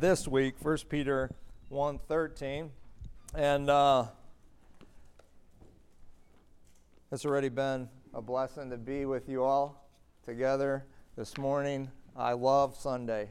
This 0.00 0.26
week, 0.26 0.54
1 0.62 0.78
Peter 0.88 1.30
1.13. 1.70 2.70
And 3.34 3.68
uh, 3.68 4.06
it's 7.12 7.26
already 7.26 7.50
been 7.50 7.86
a 8.14 8.22
blessing 8.22 8.70
to 8.70 8.78
be 8.78 9.04
with 9.04 9.28
you 9.28 9.44
all 9.44 9.90
together 10.24 10.86
this 11.18 11.36
morning. 11.36 11.90
I 12.16 12.32
love 12.32 12.76
Sunday. 12.76 13.28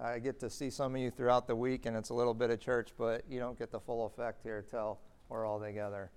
I 0.00 0.18
get 0.18 0.40
to 0.40 0.50
see 0.50 0.68
some 0.68 0.96
of 0.96 1.00
you 1.00 1.12
throughout 1.12 1.46
the 1.46 1.54
week, 1.54 1.86
and 1.86 1.96
it's 1.96 2.10
a 2.10 2.14
little 2.14 2.34
bit 2.34 2.50
of 2.50 2.58
church, 2.58 2.90
but 2.98 3.22
you 3.30 3.38
don't 3.38 3.56
get 3.56 3.70
the 3.70 3.78
full 3.78 4.04
effect 4.04 4.42
here 4.42 4.64
till 4.68 4.98
we're 5.28 5.46
all 5.46 5.60
together. 5.60 6.10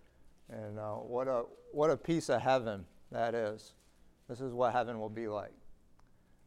And 0.50 0.80
uh, 0.80 0.94
what, 0.94 1.28
a, 1.28 1.44
what 1.72 1.92
a 1.92 1.98
piece 1.98 2.30
of 2.30 2.42
heaven 2.42 2.84
that 3.12 3.36
is. 3.36 3.74
This 4.28 4.42
is 4.42 4.54
what 4.54 4.74
heaven 4.74 5.00
will 5.00 5.08
be 5.08 5.28
like. 5.28 5.54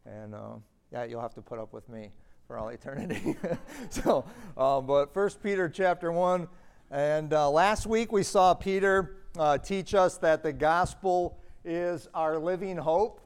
And 0.05 0.35
uh, 0.35 0.55
yeah, 0.93 1.05
you'll 1.05 1.23
have 1.23 1.35
to 1.35 1.43
put 1.43 1.61
up 1.61 1.73
with 1.73 1.89
me 1.89 2.11
for 2.51 2.59
all 2.59 2.71
eternity. 2.71 3.37
so, 3.91 4.25
uh, 4.57 4.81
but 4.81 5.15
First 5.15 5.41
Peter 5.41 5.69
chapter 5.69 6.11
one, 6.11 6.49
and 6.91 7.33
uh, 7.33 7.49
last 7.49 7.87
week 7.87 8.11
we 8.11 8.25
saw 8.25 8.55
Peter 8.55 9.19
uh, 9.39 9.57
teach 9.57 9.95
us 9.95 10.17
that 10.17 10.43
the 10.43 10.53
gospel 10.53 11.39
is 11.65 12.09
our 12.13 12.37
living 12.37 12.77
hope, 12.77 13.21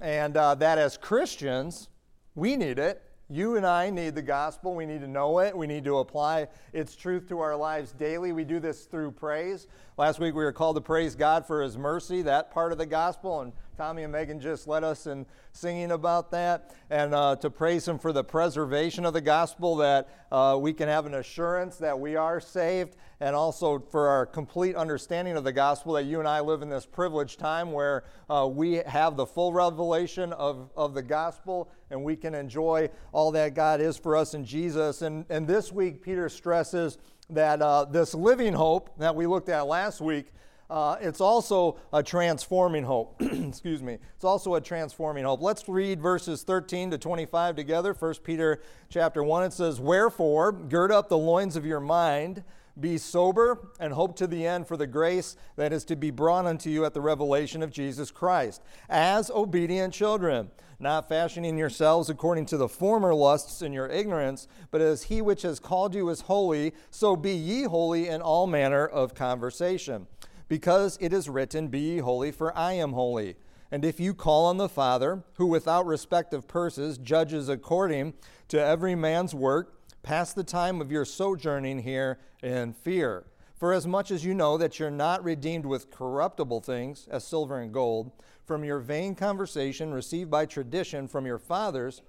and 0.00 0.36
uh, 0.36 0.56
that 0.56 0.78
as 0.78 0.96
Christians 0.96 1.88
we 2.34 2.56
need 2.56 2.80
it. 2.80 3.00
You 3.30 3.56
and 3.56 3.64
I 3.64 3.90
need 3.90 4.16
the 4.16 4.22
gospel. 4.22 4.74
We 4.74 4.86
need 4.86 5.02
to 5.02 5.08
know 5.08 5.38
it. 5.38 5.56
We 5.56 5.68
need 5.68 5.84
to 5.84 5.98
apply 5.98 6.48
its 6.72 6.96
truth 6.96 7.28
to 7.28 7.38
our 7.38 7.54
lives 7.54 7.92
daily. 7.92 8.32
We 8.32 8.42
do 8.42 8.58
this 8.58 8.86
through 8.86 9.12
praise. 9.12 9.68
Last 9.96 10.18
week 10.18 10.34
we 10.34 10.42
were 10.42 10.52
called 10.52 10.74
to 10.74 10.80
praise 10.80 11.14
God 11.14 11.46
for 11.46 11.62
His 11.62 11.78
mercy, 11.78 12.22
that 12.22 12.50
part 12.50 12.72
of 12.72 12.78
the 12.78 12.86
gospel, 12.86 13.42
and 13.42 13.52
Tommy 13.76 14.02
and 14.02 14.10
Megan 14.10 14.40
just 14.40 14.66
led 14.66 14.82
us 14.82 15.06
in 15.06 15.24
singing 15.52 15.92
about 15.92 16.32
that, 16.32 16.74
and 16.90 17.14
uh, 17.14 17.36
to 17.36 17.48
praise 17.48 17.86
Him 17.86 18.00
for 18.00 18.12
the 18.12 18.24
preservation 18.24 19.04
of 19.04 19.12
the 19.12 19.20
gospel, 19.20 19.76
that 19.76 20.08
uh, 20.32 20.58
we 20.60 20.72
can 20.72 20.88
have 20.88 21.06
an 21.06 21.14
assurance 21.14 21.76
that 21.76 22.00
we 22.00 22.16
are 22.16 22.40
saved, 22.40 22.96
and 23.20 23.36
also 23.36 23.78
for 23.78 24.08
our 24.08 24.26
complete 24.26 24.74
understanding 24.74 25.36
of 25.36 25.44
the 25.44 25.52
gospel, 25.52 25.92
that 25.92 26.06
you 26.06 26.18
and 26.18 26.26
I 26.26 26.40
live 26.40 26.62
in 26.62 26.68
this 26.68 26.86
privileged 26.86 27.38
time 27.38 27.70
where 27.70 28.02
uh, 28.28 28.48
we 28.50 28.82
have 28.86 29.14
the 29.14 29.26
full 29.26 29.52
revelation 29.52 30.32
of, 30.32 30.72
of 30.76 30.94
the 30.94 31.02
gospel, 31.02 31.70
and 31.90 32.02
we 32.02 32.16
can 32.16 32.34
enjoy 32.34 32.90
all 33.12 33.30
that 33.30 33.54
God 33.54 33.80
is 33.80 33.96
for 33.96 34.16
us 34.16 34.34
in 34.34 34.44
Jesus. 34.44 35.02
And, 35.02 35.24
and 35.30 35.46
this 35.46 35.70
week, 35.70 36.02
Peter 36.02 36.28
stresses 36.28 36.98
that 37.30 37.62
uh, 37.62 37.84
this 37.84 38.14
living 38.14 38.52
hope 38.52 38.98
that 38.98 39.14
we 39.14 39.26
looked 39.26 39.48
at 39.48 39.66
last 39.66 40.00
week 40.00 40.32
uh, 40.70 40.96
it's 41.00 41.20
also 41.20 41.76
a 41.92 42.02
transforming 42.02 42.84
hope. 42.84 43.20
Excuse 43.22 43.82
me. 43.82 43.98
It's 44.16 44.24
also 44.24 44.54
a 44.54 44.60
transforming 44.60 45.24
hope. 45.24 45.42
Let's 45.42 45.68
read 45.68 46.00
verses 46.00 46.42
13 46.42 46.90
to 46.92 46.98
25 46.98 47.56
together. 47.56 47.92
1 47.92 48.14
Peter 48.24 48.62
chapter 48.88 49.22
1 49.22 49.44
it 49.44 49.52
says, 49.52 49.78
"Wherefore 49.78 50.52
gird 50.52 50.90
up 50.90 51.08
the 51.08 51.18
loins 51.18 51.56
of 51.56 51.66
your 51.66 51.80
mind, 51.80 52.44
be 52.80 52.98
sober, 52.98 53.68
and 53.78 53.92
hope 53.92 54.16
to 54.16 54.26
the 54.26 54.46
end 54.46 54.66
for 54.66 54.76
the 54.76 54.86
grace 54.86 55.36
that 55.56 55.72
is 55.72 55.84
to 55.84 55.96
be 55.96 56.10
brought 56.10 56.46
unto 56.46 56.70
you 56.70 56.84
at 56.84 56.94
the 56.94 57.00
revelation 57.00 57.62
of 57.62 57.70
Jesus 57.70 58.10
Christ, 58.10 58.62
as 58.88 59.30
obedient 59.30 59.92
children." 59.92 60.50
Not 60.78 61.08
fashioning 61.08 61.56
yourselves 61.56 62.10
according 62.10 62.46
to 62.46 62.56
the 62.56 62.68
former 62.68 63.14
lusts 63.14 63.62
in 63.62 63.72
your 63.72 63.88
ignorance, 63.88 64.48
but 64.70 64.80
as 64.80 65.04
he 65.04 65.22
which 65.22 65.42
has 65.42 65.60
called 65.60 65.94
you 65.94 66.08
is 66.08 66.22
holy, 66.22 66.72
so 66.90 67.16
be 67.16 67.32
ye 67.32 67.64
holy 67.64 68.08
in 68.08 68.20
all 68.20 68.46
manner 68.46 68.86
of 68.86 69.14
conversation 69.14 70.06
because 70.48 70.98
it 71.00 71.12
is 71.12 71.28
written, 71.28 71.68
Be 71.68 71.80
ye 71.80 71.98
holy, 71.98 72.30
for 72.30 72.56
I 72.56 72.72
am 72.72 72.92
holy. 72.92 73.36
And 73.70 73.84
if 73.84 73.98
you 73.98 74.14
call 74.14 74.46
on 74.46 74.56
the 74.56 74.68
Father, 74.68 75.24
who 75.34 75.46
without 75.46 75.86
respect 75.86 76.32
of 76.32 76.46
persons 76.46 76.98
judges 76.98 77.48
according 77.48 78.14
to 78.48 78.60
every 78.60 78.94
man's 78.94 79.34
work, 79.34 79.80
pass 80.02 80.32
the 80.32 80.44
time 80.44 80.80
of 80.80 80.92
your 80.92 81.04
sojourning 81.04 81.80
here 81.80 82.18
in 82.42 82.72
fear. 82.72 83.24
For 83.56 83.72
as 83.72 83.86
much 83.86 84.10
as 84.10 84.24
you 84.24 84.34
know 84.34 84.58
that 84.58 84.78
you're 84.78 84.90
not 84.90 85.24
redeemed 85.24 85.64
with 85.64 85.90
corruptible 85.90 86.60
things, 86.60 87.08
as 87.10 87.24
silver 87.24 87.58
and 87.58 87.72
gold, 87.72 88.12
from 88.44 88.64
your 88.64 88.78
vain 88.78 89.14
conversation 89.14 89.92
received 89.92 90.30
by 90.30 90.46
tradition 90.46 91.08
from 91.08 91.26
your 91.26 91.38
fathers, 91.38 92.02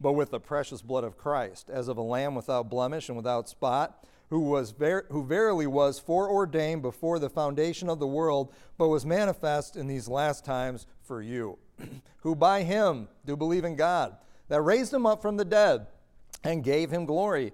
but 0.00 0.12
with 0.12 0.30
the 0.30 0.40
precious 0.40 0.82
blood 0.82 1.04
of 1.04 1.16
Christ, 1.16 1.70
as 1.70 1.88
of 1.88 1.96
a 1.96 2.02
lamb 2.02 2.34
without 2.34 2.70
blemish 2.70 3.08
and 3.08 3.16
without 3.16 3.48
spot 3.48 4.04
who, 4.32 4.40
was 4.40 4.70
ver- 4.70 5.04
who 5.10 5.22
verily 5.22 5.66
was 5.66 5.98
foreordained 5.98 6.80
before 6.80 7.18
the 7.18 7.28
foundation 7.28 7.90
of 7.90 7.98
the 7.98 8.06
world, 8.06 8.50
but 8.78 8.88
was 8.88 9.04
manifest 9.04 9.76
in 9.76 9.86
these 9.86 10.08
last 10.08 10.42
times 10.42 10.86
for 11.02 11.20
you, 11.20 11.58
who 12.22 12.34
by 12.34 12.62
him 12.62 13.08
do 13.26 13.36
believe 13.36 13.62
in 13.62 13.76
God, 13.76 14.16
that 14.48 14.62
raised 14.62 14.90
him 14.90 15.04
up 15.04 15.20
from 15.20 15.36
the 15.36 15.44
dead 15.44 15.86
and 16.44 16.64
gave 16.64 16.90
him 16.90 17.04
glory, 17.04 17.52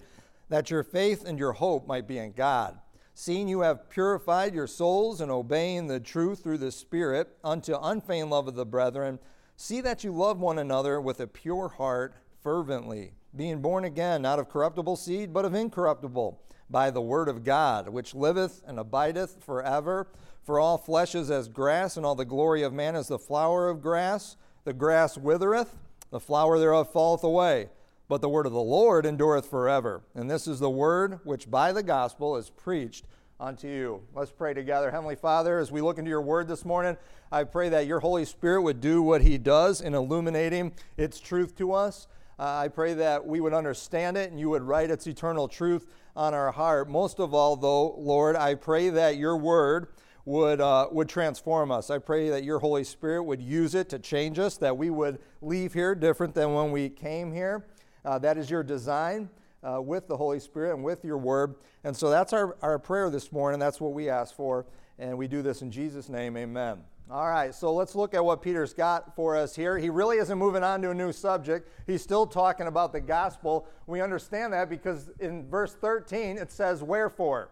that 0.50 0.71
your 0.71 0.84
faith 0.84 1.25
and 1.27 1.37
your 1.37 1.53
hope 1.53 1.88
might 1.88 2.06
be 2.06 2.19
in 2.19 2.31
God. 2.31 2.78
Seeing 3.21 3.49
you 3.49 3.62
have 3.62 3.91
purified 3.91 4.55
your 4.55 4.69
souls 4.69 5.21
and 5.21 5.29
obeying 5.29 5.89
the 5.89 5.99
truth 5.99 6.41
through 6.41 6.59
the 6.59 6.71
Spirit 6.71 7.37
unto 7.43 7.75
unfeigned 7.75 8.31
love 8.31 8.47
of 8.47 8.55
the 8.55 8.65
brethren, 8.65 9.19
see 9.56 9.81
that 9.81 10.05
you 10.05 10.12
love 10.12 10.39
one 10.39 10.56
another 10.56 11.01
with 11.01 11.19
a 11.19 11.27
pure 11.27 11.67
heart 11.67 12.15
fervently, 12.45 13.15
being 13.34 13.61
born 13.61 13.84
again, 13.84 14.23
not 14.23 14.39
of 14.39 14.49
corruptible 14.49 14.95
seed, 14.95 15.33
but 15.33 15.45
of 15.45 15.53
incorruptible 15.53 16.41
by 16.71 16.93
the 16.93 17.03
word 17.03 17.28
of 17.28 17.43
God, 17.43 17.89
which 17.89 18.15
liveth 18.15 18.62
and 18.65 18.78
abideth 18.78 19.43
forever. 19.43 20.07
For 20.45 20.61
all 20.61 20.78
flesh 20.78 21.17
is 21.17 21.28
as 21.28 21.49
grass, 21.49 21.97
and 21.97 22.07
all 22.07 22.15
the 22.15 22.25
glory 22.25 22.62
of 22.62 22.73
man 22.73 22.95
as 22.95 23.09
the 23.09 23.19
flower 23.19 23.69
of 23.69 23.83
grass. 23.83 24.37
The 24.62 24.73
grass 24.73 25.19
withereth, 25.19 25.75
the 26.12 26.21
flower 26.21 26.57
thereof 26.61 26.93
falleth 26.93 27.25
away. 27.25 27.71
But 28.09 28.23
the 28.23 28.29
word 28.29 28.47
of 28.47 28.53
the 28.53 28.61
Lord 28.61 29.05
endureth 29.05 29.51
forever. 29.51 30.03
And 30.15 30.31
this 30.31 30.49
is 30.49 30.61
the 30.61 30.71
word 30.71 31.21
which 31.25 31.51
by 31.51 31.73
the 31.73 31.83
gospel 31.83 32.37
is 32.37 32.49
preached 32.49 33.05
unto 33.39 33.69
you. 33.69 34.03
Let's 34.15 34.31
pray 34.31 34.55
together. 34.55 34.91
Heavenly 34.91 35.15
Father, 35.15 35.59
as 35.59 35.71
we 35.71 35.83
look 35.83 35.99
into 35.99 36.09
your 36.09 36.23
word 36.23 36.49
this 36.49 36.65
morning, 36.65 36.97
I 37.31 37.45
pray 37.45 37.69
that 37.69 37.87
your 37.87 38.01
Holy 38.01 38.25
Spirit 38.25 38.63
would 38.63 38.81
do 38.81 39.03
what 39.03 39.21
he 39.21 39.37
does 39.37 39.83
in 39.83 39.95
illuminating 39.95 40.73
its 40.97 41.21
truth 41.21 41.55
to 41.59 41.73
us. 41.73 42.09
Uh, 42.39 42.45
I 42.45 42.69
pray 42.69 42.95
that 42.95 43.27
we 43.27 43.41
would 43.41 43.53
understand 43.53 44.17
it 44.17 44.31
and 44.31 44.41
you 44.41 44.49
would 44.49 44.63
write 44.63 44.91
its 44.91 45.07
eternal 45.07 45.47
truth 45.47 45.87
on 46.17 46.33
our 46.33 46.51
heart. 46.51 46.89
Most 46.89 47.21
of 47.21 47.35
all, 47.35 47.57
though, 47.57 47.95
Lord, 47.99 48.37
I 48.37 48.55
pray 48.55 48.89
that 48.91 49.17
your 49.19 49.37
word 49.37 49.89
would, 50.25 50.61
uh, 50.61 50.89
would 50.91 51.09
transform 51.09 51.71
us. 51.71 51.91
I 51.91 51.99
pray 51.99 52.31
that 52.31 52.45
your 52.45 52.59
Holy 52.59 52.85
Spirit 52.85 53.25
would 53.25 53.43
use 53.43 53.75
it 53.75 53.89
to 53.91 53.99
change 53.99 54.39
us, 54.39 54.57
that 54.59 54.77
we 54.77 54.91
would 54.91 55.19
leave 55.43 55.75
here 55.75 55.95
different 55.95 56.35
than 56.35 56.55
when 56.55 56.71
we 56.71 56.89
came 56.89 57.33
here. 57.33 57.67
Uh, 58.04 58.19
that 58.19 58.38
is 58.38 58.50
your 58.50 58.62
design 58.62 59.28
uh, 59.62 59.81
with 59.81 60.06
the 60.06 60.16
Holy 60.16 60.41
Spirit 60.41 60.75
and 60.75 60.84
with 60.84 61.04
your 61.04 61.19
word. 61.19 61.54
And 61.84 61.97
so 61.97 62.10
that's 62.10 62.33
our, 62.33 62.56
our 62.62 62.78
prayer 62.78 63.10
this 63.10 63.33
morning. 63.33 63.59
That's 63.59 63.80
what 63.80 63.92
we 63.92 64.09
ask 64.09 64.34
for. 64.34 64.66
And 64.98 65.16
we 65.16 65.28
do 65.28 65.42
this 65.42 65.62
in 65.62 65.71
Jesus' 65.71 66.09
name. 66.09 66.36
Amen. 66.36 66.83
All 67.10 67.27
right, 67.27 67.54
so 67.54 67.72
let's 67.72 67.95
look 67.95 68.12
at 68.12 68.22
what 68.22 68.42
Peter's 68.42 68.74
got 68.74 69.16
for 69.16 69.34
us 69.34 69.56
here. 69.56 69.78
He 69.78 69.89
really 69.89 70.18
isn't 70.18 70.39
moving 70.39 70.62
on 70.62 70.83
to 70.83 70.91
a 70.91 70.95
new 70.95 71.10
subject. 71.10 71.66
He's 71.86 72.03
still 72.03 72.27
talking 72.27 72.66
about 72.66 72.92
the 72.92 73.00
gospel. 73.00 73.66
We 73.86 74.03
understand 74.03 74.53
that 74.53 74.68
because 74.68 75.09
in 75.18 75.48
verse 75.48 75.74
13 75.74 76.36
it 76.36 76.53
says, 76.53 76.83
Wherefore. 76.83 77.48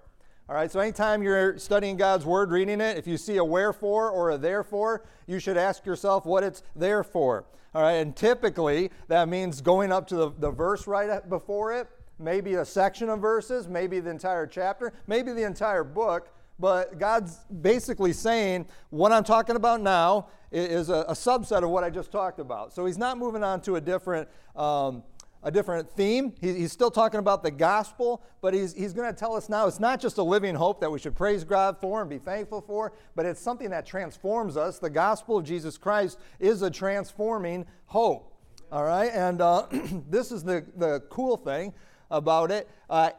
All 0.49 0.55
right, 0.55 0.71
so 0.71 0.79
anytime 0.79 1.25
you're 1.25 1.59
studying 1.59 1.97
God's 1.97 2.25
word, 2.25 2.53
reading 2.53 2.81
it, 2.81 2.97
if 2.97 3.09
you 3.09 3.17
see 3.17 3.39
a 3.39 3.45
wherefore 3.45 4.11
or 4.11 4.31
a 4.31 4.39
therefore, 4.39 5.05
you 5.27 5.41
should 5.41 5.57
ask 5.57 5.85
yourself 5.85 6.25
what 6.25 6.45
it's 6.45 6.63
there 6.77 7.03
for. 7.03 7.47
All 7.75 7.83
right, 7.83 7.95
and 7.95 8.15
typically 8.15 8.93
that 9.09 9.29
means 9.29 9.61
going 9.61 9.91
up 9.91 10.07
to 10.07 10.15
the, 10.15 10.31
the 10.39 10.53
verse 10.53 10.87
right 10.87 11.29
before 11.29 11.73
it, 11.73 11.89
maybe 12.21 12.55
a 12.55 12.65
section 12.65 13.09
of 13.09 13.21
verses, 13.21 13.67
maybe 13.67 13.99
the 13.99 14.11
entire 14.11 14.47
chapter, 14.47 14.93
maybe 15.09 15.33
the 15.33 15.43
entire 15.43 15.83
book 15.83 16.29
but 16.59 16.99
God's 16.99 17.37
basically 17.61 18.13
saying 18.13 18.67
what 18.91 19.13
I'm 19.13 19.25
talking 19.25 19.57
about 19.57 19.81
now 19.81 20.29
is 20.51 20.89
a, 20.89 21.05
a, 21.09 21.13
subset 21.13 21.63
of 21.63 21.71
what 21.71 21.85
I 21.85 21.91
just 21.91 22.11
talked 22.11 22.39
about. 22.39 22.73
So 22.73 22.87
he's 22.87 22.97
not 22.97 23.19
moving 23.19 23.43
on 23.43 23.61
to 23.63 23.77
a 23.77 23.81
different, 23.81 24.29
um, 24.55 25.03
a 25.43 25.51
different 25.51 25.91
theme. 25.91 26.35
He, 26.41 26.53
he's 26.55 26.73
still 26.73 26.91
talking 26.91 27.21
about 27.21 27.43
the 27.43 27.51
gospel, 27.51 28.23
but 28.41 28.55
he's, 28.55 28.73
he's 28.75 28.93
going 28.93 29.13
to 29.13 29.19
tell 29.19 29.35
us 29.35 29.49
now 29.49 29.67
it's 29.67 29.81
not 29.81 30.01
just 30.01 30.19
a 30.19 30.23
living 30.23 30.55
hope 30.55 30.81
that 30.81 30.91
we 30.91 30.99
should 30.99 31.15
praise 31.15 31.45
God 31.45 31.77
for 31.81 32.01
and 32.01 32.11
be 32.11 32.19
thankful 32.19 32.61
for, 32.61 32.93
but 33.15 33.27
it's 33.27 33.41
something 33.41 33.71
that 33.71 33.87
transforms 33.87 34.57
us. 34.57 34.79
The 34.79 34.91
gospel 34.91 35.39
of 35.39 35.45
Jesus 35.45 35.79
Christ 35.79 36.19
is 36.41 36.63
a 36.63 36.71
transforming 36.71 37.67
hope. 37.87 38.33
All 38.73 38.85
right, 38.85 39.13
and 39.13 39.41
uh, 39.41 39.67
this 40.11 40.33
is 40.33 40.43
the, 40.43 40.65
the 40.77 41.01
cool 41.09 41.37
thing 41.37 41.73
about 42.11 42.51
it. 42.51 42.69
Uh, 42.91 43.11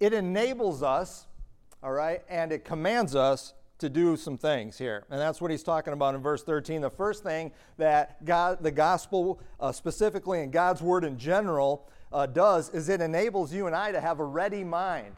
it 0.00 0.12
enables 0.12 0.82
us, 0.82 1.26
all 1.82 1.92
right, 1.92 2.22
and 2.28 2.50
it 2.50 2.64
commands 2.64 3.14
us 3.14 3.54
to 3.78 3.88
do 3.88 4.16
some 4.16 4.38
things 4.38 4.78
here. 4.78 5.04
And 5.10 5.20
that's 5.20 5.40
what 5.40 5.50
he's 5.50 5.62
talking 5.62 5.92
about 5.92 6.14
in 6.14 6.22
verse 6.22 6.42
13. 6.42 6.80
The 6.80 6.90
first 6.90 7.22
thing 7.22 7.52
that 7.76 8.24
God, 8.24 8.58
the 8.62 8.70
gospel, 8.70 9.40
uh, 9.60 9.72
specifically 9.72 10.42
and 10.42 10.52
God's 10.52 10.80
word 10.80 11.04
in 11.04 11.18
general, 11.18 11.88
uh, 12.12 12.26
does 12.26 12.70
is 12.70 12.88
it 12.88 13.00
enables 13.00 13.52
you 13.52 13.66
and 13.66 13.76
I 13.76 13.92
to 13.92 14.00
have 14.00 14.20
a 14.20 14.24
ready 14.24 14.64
mind. 14.64 15.16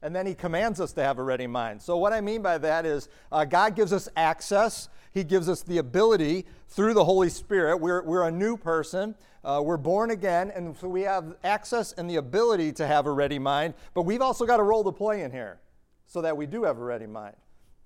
And 0.00 0.14
then 0.14 0.26
he 0.26 0.34
commands 0.34 0.80
us 0.80 0.92
to 0.92 1.02
have 1.02 1.18
a 1.18 1.22
ready 1.22 1.46
mind. 1.46 1.82
So, 1.82 1.96
what 1.96 2.12
I 2.12 2.20
mean 2.20 2.40
by 2.40 2.56
that 2.58 2.86
is 2.86 3.08
uh, 3.32 3.44
God 3.44 3.74
gives 3.74 3.92
us 3.92 4.08
access, 4.16 4.88
He 5.12 5.24
gives 5.24 5.48
us 5.48 5.62
the 5.62 5.78
ability 5.78 6.46
through 6.68 6.94
the 6.94 7.04
Holy 7.04 7.28
Spirit. 7.28 7.78
We're, 7.78 8.02
we're 8.04 8.22
a 8.22 8.30
new 8.30 8.56
person, 8.56 9.16
uh, 9.42 9.60
we're 9.64 9.76
born 9.76 10.12
again, 10.12 10.52
and 10.54 10.76
so 10.76 10.88
we 10.88 11.02
have 11.02 11.34
access 11.42 11.92
and 11.92 12.08
the 12.08 12.16
ability 12.16 12.72
to 12.74 12.86
have 12.86 13.06
a 13.06 13.12
ready 13.12 13.40
mind. 13.40 13.74
But 13.92 14.02
we've 14.02 14.22
also 14.22 14.46
got 14.46 14.60
a 14.60 14.62
role 14.62 14.84
to 14.84 14.92
play 14.92 15.22
in 15.22 15.32
here 15.32 15.58
so 16.06 16.22
that 16.22 16.36
we 16.36 16.46
do 16.46 16.62
have 16.62 16.78
a 16.78 16.84
ready 16.84 17.06
mind. 17.06 17.34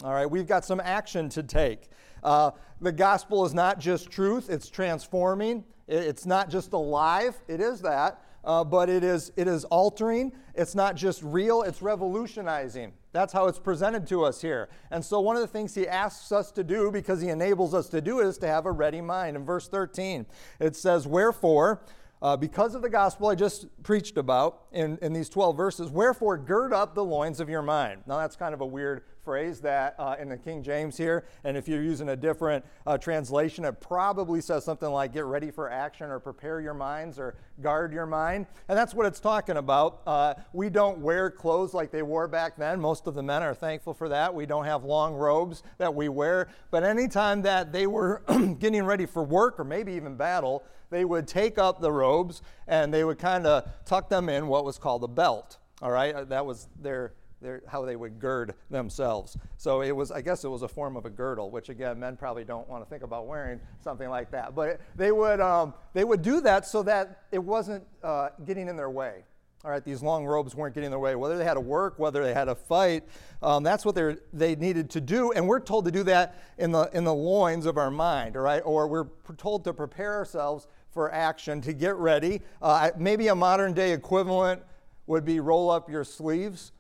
All 0.05 0.13
right, 0.13 0.29
we've 0.29 0.49
got 0.49 0.65
some 0.65 0.81
action 0.81 1.29
to 1.29 1.45
take. 1.45 1.89
Uh, 2.25 2.51
the 2.81 2.91
gospel 2.91 3.45
is 3.45 3.55
not 3.55 3.79
just 3.79 4.11
truth, 4.11 4.51
it's 4.51 4.69
transforming. 4.69 5.65
It's 5.87 6.27
not 6.27 6.51
just 6.51 6.73
alive, 6.73 7.41
it 7.47 7.61
is 7.61 7.83
that, 7.83 8.21
uh, 8.45 8.65
but 8.65 8.89
it 8.89 9.05
is, 9.05 9.31
it 9.37 9.47
is 9.47 9.65
altering. 9.67 10.33
It's 10.55 10.75
not 10.75 10.97
just 10.97 11.23
real, 11.23 11.63
it's 11.63 11.83
revolutionizing. 11.83 12.95
That's 13.13 13.33
how 13.33 13.47
it's 13.47 13.61
presented 13.61 14.07
to 14.09 14.25
us 14.25 14.41
here. 14.41 14.71
And 14.91 15.05
so, 15.05 15.21
one 15.21 15.37
of 15.37 15.43
the 15.43 15.49
things 15.49 15.75
he 15.75 15.87
asks 15.87 16.33
us 16.33 16.51
to 16.53 16.65
do, 16.65 16.91
because 16.91 17.21
he 17.21 17.29
enables 17.29 17.73
us 17.73 17.89
to 17.91 18.01
do 18.01 18.21
is 18.21 18.39
to 18.39 18.49
have 18.49 18.67
a 18.67 18.73
ready 18.73 19.01
mind. 19.01 19.37
In 19.37 19.45
verse 19.45 19.69
13, 19.69 20.27
it 20.59 20.75
says, 20.75 21.07
Wherefore, 21.07 21.83
uh, 22.23 22.37
because 22.37 22.75
of 22.75 22.83
the 22.83 22.89
gospel 22.89 23.29
I 23.29 23.35
just 23.35 23.67
preached 23.83 24.17
about 24.17 24.63
in, 24.73 24.99
in 25.03 25.13
these 25.13 25.29
12 25.29 25.57
verses, 25.57 25.91
wherefore 25.91 26.39
gird 26.39 26.73
up 26.73 26.95
the 26.95 27.05
loins 27.05 27.39
of 27.39 27.49
your 27.49 27.63
mind. 27.63 28.03
Now, 28.07 28.19
that's 28.19 28.37
kind 28.37 28.55
of 28.55 28.61
a 28.61 28.67
weird 28.67 29.03
phrase 29.25 29.61
that 29.61 29.95
uh, 29.99 30.17
in 30.19 30.29
the 30.29 30.37
King 30.37 30.63
James 30.63 30.97
here, 30.97 31.25
and 31.45 31.57
if 31.57 31.69
you're 31.69 31.83
using 31.83 32.11
a 32.11 32.17
different 32.17 32.65
uh, 32.87 32.99
translation, 32.99 33.65
it 33.65 33.81
probably 33.81 34.41
says 34.41 34.65
something 34.65 34.89
like 34.89 35.13
get 35.13 35.25
ready 35.25 35.51
for 35.51 35.71
action 35.71 36.11
or 36.11 36.19
prepare 36.19 36.61
your 36.61 36.75
minds 36.75 37.19
or 37.19 37.35
guard 37.61 37.93
your 37.93 38.07
mind. 38.07 38.47
And 38.69 38.77
that's 38.77 38.95
what 38.95 39.07
it's 39.07 39.21
talking 39.21 39.57
about. 39.57 40.03
Uh, 40.07 40.35
we 40.53 40.71
don't 40.71 40.99
wear 40.99 41.31
clothes 41.31 41.75
like 41.75 41.91
they 41.91 42.03
wore 42.03 42.29
back 42.29 42.57
then. 42.57 42.81
Most 42.81 43.07
of 43.07 43.15
the 43.15 43.23
men 43.23 43.43
are 43.43 43.55
thankful 43.55 43.95
for 43.95 44.09
that. 44.09 44.35
We 44.35 44.47
don't 44.47 44.65
have 44.65 44.85
long 44.85 45.15
robes 45.15 45.63
that 45.79 45.95
we 45.95 46.09
wear. 46.09 46.49
But 46.71 46.85
anytime 46.85 47.43
that 47.43 47.73
they 47.73 47.87
were 47.87 48.23
getting 48.59 48.85
ready 48.85 49.07
for 49.07 49.23
work 49.23 49.61
or 49.61 49.65
maybe 49.65 49.93
even 49.93 50.17
battle, 50.17 50.65
they 50.91 51.05
would 51.05 51.27
take 51.27 51.59
up 51.59 51.81
the 51.81 51.91
robes 51.91 52.43
and 52.67 52.93
they 52.93 53.05
would 53.05 53.19
kind 53.19 53.47
of 53.47 53.69
tuck 53.85 54.09
them 54.09 54.29
in 54.29 54.47
what 54.47 54.65
was 54.65 54.79
called 54.79 55.05
a 55.05 55.09
belt. 55.09 55.59
All 55.81 55.91
right, 55.91 56.29
that 56.29 56.47
was 56.47 56.69
their 56.81 57.13
their, 57.43 57.63
how 57.67 57.85
they 57.85 57.97
would 57.97 58.19
gird 58.19 58.55
themselves. 58.71 59.37
So 59.57 59.83
it 59.83 59.95
was, 59.95 60.11
I 60.11 60.23
guess 60.23 60.45
it 60.45 60.49
was 60.49 60.63
a 60.63 60.69
form 60.69 60.97
of 60.97 61.05
a 61.05 61.11
girdle, 61.11 61.51
which 61.51 61.69
again, 61.69 61.99
men 61.99 62.17
probably 62.17 62.45
don't 62.45 62.69
want 62.69 62.85
to 62.85 62.89
think 62.89 63.03
about 63.03 63.27
wearing 63.27 63.61
something 63.83 64.09
like 64.09 64.31
that. 64.31 64.55
But 64.55 64.69
it, 64.69 64.81
they, 64.97 65.13
would, 65.13 65.41
um, 65.41 65.75
they 65.93 66.05
would 66.05 66.23
do 66.23 66.41
that 66.43 66.67
so 66.67 66.83
that 66.85 67.25
it 67.33 67.43
wasn't 67.43 67.85
uh, 68.03 68.31
getting 68.45 68.69
in 68.69 68.77
their 68.77 68.91
way. 68.91 69.25
All 69.65 69.71
right, 69.71 69.85
these 69.85 70.03
long 70.03 70.27
robes 70.27 70.57
weren't 70.57 70.75
getting 70.75 70.87
in 70.87 70.91
their 70.91 70.99
way. 70.99 71.15
Whether 71.15 71.39
they 71.39 71.45
had 71.45 71.55
to 71.55 71.61
work, 71.61 71.97
whether 71.97 72.25
they 72.25 72.35
had 72.35 72.47
to 72.47 72.57
fight, 72.57 73.05
um, 73.43 73.63
that's 73.63 73.85
what 73.85 73.95
they 74.33 74.57
needed 74.57 74.91
to 74.91 75.01
do. 75.01 75.31
And 75.31 75.47
we're 75.47 75.61
told 75.61 75.85
to 75.85 75.93
do 75.93 76.03
that 76.05 76.43
in 76.59 76.73
the, 76.73 76.91
in 76.93 77.05
the 77.05 77.15
loins 77.15 77.65
of 77.67 77.79
our 77.79 77.91
mind, 77.91 78.37
all 78.37 78.43
right? 78.43 78.63
Or 78.65 78.89
we're 78.89 79.07
told 79.37 79.63
to 79.65 79.73
prepare 79.73 80.15
ourselves 80.15 80.67
for 80.91 81.13
action, 81.13 81.61
to 81.61 81.73
get 81.73 81.95
ready. 81.95 82.43
Uh, 82.61 82.91
maybe 82.99 83.29
a 83.29 83.37
modern 83.37 83.73
day 83.73 83.93
equivalent 83.93 84.63
would 85.07 85.25
be 85.25 85.39
roll 85.39 85.71
up 85.71 85.89
your 85.89 86.05
sleeves. 86.05 86.73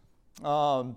Um, 0.44 0.96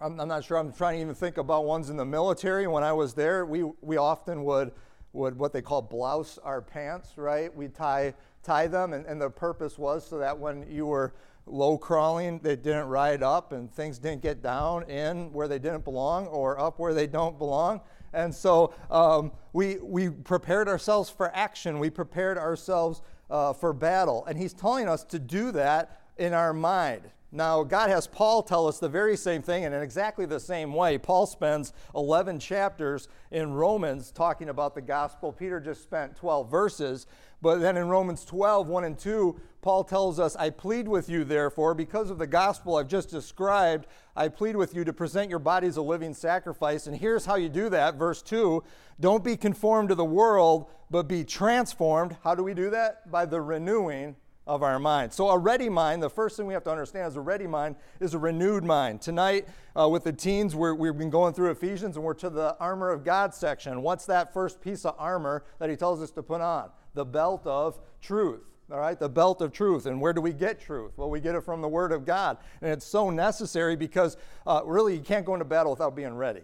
I'm, 0.00 0.16
not 0.16 0.44
sure. 0.44 0.58
I'm 0.58 0.72
trying 0.72 0.96
to 0.96 1.02
even 1.02 1.14
think 1.14 1.38
about 1.38 1.64
ones 1.64 1.90
in 1.90 1.96
the 1.96 2.04
military. 2.04 2.66
When 2.66 2.82
I 2.82 2.92
was 2.92 3.14
there, 3.14 3.46
we, 3.46 3.62
we 3.80 3.96
often 3.96 4.44
would, 4.44 4.72
would 5.12 5.38
what 5.38 5.52
they 5.52 5.62
call 5.62 5.82
blouse 5.82 6.38
our 6.42 6.60
pants, 6.60 7.16
right? 7.16 7.54
We 7.54 7.68
tie, 7.68 8.14
tie 8.42 8.66
them, 8.66 8.92
and, 8.92 9.06
and 9.06 9.20
the 9.20 9.30
purpose 9.30 9.78
was 9.78 10.06
so 10.06 10.18
that 10.18 10.38
when 10.38 10.68
you 10.70 10.86
were 10.86 11.14
low 11.46 11.78
crawling, 11.78 12.38
they 12.40 12.56
didn't 12.56 12.86
ride 12.86 13.22
up 13.22 13.52
and 13.52 13.70
things 13.70 13.98
didn't 13.98 14.22
get 14.22 14.42
down 14.42 14.82
in 14.84 15.32
where 15.32 15.48
they 15.48 15.58
didn't 15.58 15.84
belong 15.84 16.26
or 16.26 16.58
up 16.58 16.78
where 16.78 16.94
they 16.94 17.06
don't 17.06 17.38
belong. 17.38 17.80
And 18.12 18.34
so 18.34 18.72
um, 18.90 19.32
we, 19.52 19.76
we 19.76 20.08
prepared 20.08 20.68
ourselves 20.68 21.10
for 21.10 21.34
action, 21.34 21.78
we 21.78 21.90
prepared 21.90 22.38
ourselves 22.38 23.02
uh, 23.30 23.52
for 23.52 23.72
battle. 23.72 24.24
And 24.26 24.38
he's 24.38 24.52
telling 24.52 24.88
us 24.88 25.04
to 25.04 25.18
do 25.18 25.50
that 25.52 26.00
in 26.16 26.32
our 26.32 26.52
mind. 26.52 27.02
Now, 27.36 27.64
God 27.64 27.90
has 27.90 28.06
Paul 28.06 28.44
tell 28.44 28.68
us 28.68 28.78
the 28.78 28.88
very 28.88 29.16
same 29.16 29.42
thing, 29.42 29.64
and 29.64 29.74
in 29.74 29.82
exactly 29.82 30.24
the 30.24 30.38
same 30.38 30.72
way. 30.72 30.98
Paul 30.98 31.26
spends 31.26 31.72
11 31.96 32.38
chapters 32.38 33.08
in 33.32 33.52
Romans 33.52 34.12
talking 34.12 34.50
about 34.50 34.76
the 34.76 34.80
gospel. 34.80 35.32
Peter 35.32 35.58
just 35.58 35.82
spent 35.82 36.14
12 36.14 36.48
verses. 36.48 37.08
But 37.42 37.58
then 37.58 37.76
in 37.76 37.88
Romans 37.88 38.24
12, 38.24 38.68
1 38.68 38.84
and 38.84 38.96
2, 38.96 39.40
Paul 39.62 39.82
tells 39.82 40.20
us, 40.20 40.36
I 40.36 40.50
plead 40.50 40.86
with 40.86 41.08
you, 41.08 41.24
therefore, 41.24 41.74
because 41.74 42.08
of 42.08 42.18
the 42.18 42.26
gospel 42.28 42.76
I've 42.76 42.86
just 42.86 43.10
described, 43.10 43.88
I 44.14 44.28
plead 44.28 44.54
with 44.54 44.72
you 44.72 44.84
to 44.84 44.92
present 44.92 45.28
your 45.28 45.40
bodies 45.40 45.76
a 45.76 45.82
living 45.82 46.14
sacrifice. 46.14 46.86
And 46.86 46.96
here's 46.96 47.26
how 47.26 47.34
you 47.34 47.48
do 47.48 47.68
that. 47.70 47.96
Verse 47.96 48.22
2 48.22 48.62
Don't 49.00 49.24
be 49.24 49.36
conformed 49.36 49.88
to 49.88 49.96
the 49.96 50.04
world, 50.04 50.70
but 50.88 51.08
be 51.08 51.24
transformed. 51.24 52.16
How 52.22 52.36
do 52.36 52.44
we 52.44 52.54
do 52.54 52.70
that? 52.70 53.10
By 53.10 53.26
the 53.26 53.40
renewing 53.40 54.14
of 54.46 54.62
our 54.62 54.78
mind. 54.78 55.12
So, 55.12 55.28
a 55.28 55.38
ready 55.38 55.68
mind, 55.68 56.02
the 56.02 56.10
first 56.10 56.36
thing 56.36 56.46
we 56.46 56.54
have 56.54 56.64
to 56.64 56.70
understand 56.70 57.08
is 57.08 57.16
a 57.16 57.20
ready 57.20 57.46
mind 57.46 57.76
is 58.00 58.14
a 58.14 58.18
renewed 58.18 58.64
mind. 58.64 59.00
Tonight, 59.00 59.48
uh, 59.78 59.88
with 59.88 60.04
the 60.04 60.12
teens, 60.12 60.54
we 60.54 60.88
have 60.88 60.98
been 60.98 61.10
going 61.10 61.32
through 61.32 61.50
Ephesians 61.50 61.96
and 61.96 62.04
we're 62.04 62.14
to 62.14 62.30
the 62.30 62.56
armor 62.58 62.90
of 62.90 63.04
God 63.04 63.34
section. 63.34 63.82
What's 63.82 64.06
that 64.06 64.32
first 64.32 64.60
piece 64.60 64.84
of 64.84 64.94
armor 64.98 65.44
that 65.58 65.70
he 65.70 65.76
tells 65.76 66.02
us 66.02 66.10
to 66.12 66.22
put 66.22 66.40
on? 66.40 66.70
The 66.94 67.04
belt 67.04 67.46
of 67.46 67.80
truth. 68.00 68.42
All 68.70 68.78
right, 68.78 68.98
the 68.98 69.08
belt 69.08 69.42
of 69.42 69.52
truth. 69.52 69.86
And 69.86 70.00
where 70.00 70.12
do 70.12 70.22
we 70.22 70.32
get 70.32 70.58
truth? 70.58 70.92
Well, 70.96 71.10
we 71.10 71.20
get 71.20 71.34
it 71.34 71.42
from 71.42 71.60
the 71.60 71.68
Word 71.68 71.92
of 71.92 72.06
God. 72.06 72.38
And 72.62 72.70
it's 72.70 72.86
so 72.86 73.10
necessary 73.10 73.76
because 73.76 74.16
uh, 74.46 74.62
really 74.64 74.94
you 74.94 75.02
can't 75.02 75.26
go 75.26 75.34
into 75.34 75.44
battle 75.44 75.70
without 75.70 75.94
being 75.94 76.14
ready. 76.14 76.40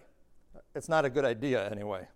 It's 0.74 0.88
not 0.88 1.04
a 1.04 1.10
good 1.10 1.24
idea, 1.24 1.68
anyway 1.70 2.06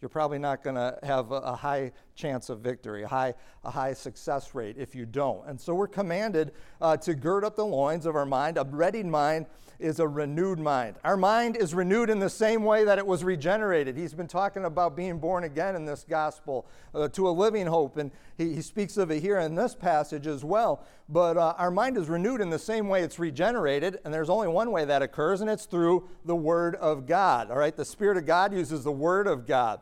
you're 0.00 0.08
probably 0.08 0.38
not 0.38 0.62
going 0.62 0.76
to 0.76 0.98
have 1.02 1.32
a, 1.32 1.56
high 1.56 1.92
chance 2.14 2.50
of 2.50 2.60
victory, 2.60 3.02
a 3.02 3.08
high, 3.08 3.34
a 3.64 3.70
high 3.70 3.92
success 3.92 4.54
rate 4.54 4.76
if 4.78 4.94
you 4.94 5.04
don't. 5.04 5.46
And 5.46 5.60
so 5.60 5.74
we're 5.74 5.88
commanded 5.88 6.52
uh, 6.80 6.96
to 6.98 7.14
gird 7.14 7.44
up 7.44 7.56
the 7.56 7.66
loins 7.66 8.06
of 8.06 8.14
our 8.14 8.26
mind. 8.26 8.58
A 8.58 8.64
ready 8.64 9.02
mind 9.02 9.46
is 9.78 10.00
a 10.00 10.08
renewed 10.08 10.58
mind. 10.58 10.96
Our 11.04 11.16
mind 11.16 11.56
is 11.56 11.72
renewed 11.72 12.10
in 12.10 12.18
the 12.18 12.30
same 12.30 12.64
way 12.64 12.84
that 12.84 12.98
it 12.98 13.06
was 13.06 13.22
regenerated. 13.22 13.96
He's 13.96 14.14
been 14.14 14.26
talking 14.26 14.64
about 14.64 14.96
being 14.96 15.18
born 15.18 15.44
again 15.44 15.76
in 15.76 15.84
this 15.84 16.04
gospel 16.08 16.66
uh, 16.94 17.08
to 17.08 17.28
a 17.28 17.30
living 17.30 17.66
hope, 17.66 17.96
and 17.96 18.10
he, 18.36 18.54
he, 18.54 18.62
speaks 18.62 18.96
of 18.96 19.10
it 19.10 19.20
here 19.20 19.38
in 19.38 19.54
this 19.54 19.74
passage 19.74 20.26
as 20.26 20.44
well. 20.44 20.84
But 21.08 21.36
uh, 21.36 21.54
our 21.58 21.70
mind 21.70 21.96
is 21.96 22.08
renewed 22.08 22.40
in 22.40 22.50
the 22.50 22.58
same 22.58 22.88
way 22.88 23.02
it's 23.02 23.18
regenerated, 23.18 23.98
and 24.04 24.12
there's 24.12 24.30
only 24.30 24.48
one 24.48 24.72
way 24.72 24.84
that 24.84 25.02
occurs, 25.02 25.40
and 25.40 25.48
it's 25.48 25.66
through 25.66 26.08
the 26.24 26.36
Word 26.36 26.74
of 26.76 27.06
God. 27.06 27.50
All 27.50 27.58
right, 27.58 27.76
the 27.76 27.84
Spirit 27.84 28.16
of 28.16 28.26
God 28.26 28.52
uses 28.52 28.84
the 28.84 28.92
Word 28.92 29.26
of 29.26 29.46
God 29.46 29.80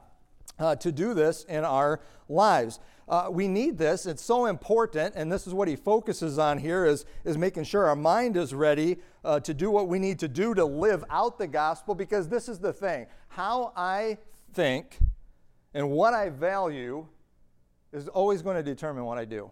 uh, 0.59 0.77
to 0.77 0.93
do 0.93 1.15
this 1.15 1.45
in 1.45 1.65
our 1.65 2.01
lives. 2.29 2.81
Uh, 3.09 3.29
we 3.31 3.47
need 3.47 3.79
this. 3.79 4.05
It's 4.05 4.23
so 4.23 4.47
important, 4.47 5.15
and 5.15 5.31
this 5.31 5.47
is 5.47 5.55
what 5.55 5.69
he 5.69 5.77
focuses 5.77 6.39
on 6.39 6.59
here 6.59 6.85
is, 6.85 7.05
is 7.25 7.39
making 7.39 7.65
sure 7.65 7.87
our 7.87 7.95
mind 7.95 8.37
is 8.37 8.53
ready 8.53 8.99
uh, 9.25 9.39
to 9.41 9.55
do 9.55 9.71
what 9.71 9.87
we 9.87 9.99
need 9.99 10.19
to 10.19 10.29
do 10.29 10.55
to 10.55 10.65
live 10.65 11.05
out 11.09 11.39
the 11.39 11.47
gospel 11.47 11.95
because 11.95 12.29
this 12.29 12.49
is 12.49 12.59
the 12.59 12.73
thing. 12.73 13.07
How 13.29 13.73
I 13.77 14.19
think 14.55 14.99
and 15.73 15.91
what 15.91 16.15
I 16.15 16.31
value 16.31 17.07
is 17.93 18.09
always 18.09 18.43
going 18.43 18.57
to 18.57 18.63
determine 18.63 19.05
what 19.05 19.19
I 19.19 19.25
do. 19.25 19.51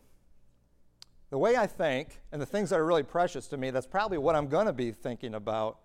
The 1.30 1.38
way 1.38 1.56
I 1.56 1.66
think 1.66 2.20
and 2.32 2.40
the 2.40 2.46
things 2.46 2.70
that 2.70 2.80
are 2.80 2.86
really 2.86 3.02
precious 3.02 3.46
to 3.48 3.56
me, 3.56 3.70
that's 3.70 3.86
probably 3.86 4.18
what 4.18 4.34
I'm 4.34 4.48
going 4.48 4.66
to 4.66 4.72
be 4.72 4.90
thinking 4.90 5.34
about. 5.34 5.78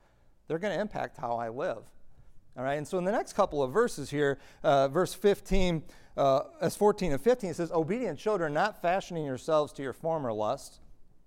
They're 0.48 0.60
going 0.60 0.74
to 0.74 0.80
impact 0.80 1.18
how 1.18 1.36
I 1.36 1.50
live. 1.50 1.84
All 2.58 2.64
right, 2.64 2.76
and 2.76 2.88
so 2.88 2.98
in 2.98 3.04
the 3.04 3.12
next 3.12 3.34
couple 3.34 3.62
of 3.62 3.72
verses 3.72 4.10
here, 4.10 4.40
uh, 4.64 4.88
verse 4.88 5.14
15, 5.14 5.84
uh, 6.18 6.42
as 6.62 6.76
14 6.76 7.12
and 7.14 7.22
15, 7.22 7.50
it 7.52 7.56
says, 7.56 7.72
Obedient 7.72 8.20
children, 8.20 8.54
not 8.54 8.82
fashioning 8.82 9.26
yourselves 9.26 9.72
to 9.74 9.84
your 9.84 9.94
former 9.94 10.34
lusts. 10.34 10.80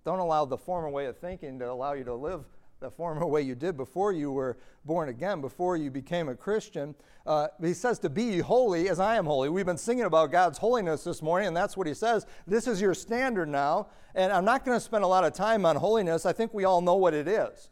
Don't 0.05 0.19
allow 0.19 0.45
the 0.45 0.59
former 0.59 0.89
way 0.89 1.07
of 1.07 1.19
thinking 1.19 1.59
to 1.61 1.71
allow 1.71 1.93
you 1.93 2.05
to 2.05 2.15
live 2.15 2.45
the 2.83 2.91
former 2.91 3.25
way 3.25 3.41
you 3.41 3.55
did 3.55 3.77
before 3.77 4.13
you 4.13 4.31
were 4.31 4.59
born 4.85 5.09
again, 5.09 5.41
before 5.41 5.77
you 5.77 5.91
became 5.91 6.29
a 6.29 6.35
Christian. 6.35 6.95
Uh, 7.25 7.49
he 7.61 7.73
says 7.73 7.99
to 8.01 8.11
be 8.11 8.41
holy 8.41 8.89
as 8.89 9.01
I 9.01 9.17
am 9.17 9.25
holy. 9.25 9.49
We've 9.49 9.65
been 9.65 9.79
singing 9.79 10.05
about 10.05 10.31
God's 10.31 10.59
holiness 10.59 11.05
this 11.05 11.23
morning, 11.23 11.49
and 11.49 11.57
that's 11.57 11.77
what 11.77 11.87
he 11.87 11.95
says. 11.95 12.27
This 12.47 12.67
is 12.67 12.81
your 12.81 12.93
standard 12.93 13.49
now. 13.49 13.87
And 14.15 14.31
I'm 14.33 14.45
not 14.45 14.65
going 14.65 14.77
to 14.77 14.85
spend 14.85 15.05
a 15.05 15.07
lot 15.07 15.25
of 15.25 15.33
time 15.33 15.65
on 15.65 15.77
holiness. 15.77 16.27
I 16.27 16.33
think 16.33 16.53
we 16.53 16.65
all 16.65 16.83
know 16.83 16.97
what 16.97 17.15
it 17.15 17.27
is. 17.27 17.71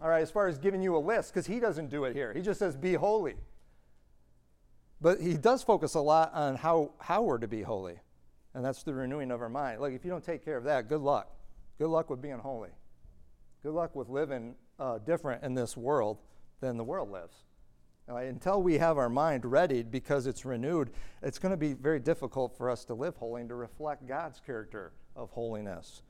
All 0.00 0.08
right, 0.08 0.22
as 0.22 0.30
far 0.30 0.46
as 0.46 0.58
giving 0.58 0.82
you 0.82 0.96
a 0.96 0.98
list, 0.98 1.32
because 1.32 1.46
he 1.46 1.58
doesn't 1.58 1.90
do 1.90 2.04
it 2.04 2.14
here. 2.14 2.32
He 2.32 2.40
just 2.40 2.58
says, 2.58 2.76
be 2.76 2.94
holy. 2.94 3.34
But 5.00 5.20
he 5.20 5.34
does 5.34 5.62
focus 5.62 5.94
a 5.94 6.00
lot 6.00 6.32
on 6.34 6.56
how, 6.56 6.92
how 6.98 7.22
we're 7.22 7.38
to 7.38 7.48
be 7.48 7.62
holy, 7.62 7.98
and 8.54 8.64
that's 8.64 8.82
the 8.82 8.92
renewing 8.92 9.30
of 9.30 9.40
our 9.40 9.48
mind. 9.48 9.80
Like, 9.80 9.94
if 9.94 10.04
you 10.04 10.10
don't 10.10 10.24
take 10.24 10.44
care 10.44 10.56
of 10.56 10.64
that, 10.64 10.88
good 10.88 11.00
luck. 11.00 11.30
Good 11.78 11.88
luck 11.88 12.10
with 12.10 12.20
being 12.20 12.38
holy. 12.38 12.70
Good 13.62 13.72
luck 13.72 13.94
with 13.94 14.08
living 14.08 14.54
uh, 14.78 14.98
different 14.98 15.42
in 15.42 15.54
this 15.54 15.76
world 15.76 16.18
than 16.60 16.76
the 16.76 16.84
world 16.84 17.10
lives. 17.10 17.44
Right, 18.06 18.26
until 18.28 18.60
we 18.60 18.76
have 18.78 18.98
our 18.98 19.08
mind 19.08 19.44
readied 19.44 19.92
because 19.92 20.26
it's 20.26 20.44
renewed, 20.44 20.90
it's 21.22 21.38
going 21.38 21.52
to 21.52 21.56
be 21.56 21.74
very 21.74 22.00
difficult 22.00 22.56
for 22.56 22.68
us 22.68 22.84
to 22.86 22.94
live 22.94 23.16
holy 23.16 23.42
and 23.42 23.48
to 23.50 23.54
reflect 23.54 24.08
God's 24.08 24.40
character 24.40 24.92
of 25.14 25.30
holiness. 25.30 26.02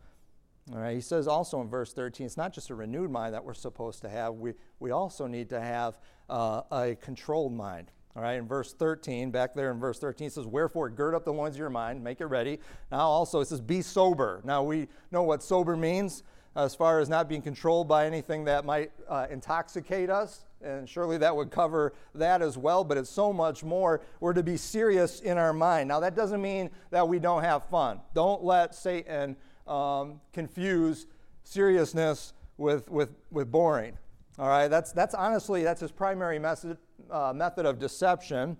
All 0.73 0.78
right, 0.78 0.94
he 0.94 1.02
says 1.02 1.28
also 1.28 1.61
in 1.61 1.68
verse 1.68 1.92
13, 1.92 2.25
it's 2.25 2.38
not 2.38 2.54
just 2.54 2.70
a 2.70 2.75
renewed 2.75 3.11
mind 3.11 3.35
that 3.35 3.44
we're 3.44 3.52
supposed 3.52 4.00
to 4.02 4.09
have, 4.09 4.35
we, 4.35 4.54
we 4.78 4.92
also 4.92 5.26
need 5.26 5.50
to 5.50 5.61
have 5.61 5.99
uh, 6.30 6.62
a 6.73 6.97
controlled 7.02 7.52
mind. 7.52 7.90
All 8.16 8.22
right, 8.22 8.34
in 8.34 8.48
verse 8.48 8.72
13, 8.72 9.30
back 9.30 9.54
there 9.54 9.70
in 9.70 9.78
verse 9.78 10.00
13, 10.00 10.26
it 10.26 10.32
says, 10.32 10.46
Wherefore, 10.46 10.90
gird 10.90 11.14
up 11.14 11.24
the 11.24 11.32
loins 11.32 11.54
of 11.54 11.60
your 11.60 11.70
mind, 11.70 12.02
make 12.02 12.20
it 12.20 12.26
ready. 12.26 12.58
Now, 12.90 13.06
also, 13.06 13.40
it 13.40 13.46
says, 13.46 13.60
Be 13.60 13.82
sober. 13.82 14.40
Now, 14.44 14.64
we 14.64 14.88
know 15.12 15.22
what 15.22 15.42
sober 15.44 15.76
means 15.76 16.24
as 16.56 16.74
far 16.74 16.98
as 16.98 17.08
not 17.08 17.28
being 17.28 17.42
controlled 17.42 17.86
by 17.86 18.06
anything 18.06 18.44
that 18.44 18.64
might 18.64 18.90
uh, 19.08 19.26
intoxicate 19.30 20.10
us. 20.10 20.44
And 20.62 20.88
surely 20.88 21.16
that 21.18 21.34
would 21.34 21.50
cover 21.50 21.94
that 22.14 22.42
as 22.42 22.58
well, 22.58 22.84
but 22.84 22.98
it's 22.98 23.08
so 23.08 23.32
much 23.32 23.64
more. 23.64 24.02
We're 24.18 24.34
to 24.34 24.42
be 24.42 24.56
serious 24.56 25.20
in 25.20 25.38
our 25.38 25.52
mind. 25.52 25.88
Now, 25.88 26.00
that 26.00 26.16
doesn't 26.16 26.42
mean 26.42 26.70
that 26.90 27.06
we 27.06 27.18
don't 27.18 27.42
have 27.42 27.64
fun. 27.64 28.00
Don't 28.12 28.42
let 28.44 28.74
Satan 28.74 29.36
um, 29.66 30.20
confuse 30.32 31.06
seriousness 31.44 32.34
with, 32.58 32.90
with, 32.90 33.10
with 33.30 33.50
boring. 33.50 33.96
All 34.38 34.48
right, 34.48 34.68
that's, 34.68 34.92
that's 34.92 35.14
honestly, 35.14 35.62
that's 35.62 35.80
his 35.80 35.92
primary 35.92 36.38
method, 36.38 36.78
uh, 37.11 37.33
method 37.35 37.66
of 37.66 37.78
deception. 37.78 38.57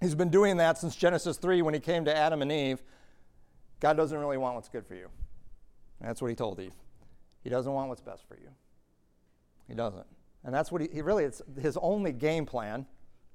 He's 0.00 0.14
been 0.14 0.30
doing 0.30 0.56
that 0.56 0.78
since 0.78 0.96
Genesis 0.96 1.36
3 1.36 1.62
when 1.62 1.74
he 1.74 1.80
came 1.80 2.04
to 2.04 2.16
Adam 2.16 2.42
and 2.42 2.50
Eve. 2.50 2.82
God 3.80 3.96
doesn't 3.96 4.18
really 4.18 4.38
want 4.38 4.54
what's 4.54 4.68
good 4.68 4.86
for 4.86 4.94
you. 4.94 5.08
That's 6.00 6.20
what 6.20 6.28
he 6.28 6.34
told 6.34 6.60
Eve. 6.60 6.74
He 7.42 7.50
doesn't 7.50 7.72
want 7.72 7.88
what's 7.88 8.00
best 8.00 8.26
for 8.26 8.36
you. 8.36 8.48
He 9.68 9.74
doesn't. 9.74 10.06
And 10.44 10.54
that's 10.54 10.72
what 10.72 10.82
he, 10.82 10.88
he 10.92 11.02
really, 11.02 11.24
it's 11.24 11.42
his 11.60 11.76
only 11.76 12.12
game 12.12 12.46
plan. 12.46 12.86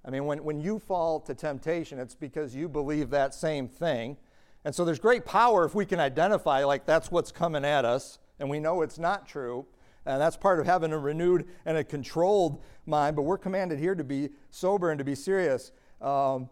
I 0.06 0.10
mean, 0.10 0.26
when, 0.26 0.44
when 0.44 0.62
you 0.62 0.80
fall 0.80 1.20
to 1.22 1.34
temptation, 1.34 2.00
it's 2.00 2.16
because 2.16 2.56
you 2.56 2.70
believe 2.70 3.10
that 3.10 3.34
same 3.34 3.68
thing. 3.68 4.18
And 4.64 4.74
so 4.74 4.86
there's 4.86 5.00
great 5.00 5.26
power 5.26 5.66
if 5.66 5.76
we 5.76 5.86
can 5.86 6.00
identify, 6.00 6.64
like, 6.64 6.86
that's 6.86 7.12
what's 7.12 7.32
coming 7.32 7.64
at 7.64 7.86
us, 7.86 8.20
and 8.40 8.50
we 8.50 8.60
know 8.60 8.82
it's 8.82 9.00
not 9.00 9.28
true. 9.28 9.66
And 10.08 10.22
that's 10.22 10.38
part 10.38 10.60
of 10.60 10.66
having 10.66 10.94
a 10.94 10.98
renewed 10.98 11.48
and 11.66 11.78
a 11.78 11.84
controlled 11.84 12.62
mind. 12.86 13.16
But 13.16 13.24
we're 13.24 13.38
commanded 13.38 13.80
here 13.80 13.94
to 13.94 14.04
be 14.04 14.30
sober 14.50 14.90
and 14.90 14.98
to 14.98 15.04
be 15.04 15.16
serious. 15.16 15.72
Um, 16.02 16.50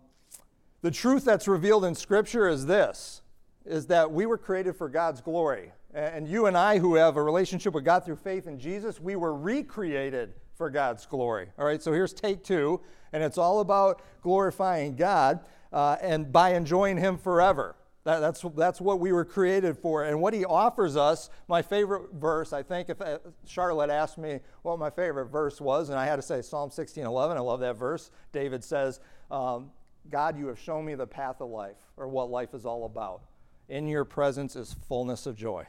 the 0.81 0.91
truth 0.91 1.25
that's 1.25 1.47
revealed 1.47 1.85
in 1.85 1.95
Scripture 1.95 2.47
is 2.47 2.65
this 2.65 3.21
is 3.65 3.87
that 3.87 4.11
we 4.11 4.25
were 4.27 4.37
created 4.37 4.75
for 4.75 4.89
God's 4.89 5.21
glory. 5.21 5.71
And 5.93 6.27
you 6.27 6.45
and 6.45 6.57
I, 6.57 6.77
who 6.77 6.95
have 6.95 7.17
a 7.17 7.23
relationship 7.23 7.73
with 7.73 7.83
God 7.85 8.05
through 8.05 8.17
faith 8.17 8.47
in 8.47 8.59
Jesus, 8.59 8.99
we 8.99 9.15
were 9.15 9.33
recreated 9.33 10.33
for 10.55 10.69
God's 10.69 11.05
glory. 11.05 11.47
All 11.57 11.65
right, 11.65 11.81
so 11.81 11.91
here's 11.91 12.13
take 12.13 12.43
two, 12.43 12.81
and 13.13 13.23
it's 13.23 13.37
all 13.37 13.61
about 13.61 14.01
glorifying 14.21 14.95
God 14.95 15.39
uh, 15.73 15.97
and 16.01 16.31
by 16.31 16.53
enjoying 16.53 16.97
Him 16.97 17.17
forever. 17.17 17.75
That, 18.05 18.19
that's, 18.19 18.45
that's 18.55 18.79
what 18.79 18.99
we 18.99 19.11
were 19.11 19.25
created 19.25 19.77
for. 19.79 20.03
And 20.03 20.21
what 20.21 20.35
he 20.35 20.45
offers 20.45 20.95
us, 20.95 21.31
my 21.47 21.63
favorite 21.63 22.13
verse, 22.13 22.53
I 22.53 22.61
think 22.61 22.89
if 22.89 23.01
uh, 23.01 23.17
Charlotte 23.47 23.89
asked 23.89 24.19
me 24.19 24.41
what 24.61 24.77
my 24.77 24.91
favorite 24.91 25.25
verse 25.25 25.59
was, 25.59 25.89
and 25.89 25.97
I 25.97 26.05
had 26.05 26.17
to 26.17 26.21
say 26.21 26.43
Psalm 26.43 26.69
16 26.69 27.03
11, 27.03 27.35
I 27.35 27.39
love 27.39 27.59
that 27.61 27.77
verse. 27.77 28.11
David 28.31 28.63
says, 28.63 28.99
um, 29.31 29.71
God, 30.11 30.37
you 30.37 30.45
have 30.47 30.59
shown 30.59 30.85
me 30.85 30.93
the 30.93 31.07
path 31.07 31.41
of 31.41 31.49
life, 31.49 31.77
or 31.97 32.07
what 32.07 32.29
life 32.29 32.53
is 32.53 32.63
all 32.63 32.85
about. 32.85 33.23
In 33.69 33.87
your 33.87 34.05
presence 34.05 34.55
is 34.55 34.75
fullness 34.87 35.25
of 35.25 35.35
joy. 35.35 35.65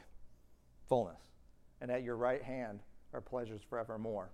Fullness. 0.87 1.19
And 1.81 1.89
at 1.89 2.03
your 2.03 2.17
right 2.17 2.43
hand 2.43 2.81
are 3.13 3.21
pleasures 3.21 3.61
forevermore. 3.67 4.29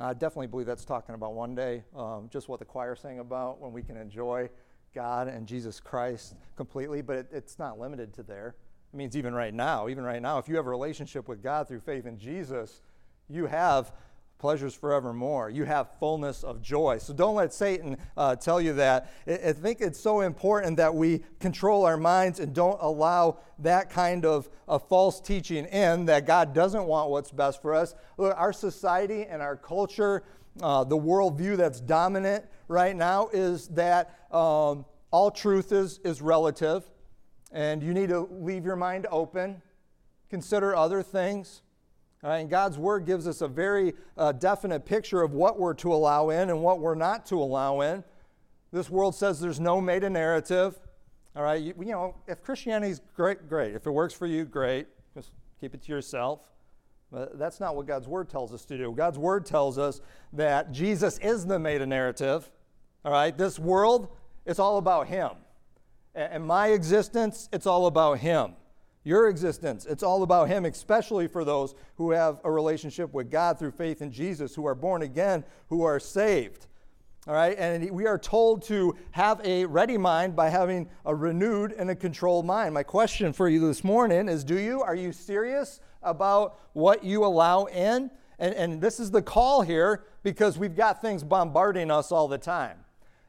Now, 0.00 0.08
I 0.08 0.14
definitely 0.14 0.48
believe 0.48 0.66
that's 0.66 0.84
talking 0.84 1.14
about 1.14 1.34
one 1.34 1.54
day, 1.54 1.84
um, 1.94 2.28
just 2.28 2.48
what 2.48 2.58
the 2.58 2.64
choir 2.64 2.96
sang 2.96 3.20
about, 3.20 3.60
when 3.60 3.72
we 3.72 3.82
can 3.82 3.96
enjoy 3.96 4.50
God 4.94 5.28
and 5.28 5.46
Jesus 5.46 5.80
Christ 5.80 6.34
completely, 6.56 7.02
but 7.02 7.16
it, 7.16 7.28
it's 7.32 7.58
not 7.58 7.78
limited 7.78 8.12
to 8.14 8.22
there. 8.22 8.54
It 8.92 8.96
means 8.96 9.16
even 9.16 9.34
right 9.34 9.52
now, 9.52 9.88
even 9.88 10.04
right 10.04 10.22
now, 10.22 10.38
if 10.38 10.48
you 10.48 10.56
have 10.56 10.66
a 10.66 10.70
relationship 10.70 11.28
with 11.28 11.42
God 11.42 11.68
through 11.68 11.80
faith 11.80 12.06
in 12.06 12.18
Jesus, 12.18 12.82
you 13.28 13.46
have 13.46 13.92
pleasures 14.38 14.74
forevermore. 14.74 15.50
You 15.50 15.64
have 15.64 15.98
fullness 15.98 16.44
of 16.44 16.60
joy. 16.60 16.98
So 16.98 17.14
don't 17.14 17.34
let 17.34 17.52
Satan 17.54 17.96
uh, 18.16 18.36
tell 18.36 18.60
you 18.60 18.74
that. 18.74 19.10
I, 19.26 19.32
I 19.32 19.52
think 19.52 19.80
it's 19.80 19.98
so 19.98 20.20
important 20.20 20.76
that 20.76 20.94
we 20.94 21.24
control 21.40 21.84
our 21.86 21.96
minds 21.96 22.40
and 22.40 22.54
don't 22.54 22.78
allow 22.80 23.38
that 23.60 23.90
kind 23.90 24.26
of, 24.26 24.48
of 24.68 24.86
false 24.88 25.20
teaching 25.20 25.64
in 25.66 26.04
that 26.06 26.26
God 26.26 26.52
doesn't 26.52 26.84
want 26.84 27.10
what's 27.10 27.30
best 27.30 27.62
for 27.62 27.74
us. 27.74 27.94
Look, 28.18 28.36
our 28.36 28.52
society 28.52 29.24
and 29.24 29.40
our 29.40 29.56
culture, 29.56 30.22
uh, 30.60 30.84
the 30.84 30.98
worldview 30.98 31.56
that's 31.56 31.80
dominant 31.80 32.44
right 32.68 32.94
now 32.94 33.28
is 33.32 33.68
that 33.68 34.18
um, 34.30 34.84
all 35.10 35.30
truth 35.30 35.72
is, 35.72 35.98
is 36.04 36.20
relative, 36.20 36.84
and 37.52 37.82
you 37.82 37.94
need 37.94 38.10
to 38.10 38.28
leave 38.30 38.66
your 38.66 38.76
mind 38.76 39.06
open, 39.10 39.62
consider 40.28 40.76
other 40.76 41.02
things. 41.02 41.62
And 42.30 42.50
God's 42.50 42.78
Word 42.78 43.06
gives 43.06 43.28
us 43.28 43.40
a 43.40 43.48
very 43.48 43.94
uh, 44.16 44.32
definite 44.32 44.84
picture 44.84 45.22
of 45.22 45.32
what 45.32 45.58
we're 45.58 45.74
to 45.74 45.92
allow 45.92 46.30
in 46.30 46.50
and 46.50 46.62
what 46.62 46.80
we're 46.80 46.94
not 46.94 47.26
to 47.26 47.40
allow 47.40 47.80
in. 47.80 48.02
This 48.72 48.90
world 48.90 49.14
says 49.14 49.40
there's 49.40 49.60
no 49.60 49.80
meta 49.80 50.10
narrative. 50.10 50.78
All 51.36 51.42
right, 51.42 51.62
you, 51.62 51.74
you 51.78 51.92
know, 51.92 52.14
if 52.26 52.42
Christianity's 52.42 53.00
great, 53.14 53.48
great. 53.48 53.74
If 53.74 53.86
it 53.86 53.90
works 53.90 54.14
for 54.14 54.26
you, 54.26 54.44
great. 54.44 54.86
Just 55.14 55.30
keep 55.60 55.74
it 55.74 55.82
to 55.82 55.92
yourself. 55.92 56.40
But 57.12 57.38
that's 57.38 57.60
not 57.60 57.76
what 57.76 57.86
God's 57.86 58.08
Word 58.08 58.28
tells 58.28 58.52
us 58.52 58.64
to 58.66 58.76
do. 58.76 58.92
God's 58.92 59.18
Word 59.18 59.46
tells 59.46 59.78
us 59.78 60.00
that 60.32 60.72
Jesus 60.72 61.18
is 61.18 61.46
the 61.46 61.58
meta 61.58 61.86
narrative. 61.86 62.50
All 63.04 63.12
right, 63.12 63.36
this 63.36 63.58
world, 63.58 64.08
it's 64.44 64.58
all 64.58 64.78
about 64.78 65.06
Him. 65.06 65.30
And 66.14 66.44
my 66.44 66.68
existence, 66.68 67.48
it's 67.52 67.66
all 67.66 67.86
about 67.86 68.18
Him. 68.18 68.54
Your 69.06 69.28
existence, 69.28 69.86
it's 69.86 70.02
all 70.02 70.24
about 70.24 70.48
Him, 70.48 70.64
especially 70.64 71.28
for 71.28 71.44
those 71.44 71.76
who 71.94 72.10
have 72.10 72.40
a 72.42 72.50
relationship 72.50 73.14
with 73.14 73.30
God 73.30 73.56
through 73.56 73.70
faith 73.70 74.02
in 74.02 74.10
Jesus, 74.10 74.52
who 74.52 74.66
are 74.66 74.74
born 74.74 75.02
again, 75.02 75.44
who 75.68 75.84
are 75.84 76.00
saved. 76.00 76.66
All 77.28 77.34
right, 77.34 77.56
and 77.56 77.88
we 77.92 78.08
are 78.08 78.18
told 78.18 78.62
to 78.64 78.96
have 79.12 79.40
a 79.44 79.64
ready 79.64 79.96
mind 79.96 80.34
by 80.34 80.48
having 80.48 80.88
a 81.04 81.14
renewed 81.14 81.70
and 81.70 81.88
a 81.88 81.94
controlled 81.94 82.46
mind. 82.46 82.74
My 82.74 82.82
question 82.82 83.32
for 83.32 83.48
you 83.48 83.60
this 83.60 83.84
morning 83.84 84.28
is 84.28 84.42
Do 84.42 84.58
you? 84.58 84.82
Are 84.82 84.96
you 84.96 85.12
serious 85.12 85.78
about 86.02 86.58
what 86.72 87.04
you 87.04 87.24
allow 87.24 87.66
in? 87.66 88.10
And, 88.40 88.54
and 88.54 88.80
this 88.80 88.98
is 88.98 89.12
the 89.12 89.22
call 89.22 89.62
here 89.62 90.02
because 90.24 90.58
we've 90.58 90.74
got 90.74 91.00
things 91.00 91.22
bombarding 91.22 91.92
us 91.92 92.10
all 92.10 92.26
the 92.26 92.38
time. 92.38 92.78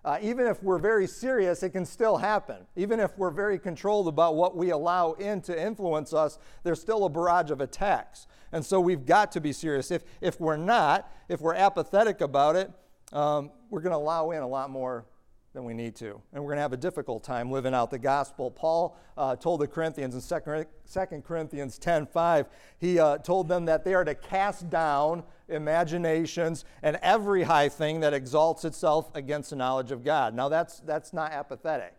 Uh, 0.08 0.18
even 0.22 0.48
if 0.48 0.64
we're 0.64 0.78
very 0.78 1.06
serious, 1.06 1.62
it 1.64 1.72
can 1.72 1.86
still 1.86 2.16
happen. 2.16 2.66
Even 2.78 2.98
if 2.98 3.18
we're 3.18 3.30
very 3.30 3.60
controlled 3.60 4.08
about 4.08 4.36
what 4.36 4.56
we 4.56 4.70
allow 4.70 5.12
in 5.12 5.42
to 5.42 5.62
influence 5.62 6.14
us, 6.14 6.40
there's 6.64 6.80
still 6.80 7.04
a 7.04 7.10
barrage 7.10 7.52
of 7.52 7.60
attacks. 7.60 8.26
And 8.54 8.66
so 8.66 8.80
we've 8.80 9.06
got 9.06 9.34
to 9.34 9.42
be 9.42 9.52
serious. 9.52 9.92
If, 9.92 10.04
if 10.22 10.40
we're 10.40 10.56
not, 10.56 11.12
if 11.28 11.42
we're 11.42 11.56
apathetic 11.56 12.22
about 12.22 12.56
it, 12.56 12.72
um, 13.12 13.52
we're 13.70 13.82
going 13.82 13.92
to 13.92 13.98
allow 13.98 14.32
in 14.32 14.44
a 14.44 14.48
lot 14.48 14.70
more 14.70 15.04
than 15.52 15.66
we 15.66 15.74
need 15.74 15.94
to. 15.98 16.22
And 16.32 16.42
we're 16.42 16.52
going 16.52 16.60
to 16.60 16.62
have 16.62 16.72
a 16.72 16.78
difficult 16.78 17.26
time 17.26 17.52
living 17.52 17.74
out 17.74 17.92
the 17.92 18.00
gospel. 18.00 18.50
Paul 18.50 18.98
uh, 19.18 19.36
told 19.36 19.60
the 19.60 19.68
Corinthians 19.68 20.16
in 20.16 20.22
2 20.22 21.22
Corinthians 21.22 21.78
10:5, 21.80 22.46
he 22.80 22.98
uh, 22.98 23.18
told 23.18 23.50
them 23.50 23.66
that 23.66 23.84
they 23.84 23.94
are 23.94 24.06
to 24.06 24.16
cast 24.16 24.70
down 24.70 25.24
imaginations 25.50 26.66
and 26.84 26.98
every 27.02 27.44
high 27.44 27.70
thing 27.70 28.02
that 28.02 28.14
exalts 28.14 28.66
itself 28.66 29.10
against 29.16 29.52
the 29.52 29.56
knowledge 29.56 29.92
of 29.92 30.04
God. 30.04 30.34
Now, 30.34 30.50
that's, 30.50 30.80
that's 30.82 31.14
not 31.14 31.32
apathetic. 31.32 31.94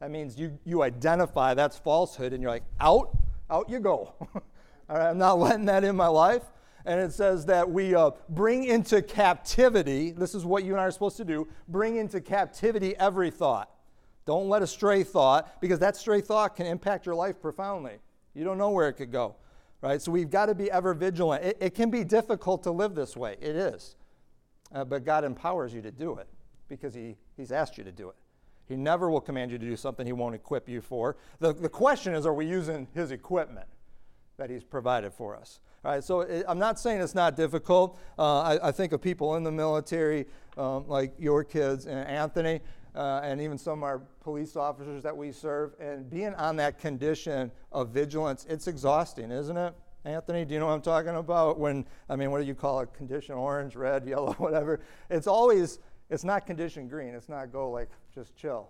That 0.00 0.10
means 0.10 0.38
you, 0.38 0.58
you 0.64 0.82
identify 0.82 1.54
that's 1.54 1.78
falsehood 1.78 2.32
and 2.32 2.42
you're 2.42 2.50
like, 2.50 2.64
out, 2.80 3.16
out 3.50 3.68
you 3.68 3.80
go. 3.80 4.14
All 4.18 4.96
right, 4.96 5.10
I'm 5.10 5.18
not 5.18 5.38
letting 5.38 5.66
that 5.66 5.84
in 5.84 5.96
my 5.96 6.08
life 6.08 6.42
and 6.84 7.00
it 7.00 7.12
says 7.12 7.46
that 7.46 7.70
we 7.70 7.94
uh, 7.94 8.10
bring 8.28 8.64
into 8.64 9.02
captivity, 9.02 10.10
this 10.10 10.34
is 10.34 10.44
what 10.44 10.64
you 10.64 10.72
and 10.72 10.80
I 10.80 10.84
are 10.84 10.90
supposed 10.90 11.16
to 11.18 11.24
do, 11.24 11.46
bring 11.68 11.96
into 11.96 12.20
captivity 12.20 12.96
every 12.96 13.30
thought. 13.30 13.70
Don't 14.24 14.48
let 14.48 14.62
a 14.62 14.66
stray 14.66 15.02
thought, 15.02 15.60
because 15.60 15.78
that 15.80 15.96
stray 15.96 16.20
thought 16.20 16.56
can 16.56 16.66
impact 16.66 17.06
your 17.06 17.14
life 17.14 17.40
profoundly. 17.40 17.98
You 18.34 18.44
don't 18.44 18.58
know 18.58 18.70
where 18.70 18.88
it 18.88 18.94
could 18.94 19.12
go. 19.12 19.36
Right? 19.82 20.00
So 20.00 20.10
we've 20.10 20.30
got 20.30 20.46
to 20.46 20.54
be 20.54 20.70
ever 20.70 20.94
vigilant. 20.94 21.44
It, 21.44 21.58
it 21.60 21.74
can 21.74 21.90
be 21.90 22.04
difficult 22.04 22.62
to 22.62 22.70
live 22.70 22.94
this 22.94 23.16
way. 23.16 23.36
It 23.40 23.56
is. 23.56 23.96
Uh, 24.72 24.84
but 24.84 25.04
God 25.04 25.24
empowers 25.24 25.74
you 25.74 25.82
to 25.82 25.90
do 25.90 26.16
it 26.16 26.28
because 26.68 26.94
he, 26.94 27.16
He's 27.36 27.52
asked 27.52 27.76
you 27.76 27.84
to 27.84 27.92
do 27.92 28.08
it. 28.08 28.14
He 28.68 28.76
never 28.76 29.10
will 29.10 29.20
command 29.20 29.50
you 29.50 29.58
to 29.58 29.66
do 29.66 29.76
something 29.76 30.06
He 30.06 30.12
won't 30.12 30.34
equip 30.34 30.68
you 30.68 30.80
for. 30.80 31.16
The, 31.40 31.52
the 31.52 31.68
question 31.68 32.14
is 32.14 32.24
are 32.24 32.32
we 32.32 32.46
using 32.46 32.88
His 32.94 33.10
equipment 33.10 33.66
that 34.38 34.48
He's 34.48 34.64
provided 34.64 35.12
for 35.12 35.36
us? 35.36 35.60
All 35.84 35.92
right, 35.92 36.02
so 36.02 36.20
it, 36.20 36.44
I'm 36.46 36.60
not 36.60 36.78
saying 36.78 37.00
it's 37.00 37.14
not 37.14 37.36
difficult. 37.36 37.98
Uh, 38.16 38.40
I, 38.40 38.68
I, 38.68 38.72
think 38.72 38.92
of 38.92 39.02
people 39.02 39.34
in 39.34 39.42
the 39.42 39.50
military, 39.50 40.26
um, 40.56 40.86
like 40.86 41.12
your 41.18 41.42
kids 41.42 41.86
and 41.86 42.06
Anthony, 42.06 42.60
uh, 42.94 43.20
and 43.22 43.40
even 43.40 43.58
some 43.58 43.80
of 43.80 43.84
our 43.84 43.98
police 44.20 44.56
officers 44.56 45.02
that 45.02 45.16
we 45.16 45.32
serve, 45.32 45.72
and 45.80 46.08
being 46.10 46.34
on 46.34 46.56
that 46.56 46.78
condition 46.78 47.50
of 47.70 47.88
vigilance, 47.90 48.46
it's 48.48 48.66
exhausting, 48.66 49.30
isn't 49.30 49.56
it? 49.56 49.74
Anthony, 50.04 50.44
do 50.44 50.54
you 50.54 50.60
know 50.60 50.66
what 50.66 50.72
I'm 50.72 50.82
talking 50.82 51.14
about? 51.14 51.58
When, 51.58 51.86
I 52.08 52.16
mean, 52.16 52.30
what 52.30 52.40
do 52.40 52.46
you 52.46 52.54
call 52.54 52.80
it? 52.80 52.92
Condition 52.92 53.36
orange, 53.36 53.76
red, 53.76 54.06
yellow, 54.08 54.32
whatever. 54.34 54.80
It's 55.10 55.26
always, 55.26 55.78
it's 56.10 56.24
not 56.24 56.46
condition 56.46 56.88
green. 56.88 57.14
It's 57.14 57.28
not 57.28 57.52
go 57.52 57.70
like 57.70 57.88
just 58.14 58.36
chill. 58.36 58.68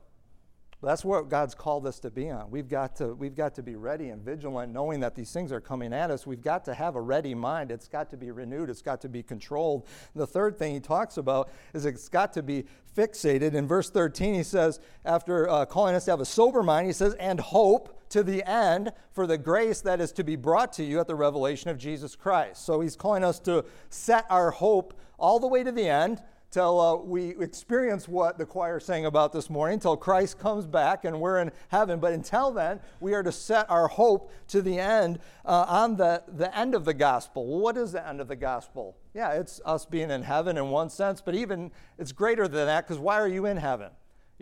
That's 0.83 1.05
what 1.05 1.29
God's 1.29 1.55
called 1.55 1.87
us 1.87 2.01
to 2.01 2.11
be 2.11 2.29
on. 2.29 2.51
We've 2.51 2.69
got 2.69 2.97
to, 2.97 3.15
we've 3.15 3.37
got 3.37 3.55
to 3.55 3.63
be 3.63 3.77
ready 3.77 4.09
and 4.09 4.21
vigilant, 4.21 4.73
knowing 4.73 5.01
that 5.01 5.15
these 5.15 5.33
things 5.33 5.53
are 5.53 5.61
coming 5.61 5.93
at 5.93 6.11
us. 6.11 6.27
We've 6.27 6.43
got 6.43 6.65
to 6.65 6.75
have 6.75 6.97
a 6.97 7.01
ready 7.01 7.35
mind. 7.35 7.71
It's 7.71 7.87
got 7.87 8.11
to 8.11 8.17
be 8.17 8.33
renewed, 8.33 8.69
it's 8.69 8.83
got 8.83 9.01
to 9.03 9.09
be 9.09 9.23
controlled. 9.23 9.87
The 10.17 10.27
third 10.27 10.59
thing 10.59 10.75
he 10.75 10.81
talks 10.81 11.17
about 11.17 11.51
is 11.73 11.87
it's 11.87 12.09
got 12.09 12.33
to 12.33 12.43
be 12.43 12.65
fixated. 12.97 13.55
In 13.55 13.69
verse 13.69 13.91
13, 13.91 14.35
he 14.35 14.43
says, 14.43 14.81
after 15.05 15.49
uh, 15.49 15.67
calling 15.67 15.95
us 15.95 16.05
to 16.07 16.11
have 16.11 16.21
a 16.21 16.27
sober 16.27 16.63
mind, 16.63 16.89
he 16.89 16.93
says, 16.93 17.15
and 17.15 17.39
hope 17.39 17.99
to 18.11 18.23
the 18.23 18.49
end 18.49 18.93
for 19.13 19.27
the 19.27 19.39
grace 19.39 19.81
that 19.81 20.01
is 20.01 20.13
to 20.13 20.25
be 20.25 20.37
brought 20.37 20.73
to 20.75 20.85
you 20.85 21.01
at 21.01 21.07
the 21.07 21.15
revelation 21.15 21.71
of 21.71 21.79
Jesus 21.79 22.15
Christ. 22.15 22.65
So 22.65 22.81
he's 22.81 22.97
calling 22.97 23.25
us 23.25 23.39
to 23.41 23.65
set 23.89 24.27
our 24.29 24.51
hope 24.51 24.95
all 25.19 25.39
the 25.39 25.47
way 25.47 25.63
to 25.63 25.73
the 25.73 25.89
end 25.89 26.21
till 26.53 26.81
uh, 26.81 26.97
we 26.97 27.31
experience 27.41 28.07
what 28.07 28.39
the 28.39 28.45
choir 28.45 28.79
sang 28.79 29.07
about 29.07 29.33
this 29.33 29.49
morning, 29.51 29.81
till 29.81 29.97
Christ 29.97 30.39
comes 30.39 30.67
back 30.67 31.05
and 31.05 31.19
we're 31.19 31.41
in 31.41 31.51
heaven. 31.69 31.99
But 31.99 32.13
until 32.13 32.53
then, 32.53 32.79
we 33.01 33.15
are 33.15 33.23
to 33.23 33.33
set 33.33 33.69
our 33.71 33.89
hope 33.89 34.31
to 34.49 34.63
the 34.63 34.79
end 34.79 35.19
uh, 35.45 35.65
on 35.67 35.97
the, 35.97 36.23
the 36.29 36.57
end 36.57 36.75
of 36.75 36.85
the 36.85 36.95
gospel. 36.95 37.47
Well, 37.47 37.61
what 37.61 37.77
is 37.77 37.93
the 37.93 38.07
end 38.07 38.21
of 38.21 38.29
the 38.29 38.37
gospel? 38.37 38.97
Yeah, 39.15 39.33
it's 39.33 39.61
us 39.65 39.87
being 39.87 40.11
in 40.11 40.23
heaven 40.23 40.59
in 40.59 40.69
one 40.69 40.91
sense, 40.91 41.23
but 41.23 41.35
even 41.35 41.71
it's 41.99 42.13
greater 42.13 42.47
than 42.47 42.67
that 42.67 42.87
because 42.87 43.01
why 43.01 43.19
are 43.19 43.29
you 43.29 43.47
in 43.47 43.57
heaven? 43.57 43.91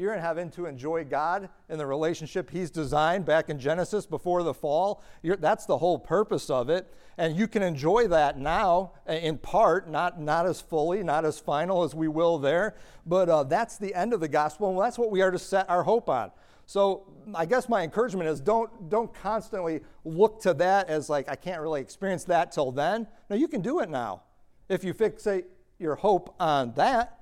You're 0.01 0.15
in 0.15 0.21
heaven 0.21 0.51
to 0.53 0.65
enjoy 0.65 1.05
God 1.05 1.51
and 1.69 1.79
the 1.79 1.87
relationship 1.87 2.49
He's 2.49 2.71
designed 2.71 3.27
back 3.27 3.51
in 3.51 3.59
Genesis 3.59 4.07
before 4.07 4.43
the 4.43 4.55
fall. 4.55 5.03
You're, 5.23 5.37
that's 5.37 5.67
the 5.67 5.77
whole 5.77 5.99
purpose 5.99 6.49
of 6.49 6.71
it. 6.71 6.93
And 7.19 7.37
you 7.37 7.47
can 7.47 7.63
enjoy 7.63 8.09
that 8.09 8.39
now 8.39 8.93
in 9.07 9.37
part, 9.37 9.91
not, 9.91 10.19
not 10.19 10.47
as 10.47 10.59
fully, 10.59 11.03
not 11.03 11.27
as 11.27 11.39
final 11.39 11.83
as 11.83 11.95
we 11.95 12.09
will 12.09 12.39
there. 12.39 12.77
But 13.05 13.29
uh, 13.29 13.43
that's 13.43 13.77
the 13.77 13.95
end 13.95 14.15
of 14.15 14.21
the 14.21 14.29
gospel, 14.29 14.71
and 14.71 14.81
that's 14.81 14.99
what 14.99 15.11
we 15.11 15.21
are 15.21 15.31
to 15.31 15.39
set 15.39 15.69
our 15.69 15.83
hope 15.83 16.09
on. 16.09 16.31
So 16.65 17.13
I 17.35 17.45
guess 17.45 17.69
my 17.69 17.83
encouragement 17.83 18.31
is 18.31 18.41
don't, 18.41 18.89
don't 18.89 19.13
constantly 19.13 19.81
look 20.07 20.41
to 20.43 20.55
that 20.55 20.89
as 20.89 21.11
like, 21.11 21.29
I 21.29 21.37
can't 21.37 21.61
really 21.61 21.83
experience 21.83 22.25
that 22.25 22.53
till 22.53 22.73
then. 22.73 23.07
No, 23.29 23.37
you 23.37 23.49
can 23.49 23.61
do 23.61 23.81
it 23.81 23.91
now. 23.91 24.23
If 24.71 24.83
you 24.83 24.95
fixate 24.95 25.45
your 25.79 25.97
hope 25.97 26.35
on 26.41 26.73
that, 26.77 27.20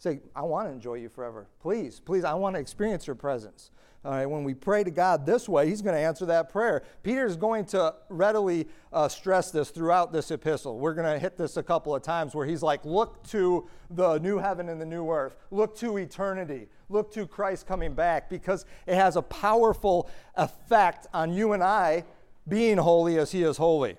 Say, 0.00 0.20
I 0.34 0.40
want 0.40 0.66
to 0.66 0.72
enjoy 0.72 0.94
you 0.94 1.10
forever. 1.10 1.46
Please, 1.60 2.00
please, 2.00 2.24
I 2.24 2.32
want 2.32 2.56
to 2.56 2.60
experience 2.60 3.06
your 3.06 3.16
presence. 3.16 3.70
All 4.02 4.12
right, 4.12 4.24
when 4.24 4.44
we 4.44 4.54
pray 4.54 4.82
to 4.82 4.90
God 4.90 5.26
this 5.26 5.46
way, 5.46 5.68
He's 5.68 5.82
going 5.82 5.94
to 5.94 6.00
answer 6.00 6.24
that 6.24 6.48
prayer. 6.48 6.84
Peter 7.02 7.26
is 7.26 7.36
going 7.36 7.66
to 7.66 7.94
readily 8.08 8.66
uh, 8.94 9.08
stress 9.08 9.50
this 9.50 9.68
throughout 9.68 10.10
this 10.10 10.30
epistle. 10.30 10.78
We're 10.78 10.94
going 10.94 11.12
to 11.12 11.18
hit 11.18 11.36
this 11.36 11.58
a 11.58 11.62
couple 11.62 11.94
of 11.94 12.02
times 12.02 12.34
where 12.34 12.46
He's 12.46 12.62
like, 12.62 12.82
look 12.86 13.22
to 13.24 13.68
the 13.90 14.16
new 14.20 14.38
heaven 14.38 14.70
and 14.70 14.80
the 14.80 14.86
new 14.86 15.10
earth, 15.10 15.36
look 15.50 15.76
to 15.80 15.98
eternity, 15.98 16.68
look 16.88 17.12
to 17.12 17.26
Christ 17.26 17.66
coming 17.66 17.92
back, 17.92 18.30
because 18.30 18.64
it 18.86 18.94
has 18.94 19.16
a 19.16 19.22
powerful 19.22 20.08
effect 20.34 21.08
on 21.12 21.30
you 21.34 21.52
and 21.52 21.62
I 21.62 22.04
being 22.48 22.78
holy 22.78 23.18
as 23.18 23.32
He 23.32 23.42
is 23.42 23.58
holy. 23.58 23.98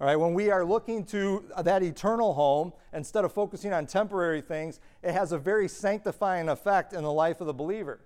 All 0.00 0.06
right, 0.06 0.16
when 0.16 0.32
we 0.32 0.50
are 0.50 0.64
looking 0.64 1.04
to 1.06 1.44
that 1.62 1.82
eternal 1.82 2.32
home, 2.32 2.72
instead 2.94 3.26
of 3.26 3.34
focusing 3.34 3.74
on 3.74 3.86
temporary 3.86 4.40
things, 4.40 4.80
it 5.02 5.12
has 5.12 5.32
a 5.32 5.38
very 5.38 5.68
sanctifying 5.68 6.48
effect 6.48 6.94
in 6.94 7.02
the 7.02 7.12
life 7.12 7.42
of 7.42 7.46
the 7.46 7.52
believer. 7.52 8.00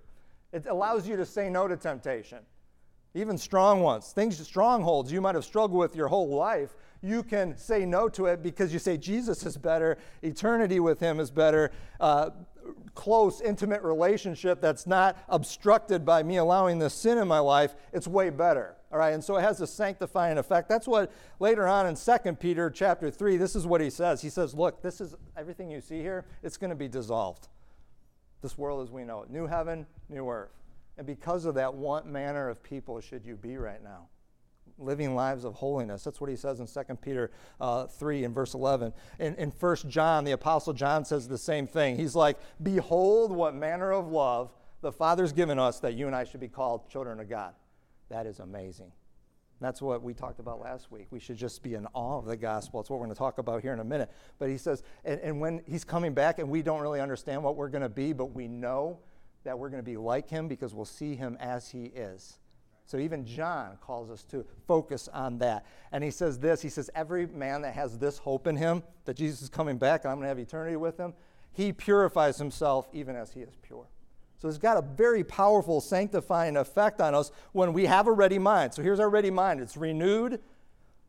It 0.51 0.65
allows 0.65 1.07
you 1.07 1.15
to 1.15 1.25
say 1.25 1.49
no 1.49 1.69
to 1.69 1.77
temptation, 1.77 2.39
even 3.13 3.37
strong 3.37 3.79
ones, 3.79 4.11
things, 4.11 4.37
strongholds 4.45 5.09
you 5.09 5.21
might 5.21 5.35
have 5.35 5.45
struggled 5.45 5.79
with 5.79 5.95
your 5.95 6.09
whole 6.09 6.35
life. 6.35 6.75
You 7.01 7.23
can 7.23 7.57
say 7.57 7.85
no 7.85 8.09
to 8.09 8.25
it 8.25 8.43
because 8.43 8.73
you 8.73 8.79
say 8.79 8.97
Jesus 8.97 9.45
is 9.45 9.55
better, 9.55 9.97
eternity 10.21 10.81
with 10.81 10.99
Him 10.99 11.21
is 11.21 11.31
better, 11.31 11.71
uh, 12.01 12.31
close, 12.93 13.39
intimate 13.39 13.83
relationship 13.83 14.59
that's 14.59 14.85
not 14.85 15.17
obstructed 15.29 16.03
by 16.03 16.23
me 16.23 16.37
allowing 16.37 16.77
this 16.77 16.93
sin 16.93 17.17
in 17.17 17.27
my 17.27 17.39
life, 17.39 17.73
it's 17.93 18.07
way 18.07 18.31
better. 18.31 18.75
All 18.95 18.99
right, 18.99 19.13
and 19.13 19.21
so 19.21 19.35
it 19.35 19.41
has 19.41 19.59
a 19.59 19.67
sanctifying 19.67 20.37
effect. 20.37 20.69
That's 20.69 20.87
what 20.87 21.11
later 21.41 21.67
on 21.67 21.85
in 21.85 21.95
2 21.95 22.35
Peter 22.35 22.69
chapter 22.69 23.11
3, 23.11 23.35
this 23.35 23.53
is 23.53 23.67
what 23.67 23.81
he 23.81 23.89
says. 23.89 24.21
He 24.21 24.29
says, 24.29 24.53
Look, 24.53 24.81
this 24.81 25.01
is 25.01 25.13
everything 25.35 25.69
you 25.69 25.81
see 25.81 25.99
here, 25.99 26.23
it's 26.41 26.55
going 26.55 26.69
to 26.69 26.77
be 26.77 26.87
dissolved. 26.87 27.49
This 28.41 28.57
world 28.57 28.81
as 28.87 28.93
we 28.93 29.03
know 29.03 29.23
it. 29.23 29.29
New 29.29 29.47
heaven, 29.47 29.85
new 30.07 30.29
earth. 30.29 30.53
And 30.97 31.05
because 31.05 31.43
of 31.43 31.55
that, 31.55 31.73
what 31.73 32.07
manner 32.07 32.47
of 32.47 32.63
people 32.63 33.01
should 33.01 33.25
you 33.25 33.35
be 33.35 33.57
right 33.57 33.83
now? 33.83 34.07
Living 34.77 35.13
lives 35.13 35.43
of 35.43 35.55
holiness. 35.55 36.05
That's 36.05 36.21
what 36.21 36.29
he 36.29 36.37
says 36.37 36.61
in 36.61 36.65
2 36.65 36.95
Peter 36.95 37.31
uh, 37.59 37.87
3 37.87 38.23
and 38.23 38.33
verse 38.33 38.53
11. 38.53 38.93
In, 39.19 39.35
in 39.35 39.49
1 39.51 39.75
John, 39.89 40.23
the 40.23 40.31
Apostle 40.31 40.71
John 40.71 41.03
says 41.03 41.27
the 41.27 41.37
same 41.37 41.67
thing. 41.67 41.97
He's 41.97 42.15
like, 42.15 42.37
Behold, 42.63 43.33
what 43.33 43.55
manner 43.55 43.91
of 43.91 44.07
love 44.07 44.53
the 44.79 44.93
Father's 44.93 45.33
given 45.33 45.59
us 45.59 45.81
that 45.81 45.95
you 45.95 46.07
and 46.07 46.15
I 46.15 46.23
should 46.23 46.39
be 46.39 46.47
called 46.47 46.89
children 46.89 47.19
of 47.19 47.29
God. 47.29 47.55
That 48.09 48.25
is 48.25 48.39
amazing. 48.39 48.91
That's 49.61 49.81
what 49.81 50.03
we 50.03 50.13
talked 50.13 50.39
about 50.39 50.59
last 50.59 50.91
week. 50.91 51.07
We 51.11 51.19
should 51.19 51.37
just 51.37 51.63
be 51.63 51.75
in 51.75 51.87
awe 51.93 52.19
of 52.19 52.25
the 52.25 52.35
gospel. 52.35 52.81
It's 52.81 52.89
what 52.89 52.99
we're 52.99 53.05
going 53.05 53.15
to 53.15 53.19
talk 53.19 53.37
about 53.37 53.61
here 53.61 53.73
in 53.73 53.79
a 53.79 53.85
minute. 53.85 54.11
But 54.37 54.49
he 54.49 54.57
says, 54.57 54.83
and, 55.05 55.19
and 55.21 55.39
when 55.39 55.61
he's 55.65 55.85
coming 55.85 56.13
back 56.13 56.39
and 56.39 56.49
we 56.49 56.61
don't 56.61 56.81
really 56.81 56.99
understand 56.99 57.41
what 57.41 57.55
we're 57.55 57.69
going 57.69 57.81
to 57.81 57.89
be, 57.89 58.11
but 58.11 58.27
we 58.27 58.47
know 58.47 58.99
that 59.43 59.57
we're 59.57 59.69
going 59.69 59.81
to 59.81 59.89
be 59.89 59.97
like 59.97 60.29
him 60.29 60.47
because 60.47 60.73
we'll 60.73 60.83
see 60.83 61.15
him 61.15 61.37
as 61.39 61.69
he 61.69 61.85
is. 61.85 62.39
So 62.85 62.97
even 62.97 63.25
John 63.25 63.77
calls 63.81 64.11
us 64.11 64.23
to 64.25 64.45
focus 64.67 65.07
on 65.11 65.39
that. 65.39 65.65
And 65.91 66.03
he 66.03 66.11
says 66.11 66.37
this 66.37 66.61
he 66.61 66.69
says, 66.69 66.89
Every 66.93 67.25
man 67.25 67.61
that 67.61 67.73
has 67.73 67.97
this 67.97 68.17
hope 68.17 68.47
in 68.47 68.55
him, 68.55 68.83
that 69.05 69.15
Jesus 69.15 69.41
is 69.41 69.49
coming 69.49 69.77
back 69.77 70.03
and 70.03 70.11
I'm 70.11 70.17
going 70.17 70.25
to 70.25 70.29
have 70.29 70.39
eternity 70.39 70.75
with 70.75 70.97
him, 70.97 71.13
he 71.51 71.71
purifies 71.71 72.37
himself 72.37 72.87
even 72.93 73.15
as 73.15 73.31
he 73.31 73.39
is 73.39 73.55
pure. 73.61 73.87
So 74.45 74.49
it's 74.49 74.59
got 74.59 74.77
a 74.77 74.83
very 74.83 75.23
powerful 75.23 75.81
sanctifying 75.81 76.55
effect 76.55 77.01
on 77.01 77.15
us 77.15 77.31
when 77.53 77.73
we 77.73 77.87
have 77.87 78.05
a 78.05 78.11
ready 78.11 78.37
mind. 78.37 78.75
So 78.75 78.83
here's 78.83 78.99
our 78.99 79.09
ready 79.09 79.31
mind 79.31 79.59
it's 79.59 79.75
renewed, 79.75 80.39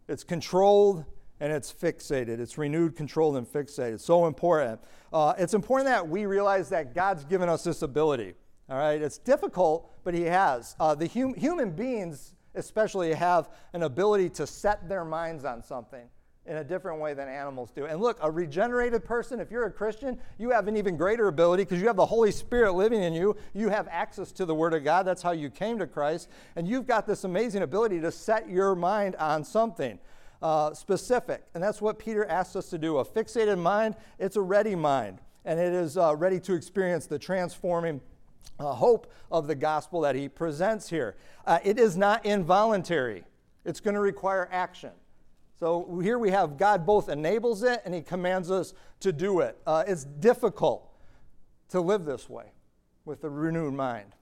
it's 0.08 0.24
controlled, 0.24 1.04
and 1.38 1.52
it's 1.52 1.70
fixated. 1.70 2.40
It's 2.40 2.56
renewed, 2.56 2.96
controlled, 2.96 3.36
and 3.36 3.46
fixated. 3.46 4.00
So 4.00 4.24
important. 4.24 4.80
Uh, 5.12 5.34
it's 5.36 5.52
important 5.52 5.86
that 5.86 6.08
we 6.08 6.24
realize 6.24 6.70
that 6.70 6.94
God's 6.94 7.26
given 7.26 7.50
us 7.50 7.62
this 7.62 7.82
ability. 7.82 8.32
All 8.70 8.78
right, 8.78 9.02
it's 9.02 9.18
difficult, 9.18 9.92
but 10.02 10.14
He 10.14 10.22
has. 10.22 10.74
Uh, 10.80 10.94
the 10.94 11.06
hum- 11.06 11.34
human 11.34 11.72
beings, 11.72 12.32
especially, 12.54 13.12
have 13.12 13.50
an 13.74 13.82
ability 13.82 14.30
to 14.30 14.46
set 14.46 14.88
their 14.88 15.04
minds 15.04 15.44
on 15.44 15.62
something 15.62 16.08
in 16.46 16.56
a 16.56 16.64
different 16.64 17.00
way 17.00 17.14
than 17.14 17.28
animals 17.28 17.70
do. 17.70 17.86
And 17.86 18.00
look, 18.00 18.18
a 18.22 18.30
regenerated 18.30 19.04
person, 19.04 19.40
if 19.40 19.50
you're 19.50 19.66
a 19.66 19.70
Christian, 19.70 20.18
you 20.38 20.50
have 20.50 20.68
an 20.68 20.76
even 20.76 20.96
greater 20.96 21.28
ability 21.28 21.64
because 21.64 21.80
you 21.80 21.86
have 21.86 21.96
the 21.96 22.06
Holy 22.06 22.30
Spirit 22.30 22.72
living 22.72 23.02
in 23.02 23.12
you. 23.12 23.36
You 23.54 23.68
have 23.68 23.88
access 23.90 24.32
to 24.32 24.44
the 24.44 24.54
Word 24.54 24.74
of 24.74 24.84
God. 24.84 25.04
That's 25.04 25.22
how 25.22 25.32
you 25.32 25.50
came 25.50 25.78
to 25.78 25.86
Christ. 25.86 26.28
And 26.54 26.68
you've 26.68 26.86
got 26.86 27.06
this 27.06 27.24
amazing 27.24 27.62
ability 27.62 28.00
to 28.00 28.12
set 28.12 28.48
your 28.48 28.74
mind 28.74 29.16
on 29.16 29.44
something. 29.44 29.98
Uh, 30.42 30.74
specific. 30.74 31.42
And 31.54 31.62
that's 31.62 31.80
what 31.80 31.98
Peter 31.98 32.26
asks 32.26 32.56
us 32.56 32.68
to 32.68 32.76
do. 32.76 32.98
A 32.98 33.04
fixated 33.06 33.58
mind, 33.58 33.96
it's 34.18 34.36
a 34.36 34.42
ready 34.42 34.74
mind, 34.74 35.22
and 35.46 35.58
it 35.58 35.72
is 35.72 35.96
uh, 35.96 36.14
ready 36.14 36.38
to 36.40 36.52
experience 36.52 37.06
the 37.06 37.18
transforming 37.18 38.02
uh, 38.58 38.74
hope 38.74 39.10
of 39.32 39.46
the 39.46 39.54
gospel 39.54 40.02
that 40.02 40.14
he 40.14 40.28
presents 40.28 40.90
here. 40.90 41.16
Uh, 41.46 41.58
it 41.64 41.78
is 41.78 41.96
not 41.96 42.26
involuntary, 42.26 43.24
it's 43.64 43.80
going 43.80 43.94
to 43.94 44.00
require 44.00 44.46
action. 44.52 44.90
So 45.58 46.00
here 46.02 46.18
we 46.18 46.30
have 46.30 46.58
God 46.58 46.84
both 46.84 47.08
enables 47.08 47.62
it 47.62 47.80
and 47.84 47.94
he 47.94 48.02
commands 48.02 48.50
us 48.50 48.74
to 49.00 49.12
do 49.12 49.40
it. 49.40 49.56
Uh, 49.66 49.84
it's 49.86 50.04
difficult 50.04 50.92
to 51.70 51.80
live 51.80 52.04
this 52.04 52.28
way 52.28 52.52
with 53.06 53.24
a 53.24 53.30
renewed 53.30 53.72
mind 53.72 54.12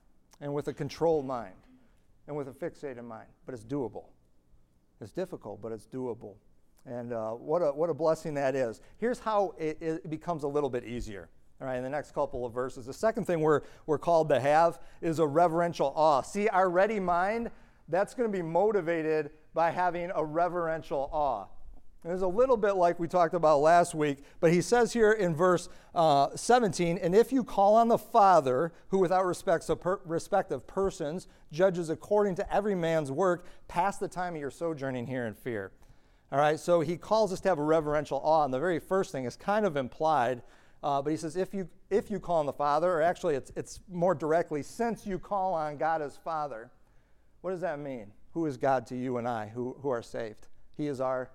and 0.40 0.54
with 0.54 0.68
a 0.68 0.72
controlled 0.72 1.26
mind 1.26 1.54
and 2.28 2.36
with 2.36 2.48
a 2.48 2.52
fixated 2.52 3.04
mind, 3.04 3.26
but 3.46 3.54
it's 3.54 3.64
doable. 3.64 4.04
It's 5.00 5.10
difficult, 5.10 5.60
but 5.60 5.72
it's 5.72 5.86
doable. 5.86 6.34
And 6.86 7.12
uh, 7.12 7.32
what, 7.32 7.60
a, 7.60 7.72
what 7.72 7.90
a 7.90 7.94
blessing 7.94 8.34
that 8.34 8.54
is. 8.54 8.80
Here's 8.98 9.18
how 9.18 9.54
it, 9.58 9.78
it 9.80 10.10
becomes 10.10 10.44
a 10.44 10.48
little 10.48 10.70
bit 10.70 10.84
easier. 10.84 11.28
All 11.60 11.66
right, 11.66 11.76
in 11.76 11.82
the 11.82 11.90
next 11.90 12.12
couple 12.14 12.46
of 12.46 12.52
verses. 12.52 12.86
The 12.86 12.92
second 12.92 13.24
thing 13.24 13.40
we're, 13.40 13.62
we're 13.86 13.98
called 13.98 14.28
to 14.28 14.38
have 14.38 14.78
is 15.00 15.18
a 15.18 15.26
reverential 15.26 15.92
awe. 15.96 16.20
See, 16.20 16.48
our 16.48 16.68
ready 16.68 17.00
mind, 17.00 17.50
that's 17.88 18.14
going 18.14 18.30
to 18.30 18.36
be 18.36 18.42
motivated 18.42 19.30
by 19.54 19.70
having 19.70 20.10
a 20.14 20.24
reverential 20.24 21.08
awe. 21.12 21.46
And 22.04 22.12
it's 22.12 22.22
a 22.22 22.28
little 22.28 22.58
bit 22.58 22.72
like 22.72 23.00
we 23.00 23.08
talked 23.08 23.32
about 23.32 23.60
last 23.60 23.94
week, 23.94 24.18
but 24.38 24.52
he 24.52 24.60
says 24.60 24.92
here 24.92 25.12
in 25.12 25.34
verse 25.34 25.70
uh, 25.94 26.28
17, 26.36 26.98
and 26.98 27.14
if 27.14 27.32
you 27.32 27.42
call 27.42 27.76
on 27.76 27.88
the 27.88 27.96
Father, 27.96 28.74
who 28.88 28.98
without 28.98 29.24
respect 29.24 29.70
of, 29.70 29.80
per- 29.80 30.00
respect 30.04 30.52
of 30.52 30.66
persons 30.66 31.28
judges 31.50 31.88
according 31.88 32.34
to 32.34 32.54
every 32.54 32.74
man's 32.74 33.10
work, 33.10 33.46
pass 33.68 33.96
the 33.96 34.08
time 34.08 34.34
of 34.34 34.40
your 34.40 34.50
sojourning 34.50 35.06
here 35.06 35.24
in 35.24 35.32
fear. 35.32 35.72
All 36.30 36.38
right, 36.38 36.60
so 36.60 36.80
he 36.80 36.98
calls 36.98 37.32
us 37.32 37.40
to 37.40 37.48
have 37.48 37.58
a 37.58 37.62
reverential 37.62 38.20
awe, 38.22 38.44
and 38.44 38.52
the 38.52 38.58
very 38.58 38.80
first 38.80 39.10
thing 39.10 39.24
is 39.24 39.34
kind 39.34 39.64
of 39.64 39.76
implied, 39.76 40.42
uh, 40.82 41.00
but 41.00 41.10
he 41.10 41.16
says, 41.16 41.36
if 41.36 41.54
you, 41.54 41.66
if 41.88 42.10
you 42.10 42.20
call 42.20 42.40
on 42.40 42.46
the 42.46 42.52
Father, 42.52 42.92
or 42.92 43.00
actually 43.00 43.34
it's, 43.34 43.50
it's 43.56 43.80
more 43.90 44.14
directly, 44.14 44.62
since 44.62 45.06
you 45.06 45.18
call 45.18 45.54
on 45.54 45.78
God 45.78 46.02
as 46.02 46.18
Father, 46.18 46.70
what 47.40 47.52
does 47.52 47.62
that 47.62 47.78
mean? 47.78 48.08
Who 48.34 48.46
is 48.46 48.56
God 48.56 48.86
to 48.88 48.96
you 48.96 49.16
and 49.16 49.26
I 49.26 49.48
who, 49.48 49.76
who 49.80 49.88
are 49.88 50.02
saved? 50.02 50.48
He 50.76 50.86
is 50.86 51.00
our 51.00 51.30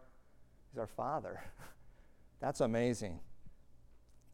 He's 0.71 0.79
our 0.79 0.87
Father. 0.87 1.41
That's 2.39 2.61
amazing. 2.61 3.19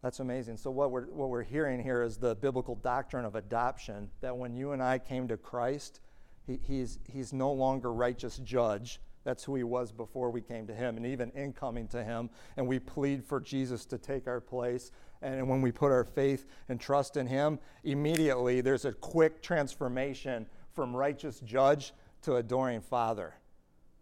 That's 0.02 0.20
amazing. 0.20 0.58
So, 0.58 0.70
what 0.70 0.92
we're, 0.92 1.06
what 1.06 1.30
we're 1.30 1.44
hearing 1.44 1.82
here 1.82 2.04
is 2.04 2.18
the 2.18 2.36
biblical 2.36 2.76
doctrine 2.76 3.26
of 3.26 3.36
adoption 3.36 4.10
that 4.22 4.38
when 4.38 4.54
you 4.54 4.74
and 4.74 4.84
I 4.84 5.00
came 5.00 5.28
to 5.30 5.38
Christ, 5.38 6.02
he, 6.46 6.60
he's, 6.62 7.00
he's 7.12 7.34
no 7.34 7.52
longer 7.52 7.92
righteous 7.92 8.38
judge. 8.38 9.00
That's 9.24 9.44
who 9.44 9.56
he 9.56 9.64
was 9.64 9.92
before 9.92 10.30
we 10.30 10.42
came 10.42 10.68
to 10.68 10.76
him. 10.76 10.98
And 10.98 11.06
even 11.08 11.32
in 11.32 11.54
coming 11.54 11.88
to 11.88 12.04
him, 12.04 12.30
and 12.58 12.68
we 12.68 12.78
plead 12.78 13.24
for 13.24 13.40
Jesus 13.40 13.86
to 13.88 13.98
take 13.98 14.28
our 14.28 14.40
place. 14.40 14.92
And 15.24 15.50
when 15.50 15.62
we 15.62 15.72
put 15.72 15.92
our 15.92 16.04
faith 16.04 16.46
and 16.70 16.80
trust 16.80 17.18
in 17.18 17.26
him, 17.26 17.58
immediately 17.84 18.62
there's 18.62 18.86
a 18.86 18.94
quick 18.94 19.42
transformation 19.42 20.46
from 20.74 20.96
righteous 20.96 21.40
judge 21.40 21.94
to 22.26 22.36
adoring 22.36 22.82
father 22.82 23.36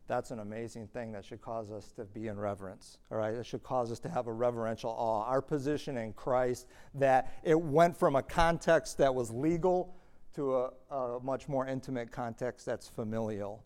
that's 0.07 0.31
an 0.31 0.39
amazing 0.39 0.87
thing 0.87 1.11
that 1.13 1.23
should 1.25 1.41
cause 1.41 1.71
us 1.71 1.91
to 1.93 2.03
be 2.03 2.27
in 2.27 2.37
reverence. 2.37 2.97
All 3.11 3.17
right, 3.17 3.33
it 3.33 3.45
should 3.45 3.63
cause 3.63 3.91
us 3.91 3.99
to 4.01 4.09
have 4.09 4.27
a 4.27 4.33
reverential 4.33 4.91
awe. 4.91 5.23
Our 5.23 5.41
position 5.41 5.97
in 5.97 6.13
Christ, 6.13 6.67
that 6.95 7.33
it 7.43 7.59
went 7.59 7.97
from 7.97 8.15
a 8.15 8.21
context 8.21 8.97
that 8.97 9.13
was 9.15 9.31
legal 9.31 9.95
to 10.35 10.55
a, 10.55 10.71
a 10.91 11.19
much 11.21 11.47
more 11.47 11.67
intimate 11.67 12.11
context 12.11 12.65
that's 12.65 12.87
familial. 12.87 13.63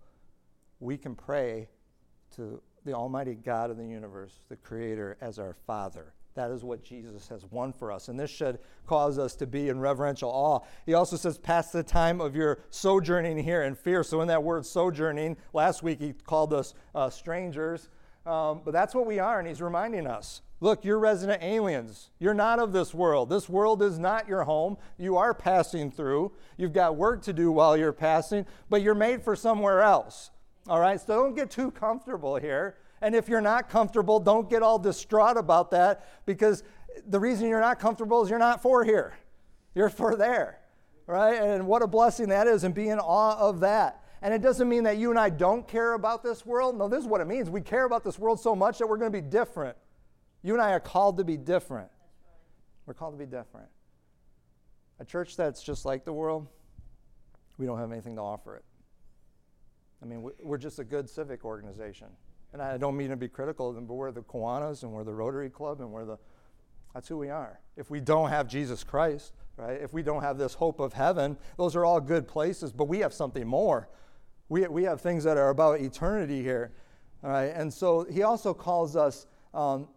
We 0.80 0.98
can 0.98 1.16
pray 1.16 1.70
to 2.36 2.62
the 2.86 2.94
Almighty 2.94 3.34
God 3.34 3.72
of 3.72 3.78
the 3.78 3.88
universe, 3.88 4.40
the 4.48 4.58
Creator, 4.58 5.18
as 5.22 5.40
our 5.40 5.56
Father. 5.66 6.14
That 6.38 6.52
is 6.52 6.64
what 6.64 6.84
Jesus 6.84 7.28
has 7.30 7.46
won 7.50 7.74
for 7.74 7.92
us. 7.92 8.10
And 8.10 8.20
this 8.20 8.30
should 8.30 8.60
cause 8.86 9.18
us 9.18 9.36
to 9.38 9.48
be 9.48 9.70
in 9.70 9.80
reverential 9.80 10.30
awe. 10.30 10.60
He 10.86 10.94
also 10.94 11.18
says, 11.18 11.40
Pass 11.40 11.72
the 11.72 11.82
time 11.82 12.22
of 12.22 12.36
your 12.36 12.60
sojourning 12.70 13.40
here 13.40 13.64
in 13.64 13.74
fear. 13.74 14.04
So, 14.04 14.22
in 14.22 14.28
that 14.28 14.44
word 14.44 14.64
sojourning, 14.64 15.38
last 15.52 15.82
week 15.82 16.00
he 16.00 16.14
called 16.14 16.54
us 16.54 16.76
uh, 16.94 17.10
strangers. 17.10 17.90
Um, 18.28 18.62
but 18.64 18.72
that's 18.72 18.94
what 18.94 19.08
we 19.08 19.18
are, 19.18 19.40
and 19.40 19.48
he's 19.48 19.64
reminding 19.64 20.06
us. 20.06 20.42
Look, 20.60 20.86
you're 20.86 21.00
resident 21.00 21.42
aliens. 21.42 22.12
You're 22.20 22.36
not 22.36 22.60
of 22.60 22.72
this 22.72 22.94
world. 22.94 23.30
This 23.30 23.50
world 23.50 23.82
is 23.82 23.98
not 23.98 24.28
your 24.28 24.44
home. 24.44 24.78
You 25.00 25.18
are 25.18 25.34
passing 25.34 25.90
through. 25.90 26.34
You've 26.56 26.74
got 26.74 26.98
work 26.98 27.24
to 27.24 27.34
do 27.34 27.52
while 27.52 27.76
you're 27.76 27.94
passing, 27.94 28.46
but 28.70 28.84
you're 28.84 28.94
made 28.94 29.24
for 29.24 29.36
somewhere 29.36 29.82
else. 29.82 30.30
All 30.68 30.80
right? 30.80 31.00
So 31.00 31.08
don't 31.08 31.36
get 31.36 31.50
too 31.50 31.72
comfortable 31.72 32.36
here. 32.36 32.76
And 33.02 33.14
if 33.14 33.30
you're 33.30 33.42
not 33.42 33.70
comfortable, 33.70 34.20
don't 34.20 34.50
get 34.50 34.64
all 34.64 34.80
distraught 34.80 35.38
about 35.38 35.72
that 35.72 36.08
because 36.26 36.64
the 37.06 37.20
reason 37.20 37.48
you're 37.48 37.62
not 37.62 37.80
comfortable 37.80 38.24
is 38.24 38.30
you're 38.30 38.40
not 38.40 38.62
for 38.62 38.84
here. 38.84 39.16
You're 39.76 39.90
for 39.90 40.16
there, 40.16 40.60
right? 41.06 41.40
And 41.40 41.68
what 41.68 41.84
a 41.84 41.88
blessing 41.88 42.30
that 42.30 42.48
is 42.48 42.64
and 42.64 42.74
be 42.74 42.90
in 42.90 43.00
awe 43.00 43.38
of 43.38 43.60
that. 43.60 44.04
And 44.24 44.34
it 44.34 44.42
doesn't 44.42 44.68
mean 44.68 44.84
that 44.86 44.98
you 44.98 45.12
and 45.12 45.20
I 45.20 45.30
don't 45.30 45.68
care 45.68 45.94
about 45.94 46.24
this 46.24 46.44
world. 46.44 46.76
No, 46.76 46.88
this 46.90 47.02
is 47.02 47.08
what 47.08 47.22
it 47.22 47.28
means. 47.28 47.52
We 47.52 47.62
care 47.62 47.86
about 47.86 48.04
this 48.04 48.18
world 48.18 48.40
so 48.40 48.56
much 48.56 48.80
that 48.80 48.88
we're 48.88 48.98
going 48.98 49.12
to 49.12 49.22
be 49.22 49.28
different. 49.28 49.78
You 50.42 50.54
and 50.54 50.62
I 50.62 50.72
are 50.72 50.80
called 50.80 51.18
to 51.18 51.24
be 51.24 51.38
different. 51.38 51.90
We're 52.88 52.96
called 52.96 53.14
to 53.14 53.24
be 53.24 53.30
different. 53.30 53.68
A 55.00 55.06
church 55.06 55.36
that's 55.36 55.62
just 55.62 55.86
like 55.86 56.04
the 56.04 56.14
world, 56.14 56.48
we 57.60 57.68
don't 57.68 57.78
have 57.78 57.92
anything 57.92 58.16
to 58.16 58.22
offer 58.22 58.56
it. 58.56 58.64
I 60.02 60.06
mean, 60.06 60.28
we're 60.42 60.58
just 60.58 60.80
a 60.80 60.84
good 60.84 61.08
civic 61.08 61.46
organization 61.46 62.08
and 62.60 62.68
I 62.68 62.78
don't 62.78 62.98
mean 62.98 63.10
to 63.10 63.16
be 63.16 63.28
critical 63.28 63.70
of 63.70 63.76
them, 63.76 63.86
but 63.86 63.94
we're 63.94 64.12
the 64.12 64.24
Kiwanis 64.24 64.82
and 64.82 64.92
we're 64.92 65.04
the 65.04 65.14
Rotary 65.14 65.50
Club 65.50 65.80
and 65.80 65.92
we're 65.92 66.06
the, 66.06 66.18
that's 66.92 67.08
who 67.08 67.18
we 67.18 67.30
are. 67.30 67.60
If 67.76 67.92
we 67.92 68.00
don't 68.00 68.30
have 68.30 68.48
Jesus 68.48 68.84
Christ, 68.84 69.34
right, 69.58 69.80
if 69.80 69.94
we 69.94 70.02
don't 70.02 70.24
have 70.24 70.40
this 70.40 70.56
hope 70.56 70.80
of 70.80 70.94
heaven, 70.94 71.38
those 71.58 71.76
are 71.76 71.86
all 71.86 72.02
good 72.02 72.28
places, 72.28 72.72
but 72.72 72.86
we 72.86 72.98
have 73.00 73.14
something 73.14 73.46
more. 73.46 73.90
We, 74.50 74.68
we 74.68 74.84
have 74.84 75.02
things 75.02 75.24
that 75.24 75.38
are 75.38 75.50
about 75.50 75.82
eternity 75.82 76.42
here, 76.42 76.72
all 77.24 77.30
right? 77.30 77.54
And 77.54 77.72
so 77.72 78.08
he 78.10 78.24
also 78.24 78.56
calls 78.56 78.96
us 78.96 79.28
um, 79.54 79.88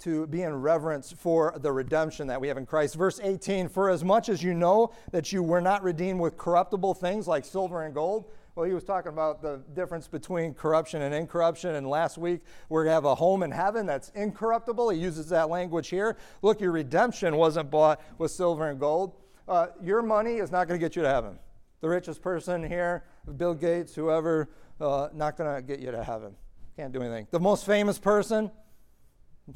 to 0.00 0.26
be 0.26 0.42
in 0.42 0.52
reverence 0.54 1.12
for 1.12 1.54
the 1.60 1.70
redemption 1.70 2.26
that 2.26 2.40
we 2.40 2.48
have 2.48 2.56
in 2.56 2.66
Christ. 2.66 2.96
Verse 2.96 3.20
18, 3.22 3.68
for 3.68 3.88
as 3.88 4.02
much 4.02 4.28
as 4.28 4.42
you 4.42 4.52
know 4.52 4.92
that 5.12 5.32
you 5.32 5.44
were 5.44 5.60
not 5.60 5.84
redeemed 5.84 6.18
with 6.18 6.36
corruptible 6.36 6.94
things 6.94 7.28
like 7.28 7.44
silver 7.44 7.84
and 7.84 7.94
gold, 7.94 8.32
well, 8.60 8.68
he 8.68 8.74
was 8.74 8.84
talking 8.84 9.10
about 9.10 9.40
the 9.40 9.62
difference 9.72 10.06
between 10.06 10.52
corruption 10.52 11.00
and 11.00 11.14
incorruption. 11.14 11.76
And 11.76 11.88
last 11.88 12.18
week, 12.18 12.42
we're 12.68 12.84
going 12.84 12.90
to 12.90 12.94
have 12.94 13.06
a 13.06 13.14
home 13.14 13.42
in 13.42 13.50
heaven 13.50 13.86
that's 13.86 14.10
incorruptible. 14.10 14.90
He 14.90 14.98
uses 14.98 15.30
that 15.30 15.48
language 15.48 15.88
here. 15.88 16.18
Look, 16.42 16.60
your 16.60 16.70
redemption 16.70 17.36
wasn't 17.36 17.70
bought 17.70 18.02
with 18.18 18.32
silver 18.32 18.68
and 18.68 18.78
gold. 18.78 19.16
Uh, 19.48 19.68
your 19.82 20.02
money 20.02 20.34
is 20.34 20.52
not 20.52 20.68
going 20.68 20.78
to 20.78 20.84
get 20.84 20.94
you 20.94 21.00
to 21.00 21.08
heaven. 21.08 21.38
The 21.80 21.88
richest 21.88 22.20
person 22.20 22.62
here, 22.62 23.04
Bill 23.38 23.54
Gates, 23.54 23.94
whoever, 23.94 24.50
uh, 24.78 25.08
not 25.14 25.38
going 25.38 25.56
to 25.56 25.62
get 25.62 25.80
you 25.80 25.90
to 25.90 26.04
heaven. 26.04 26.34
Can't 26.76 26.92
do 26.92 27.00
anything. 27.00 27.28
The 27.30 27.40
most 27.40 27.64
famous 27.64 27.98
person, 27.98 28.50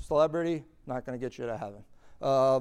celebrity, 0.00 0.64
not 0.86 1.04
going 1.04 1.20
to 1.20 1.22
get 1.22 1.36
you 1.36 1.44
to 1.44 1.58
heaven. 1.58 1.84
Uh, 2.22 2.60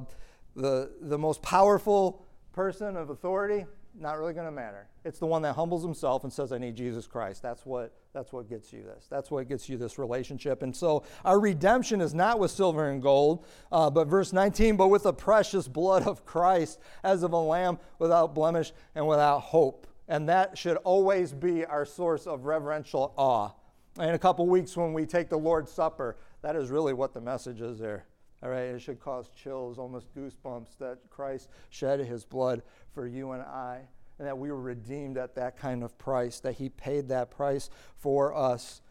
the, 0.58 0.92
the 1.04 1.18
most 1.18 1.42
powerful 1.42 2.26
person 2.52 2.98
of 2.98 3.12
authority, 3.12 3.66
not 3.96 4.18
really 4.18 4.34
going 4.34 4.46
to 4.46 4.52
matter. 4.52 4.88
It's 5.06 5.20
the 5.20 5.26
one 5.26 5.42
that 5.44 5.54
humbles 5.54 5.84
himself 5.84 6.24
and 6.24 6.34
says, 6.34 6.52
I 6.52 6.58
need 6.58 6.76
Jesus 6.76 7.08
Christ. 7.08 7.42
That's 7.42 7.66
what, 7.66 7.94
that's 8.14 8.34
what 8.34 8.50
gets 8.50 8.74
you 8.74 8.84
this. 8.84 9.06
That's 9.10 9.30
what 9.30 9.48
gets 9.48 9.70
you 9.70 9.78
this 9.78 10.00
relationship. 10.00 10.64
And 10.64 10.76
so 10.76 11.04
our 11.24 11.40
redemption 11.40 12.02
is 12.02 12.14
not 12.14 12.40
with 12.40 12.52
silver 12.52 12.90
and 12.90 13.02
gold, 13.02 13.46
uh, 13.72 13.90
but 13.90 14.08
verse 14.08 14.34
19, 14.34 14.78
but 14.78 14.88
with 14.88 15.04
the 15.04 15.14
precious 15.14 15.68
blood 15.68 16.08
of 16.08 16.26
Christ 16.26 16.80
as 17.04 17.24
of 17.24 17.34
a 17.34 17.38
lamb 17.38 17.80
without 18.00 18.34
blemish 18.34 18.72
and 18.96 19.08
without 19.08 19.40
hope. 19.40 19.88
And 20.08 20.28
that 20.28 20.58
should 20.58 20.78
always 20.78 21.34
be 21.34 21.66
our 21.66 21.86
source 21.86 22.28
of 22.28 22.46
reverential 22.46 23.14
awe. 23.18 23.52
In 24.00 24.10
a 24.10 24.20
couple 24.20 24.48
weeks, 24.48 24.76
when 24.76 24.94
we 24.94 25.06
take 25.06 25.30
the 25.30 25.38
Lord's 25.38 25.72
Supper, 25.72 26.18
that 26.42 26.56
is 26.56 26.70
really 26.70 26.94
what 26.94 27.14
the 27.14 27.22
message 27.22 27.62
is 27.62 27.78
there. 27.78 28.06
All 28.44 28.50
right, 28.50 28.64
it 28.64 28.82
should 28.82 29.00
cause 29.00 29.30
chills, 29.30 29.80
almost 29.80 30.14
goosebumps 30.14 30.78
that 30.80 30.98
Christ 31.10 31.48
shed 31.70 32.02
his 32.02 32.26
blood 32.26 32.62
for 32.94 33.08
you 33.08 33.32
and 33.32 33.42
I, 33.42 33.80
and 34.20 34.28
that 34.28 34.38
we 34.38 34.52
were 34.52 34.60
redeemed 34.60 35.18
at 35.18 35.34
that 35.36 35.58
kind 35.58 35.82
of 35.82 35.98
price, 35.98 36.42
that 36.42 36.56
he 36.56 36.68
paid 36.68 37.08
that 37.08 37.32
price 37.32 37.70
for 37.98 38.36
us. 38.36 38.82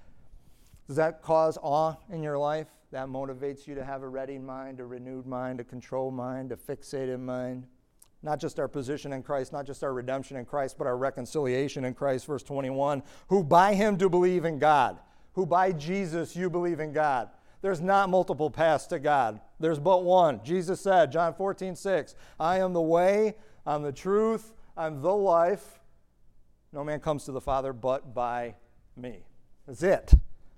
Does 0.87 0.97
that 0.97 1.21
cause 1.21 1.59
awe 1.61 1.97
in 2.11 2.23
your 2.23 2.39
life? 2.39 2.69
That 2.93 3.09
motivates 3.09 3.67
you 3.67 3.75
to 3.75 3.85
have 3.85 4.03
a 4.03 4.09
ready 4.09 4.39
mind, 4.39 4.81
a 4.81 4.87
renewed 4.87 5.27
mind, 5.27 5.61
a 5.61 5.65
controlled 5.65 6.15
mind, 6.15 6.51
a 6.51 6.57
fixated 6.57 7.21
mind? 7.21 7.67
Not 8.23 8.41
just 8.41 8.59
our 8.59 8.69
position 8.69 9.13
in 9.13 9.23
Christ, 9.23 9.53
not 9.53 9.67
just 9.67 9.85
our 9.85 9.93
redemption 9.93 10.39
in 10.39 10.47
Christ, 10.47 10.79
but 10.79 10.87
our 10.87 10.97
reconciliation 10.97 11.85
in 11.85 11.93
Christ. 11.93 12.25
Verse 12.25 12.43
21 12.43 13.03
Who 13.29 13.45
by 13.45 13.75
him 13.75 13.97
do 13.97 14.09
believe 14.09 14.47
in 14.47 14.59
God, 14.59 14.99
who 15.35 15.45
by 15.45 15.73
Jesus 15.73 16.35
you 16.35 16.49
believe 16.49 16.81
in 16.81 16.93
God. 16.93 17.29
There's 17.63 17.81
not 17.81 18.11
multiple 18.11 18.51
paths 18.51 18.87
to 18.89 18.99
God. 18.99 19.41
There's 19.61 19.79
but 19.79 20.03
one. 20.03 20.41
Jesus 20.45 20.81
said, 20.81 21.13
John 21.13 21.33
14, 21.33 21.77
6, 21.77 22.15
I 22.39 22.59
am 22.59 22.73
the 22.73 22.83
way, 22.83 23.37
I'm 23.65 23.83
the 23.83 23.93
truth, 23.93 24.53
I'm 24.77 25.01
the 25.01 25.15
life. 25.15 25.81
No 26.73 26.83
man 26.83 26.99
comes 26.99 27.25
to 27.25 27.33
the 27.33 27.41
Father 27.41 27.73
but 27.73 28.13
by 28.15 28.57
me. 28.97 29.25
That's 29.67 29.83
it. 29.85 30.13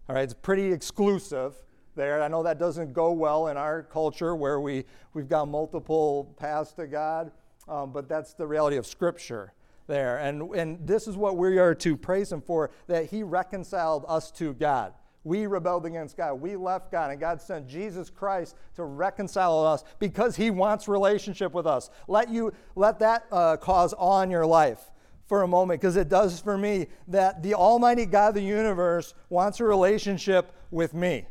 All 0.08 0.14
right, 0.14 0.22
it's 0.22 0.34
pretty 0.34 0.72
exclusive 0.72 1.54
there. 1.94 2.22
I 2.22 2.28
know 2.28 2.42
that 2.42 2.58
doesn't 2.58 2.94
go 2.94 3.12
well 3.12 3.48
in 3.48 3.58
our 3.58 3.82
culture 3.82 4.34
where 4.34 4.60
we, 4.60 4.84
we've 5.12 5.28
got 5.28 5.48
multiple 5.48 6.34
paths 6.38 6.72
to 6.72 6.86
God, 6.86 7.32
um, 7.68 7.92
but 7.92 8.08
that's 8.08 8.32
the 8.32 8.46
reality 8.46 8.76
of 8.76 8.86
Scripture 8.86 9.52
there. 9.86 10.18
And, 10.18 10.54
and 10.54 10.86
this 10.86 11.06
is 11.06 11.16
what 11.16 11.36
we 11.36 11.58
are 11.58 11.74
to 11.76 11.96
praise 11.96 12.32
Him 12.32 12.40
for 12.40 12.70
that 12.86 13.06
He 13.06 13.22
reconciled 13.22 14.04
us 14.08 14.30
to 14.32 14.54
God. 14.54 14.94
We 15.24 15.46
rebelled 15.46 15.86
against 15.86 16.18
God. 16.18 16.34
We 16.34 16.54
left 16.54 16.92
God, 16.92 17.10
and 17.10 17.18
God 17.18 17.40
sent 17.40 17.66
Jesus 17.66 18.10
Christ 18.10 18.56
to 18.76 18.84
reconcile 18.84 19.66
us 19.66 19.82
because 19.98 20.36
He 20.36 20.50
wants 20.50 20.86
relationship 20.86 21.54
with 21.54 21.66
us. 21.66 21.90
Let 22.06 22.28
you 22.28 22.52
let 22.76 22.98
that 22.98 23.24
uh, 23.32 23.56
cause 23.56 23.94
awe 23.96 24.20
in 24.20 24.30
your 24.30 24.46
life 24.46 24.90
for 25.26 25.42
a 25.42 25.48
moment, 25.48 25.80
because 25.80 25.96
it 25.96 26.10
does 26.10 26.38
for 26.38 26.58
me. 26.58 26.88
That 27.08 27.42
the 27.42 27.54
Almighty 27.54 28.04
God 28.04 28.28
of 28.28 28.34
the 28.34 28.42
universe 28.42 29.14
wants 29.30 29.58
a 29.60 29.64
relationship 29.64 30.52
with 30.70 30.92
me. 30.92 31.26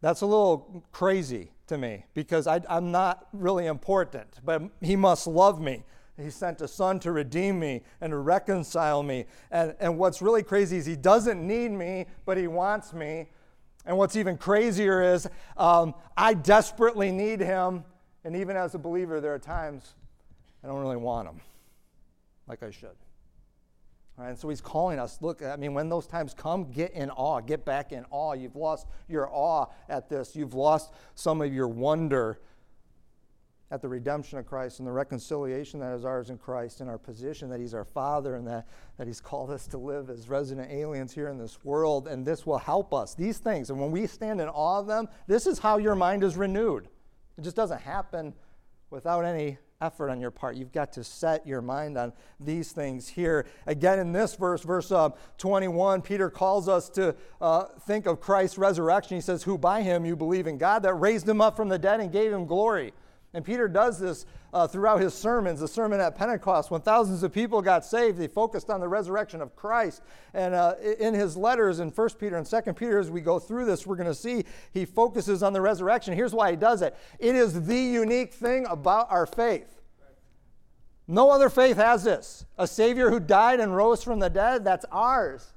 That's 0.00 0.20
a 0.20 0.26
little 0.26 0.84
crazy 0.92 1.50
to 1.66 1.78
me 1.78 2.04
because 2.14 2.46
I, 2.46 2.60
I'm 2.68 2.92
not 2.92 3.26
really 3.32 3.66
important, 3.66 4.40
but 4.44 4.62
He 4.80 4.94
must 4.94 5.26
love 5.26 5.60
me. 5.60 5.84
He 6.22 6.30
sent 6.30 6.60
a 6.60 6.68
son 6.68 7.00
to 7.00 7.12
redeem 7.12 7.58
me 7.58 7.82
and 8.00 8.10
to 8.10 8.16
reconcile 8.16 9.02
me. 9.02 9.26
And, 9.50 9.74
and 9.80 9.98
what's 9.98 10.22
really 10.22 10.42
crazy 10.42 10.76
is 10.76 10.86
he 10.86 10.96
doesn't 10.96 11.44
need 11.46 11.70
me, 11.70 12.06
but 12.24 12.38
he 12.38 12.46
wants 12.46 12.92
me. 12.92 13.28
And 13.84 13.98
what's 13.98 14.16
even 14.16 14.38
crazier 14.38 15.02
is 15.02 15.28
um, 15.56 15.94
I 16.16 16.34
desperately 16.34 17.10
need 17.10 17.40
him. 17.40 17.84
And 18.24 18.36
even 18.36 18.56
as 18.56 18.74
a 18.74 18.78
believer, 18.78 19.20
there 19.20 19.34
are 19.34 19.38
times 19.38 19.94
I 20.62 20.68
don't 20.68 20.80
really 20.80 20.96
want 20.96 21.28
him 21.28 21.40
like 22.46 22.62
I 22.62 22.70
should. 22.70 22.96
Right, 24.16 24.28
and 24.28 24.38
so 24.38 24.50
he's 24.50 24.60
calling 24.60 24.98
us. 24.98 25.18
Look, 25.22 25.42
I 25.42 25.56
mean, 25.56 25.72
when 25.72 25.88
those 25.88 26.06
times 26.06 26.34
come, 26.34 26.70
get 26.70 26.92
in 26.92 27.10
awe. 27.10 27.40
Get 27.40 27.64
back 27.64 27.92
in 27.92 28.04
awe. 28.10 28.34
You've 28.34 28.56
lost 28.56 28.86
your 29.08 29.28
awe 29.32 29.66
at 29.88 30.08
this. 30.08 30.36
You've 30.36 30.54
lost 30.54 30.92
some 31.14 31.40
of 31.40 31.52
your 31.52 31.68
wonder 31.68 32.38
at 33.72 33.80
the 33.80 33.88
redemption 33.88 34.38
of 34.38 34.44
Christ 34.44 34.80
and 34.80 34.86
the 34.86 34.92
reconciliation 34.92 35.80
that 35.80 35.94
is 35.94 36.04
ours 36.04 36.28
in 36.28 36.36
Christ 36.36 36.82
and 36.82 36.90
our 36.90 36.98
position 36.98 37.48
that 37.48 37.58
He's 37.58 37.72
our 37.72 37.86
Father 37.86 38.36
and 38.36 38.46
that, 38.46 38.68
that 38.98 39.06
He's 39.06 39.20
called 39.20 39.50
us 39.50 39.66
to 39.68 39.78
live 39.78 40.10
as 40.10 40.28
resident 40.28 40.70
aliens 40.70 41.14
here 41.14 41.28
in 41.28 41.38
this 41.38 41.64
world. 41.64 42.06
And 42.06 42.24
this 42.24 42.44
will 42.44 42.58
help 42.58 42.92
us. 42.92 43.14
These 43.14 43.38
things, 43.38 43.70
and 43.70 43.80
when 43.80 43.90
we 43.90 44.06
stand 44.06 44.42
in 44.42 44.48
awe 44.48 44.78
of 44.78 44.86
them, 44.86 45.08
this 45.26 45.46
is 45.46 45.58
how 45.58 45.78
your 45.78 45.94
mind 45.94 46.22
is 46.22 46.36
renewed. 46.36 46.86
It 47.38 47.44
just 47.44 47.56
doesn't 47.56 47.80
happen 47.80 48.34
without 48.90 49.24
any 49.24 49.56
effort 49.80 50.10
on 50.10 50.20
your 50.20 50.30
part. 50.30 50.56
You've 50.56 50.70
got 50.70 50.92
to 50.92 51.02
set 51.02 51.46
your 51.46 51.62
mind 51.62 51.96
on 51.96 52.12
these 52.38 52.72
things 52.72 53.08
here. 53.08 53.46
Again, 53.66 53.98
in 53.98 54.12
this 54.12 54.34
verse, 54.34 54.62
verse 54.62 54.92
uh, 54.92 55.08
21, 55.38 56.02
Peter 56.02 56.28
calls 56.28 56.68
us 56.68 56.90
to 56.90 57.16
uh, 57.40 57.64
think 57.86 58.04
of 58.04 58.20
Christ's 58.20 58.58
resurrection. 58.58 59.16
He 59.16 59.22
says, 59.22 59.44
Who 59.44 59.56
by 59.56 59.80
him 59.80 60.04
you 60.04 60.14
believe 60.14 60.46
in 60.46 60.58
God 60.58 60.82
that 60.82 60.92
raised 60.92 61.26
him 61.26 61.40
up 61.40 61.56
from 61.56 61.70
the 61.70 61.78
dead 61.78 62.00
and 62.00 62.12
gave 62.12 62.30
him 62.30 62.44
glory. 62.44 62.92
And 63.34 63.44
Peter 63.44 63.66
does 63.66 63.98
this 63.98 64.26
uh, 64.52 64.66
throughout 64.66 65.00
his 65.00 65.14
sermons. 65.14 65.60
The 65.60 65.68
sermon 65.68 66.00
at 66.00 66.16
Pentecost, 66.16 66.70
when 66.70 66.82
thousands 66.82 67.22
of 67.22 67.32
people 67.32 67.62
got 67.62 67.84
saved, 67.84 68.20
he 68.20 68.28
focused 68.28 68.68
on 68.68 68.80
the 68.80 68.88
resurrection 68.88 69.40
of 69.40 69.56
Christ. 69.56 70.02
And 70.34 70.54
uh, 70.54 70.74
in 70.98 71.14
his 71.14 71.36
letters 71.36 71.80
in 71.80 71.88
1 71.88 72.08
Peter 72.20 72.36
and 72.36 72.46
2 72.46 72.60
Peter, 72.74 72.98
as 72.98 73.10
we 73.10 73.22
go 73.22 73.38
through 73.38 73.64
this, 73.64 73.86
we're 73.86 73.96
going 73.96 74.08
to 74.08 74.14
see 74.14 74.44
he 74.72 74.84
focuses 74.84 75.42
on 75.42 75.54
the 75.54 75.60
resurrection. 75.60 76.14
Here's 76.14 76.34
why 76.34 76.50
he 76.50 76.56
does 76.56 76.82
it 76.82 76.94
it 77.18 77.34
is 77.34 77.66
the 77.66 77.80
unique 77.80 78.34
thing 78.34 78.66
about 78.66 79.10
our 79.10 79.26
faith. 79.26 79.80
No 81.08 81.30
other 81.30 81.48
faith 81.48 81.76
has 81.76 82.04
this. 82.04 82.44
A 82.58 82.66
Savior 82.66 83.10
who 83.10 83.18
died 83.18 83.60
and 83.60 83.74
rose 83.74 84.02
from 84.02 84.18
the 84.18 84.30
dead, 84.30 84.64
that's 84.64 84.84
ours. 84.92 85.52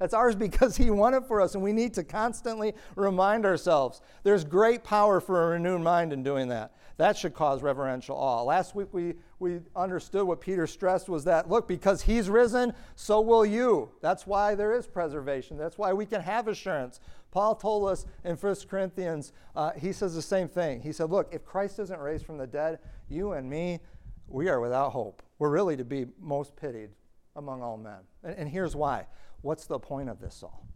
That's 0.00 0.14
ours 0.14 0.34
because 0.34 0.76
He 0.76 0.90
won 0.90 1.14
it 1.14 1.26
for 1.26 1.40
us, 1.40 1.54
and 1.54 1.62
we 1.62 1.72
need 1.72 1.94
to 1.94 2.02
constantly 2.02 2.74
remind 2.96 3.44
ourselves. 3.44 4.00
There's 4.22 4.44
great 4.44 4.82
power 4.82 5.20
for 5.20 5.44
a 5.44 5.48
renewed 5.50 5.82
mind 5.82 6.12
in 6.12 6.22
doing 6.22 6.48
that. 6.48 6.72
That 7.00 7.16
should 7.16 7.32
cause 7.32 7.62
reverential 7.62 8.14
awe. 8.14 8.42
Last 8.42 8.74
week 8.74 8.88
we, 8.92 9.14
we 9.38 9.60
understood 9.74 10.26
what 10.26 10.42
Peter 10.42 10.66
stressed 10.66 11.08
was 11.08 11.24
that, 11.24 11.48
look, 11.48 11.66
because 11.66 12.02
he's 12.02 12.28
risen, 12.28 12.74
so 12.94 13.22
will 13.22 13.46
you. 13.46 13.90
That's 14.02 14.26
why 14.26 14.54
there 14.54 14.74
is 14.74 14.86
preservation. 14.86 15.56
That's 15.56 15.78
why 15.78 15.94
we 15.94 16.04
can 16.04 16.20
have 16.20 16.46
assurance. 16.46 17.00
Paul 17.30 17.54
told 17.54 17.88
us 17.88 18.04
in 18.22 18.36
1 18.36 18.54
Corinthians, 18.68 19.32
uh, 19.56 19.70
he 19.70 19.94
says 19.94 20.14
the 20.14 20.20
same 20.20 20.46
thing. 20.46 20.82
He 20.82 20.92
said, 20.92 21.08
look, 21.08 21.30
if 21.32 21.42
Christ 21.42 21.78
isn't 21.78 21.98
raised 21.98 22.26
from 22.26 22.36
the 22.36 22.46
dead, 22.46 22.80
you 23.08 23.32
and 23.32 23.48
me, 23.48 23.80
we 24.28 24.50
are 24.50 24.60
without 24.60 24.90
hope. 24.90 25.22
We're 25.38 25.48
really 25.48 25.78
to 25.78 25.86
be 25.86 26.04
most 26.20 26.54
pitied 26.54 26.90
among 27.34 27.62
all 27.62 27.78
men. 27.78 28.00
And, 28.22 28.36
and 28.36 28.46
here's 28.46 28.76
why. 28.76 29.06
What's 29.40 29.64
the 29.64 29.78
point 29.78 30.10
of 30.10 30.20
this 30.20 30.42
all? 30.42 30.66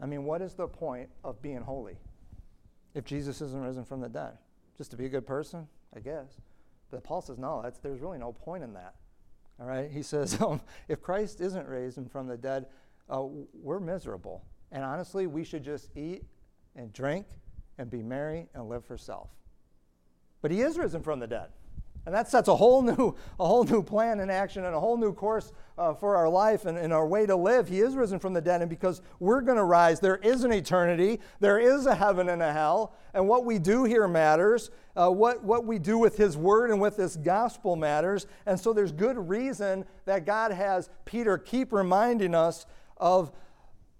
I 0.00 0.06
mean, 0.06 0.24
what 0.24 0.42
is 0.42 0.54
the 0.54 0.66
point 0.66 1.10
of 1.22 1.40
being 1.40 1.60
holy 1.60 2.00
if 2.92 3.04
Jesus 3.04 3.40
isn't 3.40 3.62
risen 3.62 3.84
from 3.84 4.00
the 4.00 4.08
dead? 4.08 4.36
Just 4.76 4.90
to 4.90 4.96
be 4.96 5.06
a 5.06 5.08
good 5.08 5.26
person, 5.26 5.66
I 5.94 6.00
guess. 6.00 6.40
But 6.90 7.04
Paul 7.04 7.22
says, 7.22 7.38
no, 7.38 7.68
there's 7.82 8.00
really 8.00 8.18
no 8.18 8.32
point 8.32 8.62
in 8.62 8.74
that. 8.74 8.94
All 9.60 9.66
right? 9.66 9.90
He 9.90 10.02
says, 10.02 10.40
um, 10.46 10.60
if 10.88 11.00
Christ 11.00 11.40
isn't 11.40 11.68
raised 11.68 11.98
from 12.10 12.26
the 12.26 12.36
dead, 12.36 12.66
uh, 13.08 13.24
we're 13.54 13.80
miserable. 13.80 14.44
And 14.70 14.84
honestly, 14.84 15.26
we 15.26 15.44
should 15.44 15.62
just 15.62 15.90
eat 15.96 16.24
and 16.76 16.92
drink 16.92 17.26
and 17.78 17.90
be 17.90 18.02
merry 18.02 18.48
and 18.54 18.68
live 18.68 18.84
for 18.84 18.96
self. 18.96 19.28
But 20.40 20.50
he 20.50 20.60
is 20.60 20.78
risen 20.78 21.02
from 21.02 21.20
the 21.20 21.26
dead. 21.26 21.48
And 22.04 22.14
that 22.14 22.28
sets 22.28 22.48
a 22.48 22.56
whole 22.56 22.82
new, 22.82 23.14
a 23.38 23.46
whole 23.46 23.64
new 23.64 23.82
plan 23.82 24.20
in 24.20 24.30
action 24.30 24.64
and 24.64 24.74
a 24.74 24.80
whole 24.80 24.96
new 24.96 25.12
course 25.12 25.52
uh, 25.78 25.94
for 25.94 26.16
our 26.16 26.28
life 26.28 26.66
and, 26.66 26.76
and 26.76 26.92
our 26.92 27.06
way 27.06 27.26
to 27.26 27.36
live. 27.36 27.68
He 27.68 27.80
is 27.80 27.94
risen 27.94 28.18
from 28.18 28.32
the 28.32 28.40
dead, 28.40 28.60
and 28.60 28.68
because 28.68 29.00
we're 29.20 29.40
going 29.40 29.56
to 29.56 29.64
rise, 29.64 30.00
there 30.00 30.16
is 30.16 30.44
an 30.44 30.52
eternity, 30.52 31.20
there 31.40 31.58
is 31.58 31.86
a 31.86 31.94
heaven 31.94 32.28
and 32.28 32.42
a 32.42 32.52
hell, 32.52 32.94
and 33.14 33.28
what 33.28 33.44
we 33.44 33.58
do 33.58 33.84
here 33.84 34.08
matters. 34.08 34.70
Uh, 34.94 35.08
what, 35.08 35.42
what 35.42 35.64
we 35.64 35.78
do 35.78 35.96
with 35.96 36.18
His 36.18 36.36
Word 36.36 36.70
and 36.70 36.78
with 36.78 36.98
this 36.98 37.16
gospel 37.16 37.76
matters. 37.76 38.26
And 38.44 38.60
so 38.60 38.74
there's 38.74 38.92
good 38.92 39.16
reason 39.16 39.86
that 40.04 40.26
God 40.26 40.52
has 40.52 40.90
Peter 41.06 41.38
keep 41.38 41.72
reminding 41.72 42.34
us 42.34 42.66
of 42.98 43.32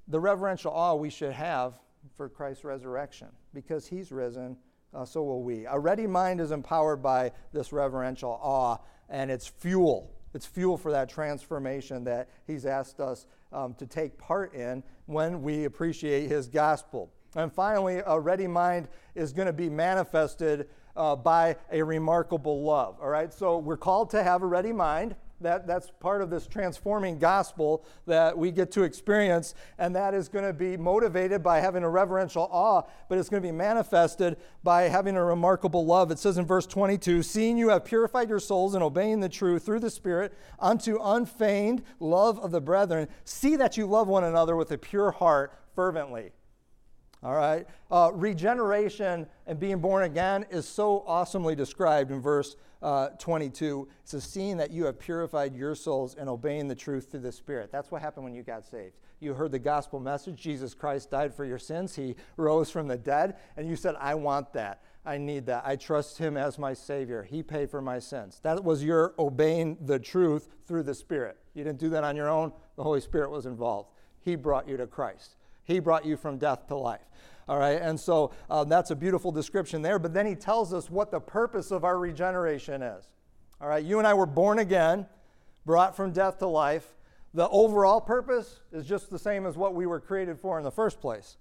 the 0.07 0.21
reverential 0.21 0.71
awe 0.71 0.95
we 0.95 1.09
should 1.09 1.33
have 1.33 1.81
for 2.15 2.29
Christ's 2.29 2.65
resurrection 2.65 3.29
because 3.55 3.87
He's 3.87 4.12
risen 4.12 4.59
uh, 4.94 5.05
so 5.05 5.22
will 5.22 5.42
we. 5.42 5.66
A 5.66 5.78
ready 5.78 6.07
mind 6.07 6.40
is 6.40 6.50
empowered 6.50 7.02
by 7.02 7.33
this 7.52 7.72
reverential 7.72 8.38
awe, 8.42 8.78
and 9.09 9.31
it's 9.31 9.46
fuel. 9.46 10.11
It's 10.35 10.46
fuel 10.46 10.76
for 10.76 10.90
that 10.92 11.09
transformation 11.09 12.05
that 12.05 12.28
he's 12.46 12.66
asked 12.66 13.00
us 13.00 13.26
um, 13.52 13.74
to 13.74 13.87
take 13.87 14.16
part 14.18 14.55
in 14.55 14.83
when 15.07 15.42
we 15.42 15.64
appreciate 15.64 16.28
his 16.28 16.48
gospel. 16.48 17.11
And 17.35 17.52
finally, 17.52 18.02
a 18.07 18.18
ready 18.18 18.46
mind 18.46 18.88
is 19.14 19.33
going 19.33 19.46
to 19.46 19.52
be 19.52 19.70
manifested 19.70 20.68
uh, 20.96 21.16
by 21.16 21.57
a 21.70 21.83
remarkable 21.83 22.62
love. 22.62 22.96
All 23.00 23.09
right, 23.09 23.33
so 23.33 23.59
we're 23.59 23.76
called 23.76 24.11
to 24.11 24.22
have 24.22 24.42
a 24.42 24.46
ready 24.46 24.72
mind. 24.72 25.16
That, 25.42 25.66
that's 25.66 25.90
part 26.00 26.22
of 26.22 26.31
this 26.31 26.46
transforming 26.46 27.18
gospel 27.18 27.85
that 28.07 28.37
we 28.37 28.50
get 28.50 28.70
to 28.72 28.83
experience, 28.83 29.55
and 29.78 29.94
that 29.96 30.14
is 30.14 30.28
going 30.28 30.44
to 30.44 30.52
be 30.52 30.76
motivated 30.76 31.42
by 31.42 31.61
having 31.61 31.83
a 31.83 31.88
reverential 31.88 32.48
awe, 32.50 32.83
but 33.09 33.18
it's 33.18 33.28
going 33.28 33.42
to 33.42 33.48
be 33.48 33.52
manifested 33.52 34.37
by 34.62 34.83
having 34.83 35.16
a 35.16 35.24
remarkable 35.24 35.85
love. 35.85 36.11
It 36.11 36.18
says 36.18 36.38
in 36.38 36.46
verse 36.46 36.66
22 36.66 37.22
Seeing 37.22 37.59
you 37.59 37.70
have 37.70 37.85
purified 37.85 38.28
your 38.28 38.40
souls 38.40 38.74
in 38.74 38.83
obeying 38.83 39.20
the 39.20 39.28
truth 39.28 39.64
through 39.64 39.81
the 39.81 39.90
Spirit 39.90 40.33
unto 40.59 40.98
unfeigned 41.02 41.83
love 42.00 42.38
of 42.38 42.50
the 42.50 42.61
brethren, 42.61 43.09
see 43.24 43.57
that 43.57 43.76
you 43.76 43.87
love 43.87 44.09
one 44.09 44.24
another 44.24 44.57
with 44.57 44.70
a 44.70 44.78
pure 44.78 45.11
heart 45.11 45.52
fervently. 45.74 46.33
All 47.23 47.35
right? 47.35 47.67
Uh, 47.91 48.11
regeneration 48.13 49.27
and 49.47 49.61
being 49.61 49.79
born 49.79 50.05
again 50.05 50.45
is 50.51 50.67
so 50.67 51.05
awesomely 51.07 51.55
described 51.55 52.11
in 52.11 52.21
verse 52.21 52.57
uh, 52.83 53.11
22. 53.19 53.89
It 53.91 54.09
says, 54.09 54.25
Seeing 54.25 54.57
that 54.57 54.73
you 54.73 54.85
have 54.87 54.99
purified 54.99 55.55
your 55.55 55.75
souls 55.75 56.17
and 56.17 56.29
obeying 56.29 56.67
the 56.67 56.75
truth 56.75 57.11
through 57.11 57.21
the 57.21 57.33
Spirit. 57.33 57.71
That's 57.71 57.91
what 57.91 58.03
happened 58.03 58.25
when 58.25 58.35
you 58.35 58.43
got 58.43 58.65
saved. 58.65 58.95
You 59.21 59.35
heard 59.35 59.53
the 59.53 59.59
gospel 59.61 60.01
message 60.01 60.35
Jesus 60.35 60.75
Christ 60.75 61.11
died 61.11 61.33
for 61.33 61.45
your 61.45 61.59
sins, 61.59 61.95
He 61.95 62.17
rose 62.37 62.71
from 62.71 62.89
the 62.89 62.99
dead, 62.99 63.37
and 63.57 63.69
you 63.69 63.77
said, 63.77 63.95
I 64.01 64.15
want 64.15 64.53
that. 64.55 64.83
I 65.05 65.19
need 65.19 65.47
that. 65.47 65.65
I 65.65 65.77
trust 65.77 66.19
Him 66.19 66.37
as 66.37 66.59
my 66.59 66.75
Savior. 66.75 67.23
He 67.23 67.43
paid 67.43 67.71
for 67.71 67.81
my 67.81 68.01
sins. 68.01 68.41
That 68.43 68.65
was 68.65 68.83
your 68.83 69.15
obeying 69.19 69.79
the 69.81 69.99
truth 69.99 70.49
through 70.67 70.83
the 70.85 70.95
Spirit. 70.95 71.39
You 71.55 71.63
didn't 71.63 71.79
do 71.79 71.91
that 71.91 72.03
on 72.03 72.17
your 72.17 72.29
own, 72.29 72.53
the 72.77 72.83
Holy 72.83 73.01
Spirit 73.01 73.31
was 73.31 73.47
involved. 73.47 73.91
He 74.21 74.35
brought 74.35 74.69
you 74.69 74.77
to 74.77 74.87
Christ. 74.89 75.37
He 75.64 75.79
brought 75.79 76.05
you 76.05 76.16
from 76.16 76.38
death 76.38 76.66
to 76.68 76.77
life. 76.77 77.09
All 77.48 77.59
right, 77.59 77.81
and 77.81 77.98
so 77.98 78.33
uh, 78.48 78.64
that's 78.64 78.90
a 78.90 78.96
beautiful 78.96 79.33
description 79.33 79.83
there. 79.83 79.98
But 79.98 80.14
then 80.14 80.27
he 80.27 80.35
tells 80.35 80.72
us 80.72 80.90
what 80.90 81.11
the 81.11 81.20
purpose 81.20 81.70
of 81.70 81.85
our 81.85 81.98
regeneration 81.98 82.83
is. 82.83 83.09
All 83.61 83.68
right, 83.68 83.85
you 83.85 83.98
and 83.98 84.07
I 84.07 84.14
were 84.14 84.27
born 84.27 84.59
again, 84.59 85.07
brought 85.66 85.96
from 85.96 86.12
death 86.12 86.38
to 86.38 86.46
life. 86.46 86.94
The 87.35 87.48
overall 87.48 88.01
purpose 88.01 88.61
is 88.72 88.87
just 88.87 89.11
the 89.11 89.18
same 89.18 89.46
as 89.46 89.57
what 89.57 89.75
we 89.75 89.87
were 89.87 90.01
created 90.01 90.38
for 90.38 90.59
in 90.59 90.64
the 90.64 90.70
first 90.70 91.01
place 91.01 91.37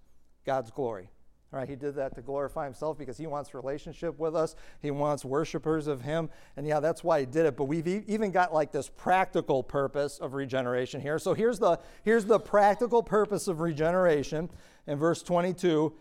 God's 0.45 0.71
glory. 0.71 1.09
Right, 1.51 1.67
he 1.67 1.75
did 1.75 1.95
that 1.95 2.15
to 2.15 2.21
glorify 2.21 2.63
himself 2.63 2.97
because 2.97 3.17
he 3.17 3.27
wants 3.27 3.53
relationship 3.53 4.17
with 4.17 4.37
us. 4.37 4.55
He 4.81 4.89
wants 4.89 5.25
worshipers 5.25 5.85
of 5.85 6.01
him. 6.01 6.29
And 6.55 6.65
yeah, 6.65 6.79
that's 6.79 7.03
why 7.03 7.19
he 7.19 7.25
did 7.25 7.45
it. 7.45 7.57
But 7.57 7.65
we've 7.65 7.87
e- 7.89 8.03
even 8.07 8.31
got 8.31 8.53
like 8.53 8.71
this 8.71 8.87
practical 8.87 9.61
purpose 9.61 10.17
of 10.17 10.33
regeneration 10.33 11.01
here. 11.01 11.19
So 11.19 11.33
here's 11.33 11.59
the, 11.59 11.77
here's 12.03 12.23
the 12.23 12.39
practical 12.39 13.03
purpose 13.03 13.49
of 13.49 13.59
regeneration 13.59 14.49
in 14.87 14.97
verse 14.97 15.21
22 15.23 15.93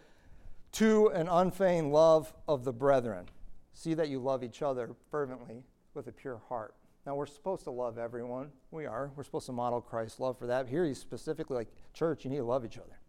to 0.72 1.06
an 1.08 1.26
unfeigned 1.26 1.92
love 1.92 2.32
of 2.46 2.62
the 2.62 2.72
brethren. 2.72 3.26
See 3.72 3.94
that 3.94 4.08
you 4.08 4.20
love 4.20 4.44
each 4.44 4.62
other 4.62 4.90
fervently 5.10 5.64
with 5.94 6.06
a 6.06 6.12
pure 6.12 6.40
heart. 6.48 6.76
Now, 7.04 7.16
we're 7.16 7.26
supposed 7.26 7.64
to 7.64 7.72
love 7.72 7.98
everyone. 7.98 8.50
We 8.70 8.86
are. 8.86 9.10
We're 9.16 9.24
supposed 9.24 9.46
to 9.46 9.52
model 9.52 9.80
Christ's 9.80 10.20
love 10.20 10.38
for 10.38 10.46
that. 10.46 10.68
Here, 10.68 10.84
he's 10.84 11.00
specifically 11.00 11.56
like, 11.56 11.68
church, 11.92 12.24
you 12.24 12.30
need 12.30 12.36
to 12.36 12.44
love 12.44 12.64
each 12.64 12.78
other 12.78 12.99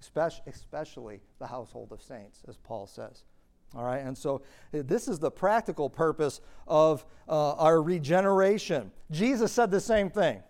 especially 0.00 1.20
the 1.38 1.46
household 1.46 1.92
of 1.92 2.02
saints, 2.02 2.42
as 2.48 2.56
Paul 2.56 2.86
says. 2.86 3.24
All 3.74 3.84
right, 3.84 3.98
and 3.98 4.18
so 4.18 4.42
uh, 4.74 4.82
this 4.84 5.06
is 5.06 5.18
the 5.18 5.30
practical 5.30 5.88
purpose 5.88 6.40
of 6.66 7.04
uh, 7.28 7.54
our 7.54 7.80
regeneration. 7.80 8.90
Jesus 9.12 9.52
said 9.52 9.70
the 9.70 9.80
same 9.80 10.10
thing, 10.10 10.42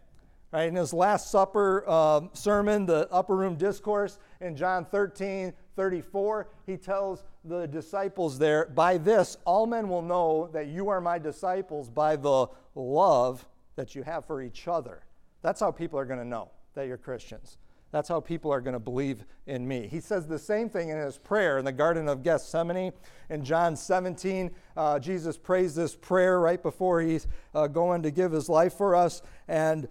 right? 0.52 0.68
In 0.68 0.74
his 0.74 0.94
Last 0.94 1.30
Supper 1.30 1.84
uh, 1.86 2.22
sermon, 2.32 2.86
the 2.86 3.08
upper 3.12 3.36
room 3.36 3.56
discourse 3.56 4.18
in 4.40 4.56
John 4.56 4.86
13, 4.86 5.52
34, 5.76 6.48
he 6.64 6.78
tells 6.78 7.24
the 7.44 7.66
disciples 7.66 8.38
there, 8.38 8.66
By 8.74 8.96
this, 8.96 9.36
all 9.44 9.66
men 9.66 9.88
will 9.88 10.02
know 10.02 10.48
that 10.54 10.68
you 10.68 10.88
are 10.88 11.00
my 11.00 11.18
disciples 11.18 11.90
by 11.90 12.16
the 12.16 12.46
love 12.74 13.46
that 13.76 13.94
you 13.94 14.02
have 14.02 14.24
for 14.24 14.40
each 14.40 14.66
other. 14.66 15.02
That's 15.42 15.60
how 15.60 15.70
people 15.70 15.98
are 15.98 16.06
going 16.06 16.18
to 16.18 16.24
know 16.24 16.50
that 16.74 16.86
you're 16.86 16.96
Christians. 16.96 17.58
That's 17.92 18.08
how 18.08 18.20
people 18.20 18.52
are 18.52 18.60
going 18.60 18.74
to 18.74 18.80
believe 18.80 19.24
in 19.46 19.66
me. 19.66 19.88
He 19.88 20.00
says 20.00 20.26
the 20.26 20.38
same 20.38 20.68
thing 20.68 20.90
in 20.90 20.96
his 20.96 21.18
prayer 21.18 21.58
in 21.58 21.64
the 21.64 21.72
Garden 21.72 22.08
of 22.08 22.22
Gethsemane. 22.22 22.92
In 23.30 23.44
John 23.44 23.74
17, 23.74 24.50
uh, 24.76 24.98
Jesus 25.00 25.36
prays 25.36 25.74
this 25.74 25.96
prayer 25.96 26.38
right 26.38 26.62
before 26.62 27.00
he's 27.00 27.26
uh, 27.54 27.66
going 27.66 28.02
to 28.02 28.10
give 28.10 28.30
his 28.30 28.48
life 28.48 28.74
for 28.74 28.94
us. 28.94 29.22
And 29.48 29.88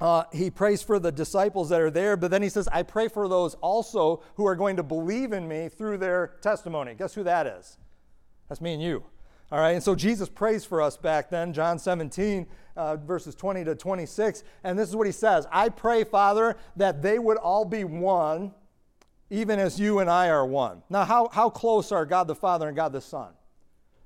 uh, 0.00 0.24
he 0.32 0.50
prays 0.50 0.82
for 0.82 0.98
the 0.98 1.12
disciples 1.12 1.68
that 1.70 1.80
are 1.80 1.90
there, 1.90 2.16
but 2.16 2.30
then 2.30 2.42
he 2.42 2.48
says, 2.48 2.68
I 2.68 2.82
pray 2.82 3.08
for 3.08 3.28
those 3.28 3.54
also 3.56 4.22
who 4.34 4.46
are 4.46 4.54
going 4.54 4.76
to 4.76 4.82
believe 4.82 5.32
in 5.32 5.48
me 5.48 5.68
through 5.68 5.98
their 5.98 6.34
testimony. 6.42 6.94
Guess 6.94 7.14
who 7.14 7.22
that 7.24 7.46
is? 7.46 7.78
That's 8.48 8.60
me 8.60 8.74
and 8.74 8.82
you. 8.82 9.04
All 9.52 9.60
right, 9.60 9.72
and 9.72 9.82
so 9.82 9.94
Jesus 9.94 10.28
prays 10.28 10.64
for 10.64 10.82
us 10.82 10.96
back 10.96 11.30
then, 11.30 11.52
John 11.52 11.78
17, 11.78 12.48
uh, 12.76 12.96
verses 12.96 13.36
20 13.36 13.64
to 13.64 13.76
26. 13.76 14.42
And 14.64 14.76
this 14.76 14.88
is 14.88 14.96
what 14.96 15.06
he 15.06 15.12
says 15.12 15.46
I 15.52 15.68
pray, 15.68 16.02
Father, 16.02 16.56
that 16.76 17.00
they 17.00 17.18
would 17.18 17.36
all 17.36 17.64
be 17.64 17.84
one, 17.84 18.52
even 19.30 19.60
as 19.60 19.78
you 19.78 20.00
and 20.00 20.10
I 20.10 20.30
are 20.30 20.44
one. 20.44 20.82
Now, 20.90 21.04
how, 21.04 21.28
how 21.28 21.48
close 21.48 21.92
are 21.92 22.04
God 22.04 22.26
the 22.26 22.34
Father 22.34 22.66
and 22.66 22.76
God 22.76 22.92
the 22.92 23.00
Son? 23.00 23.28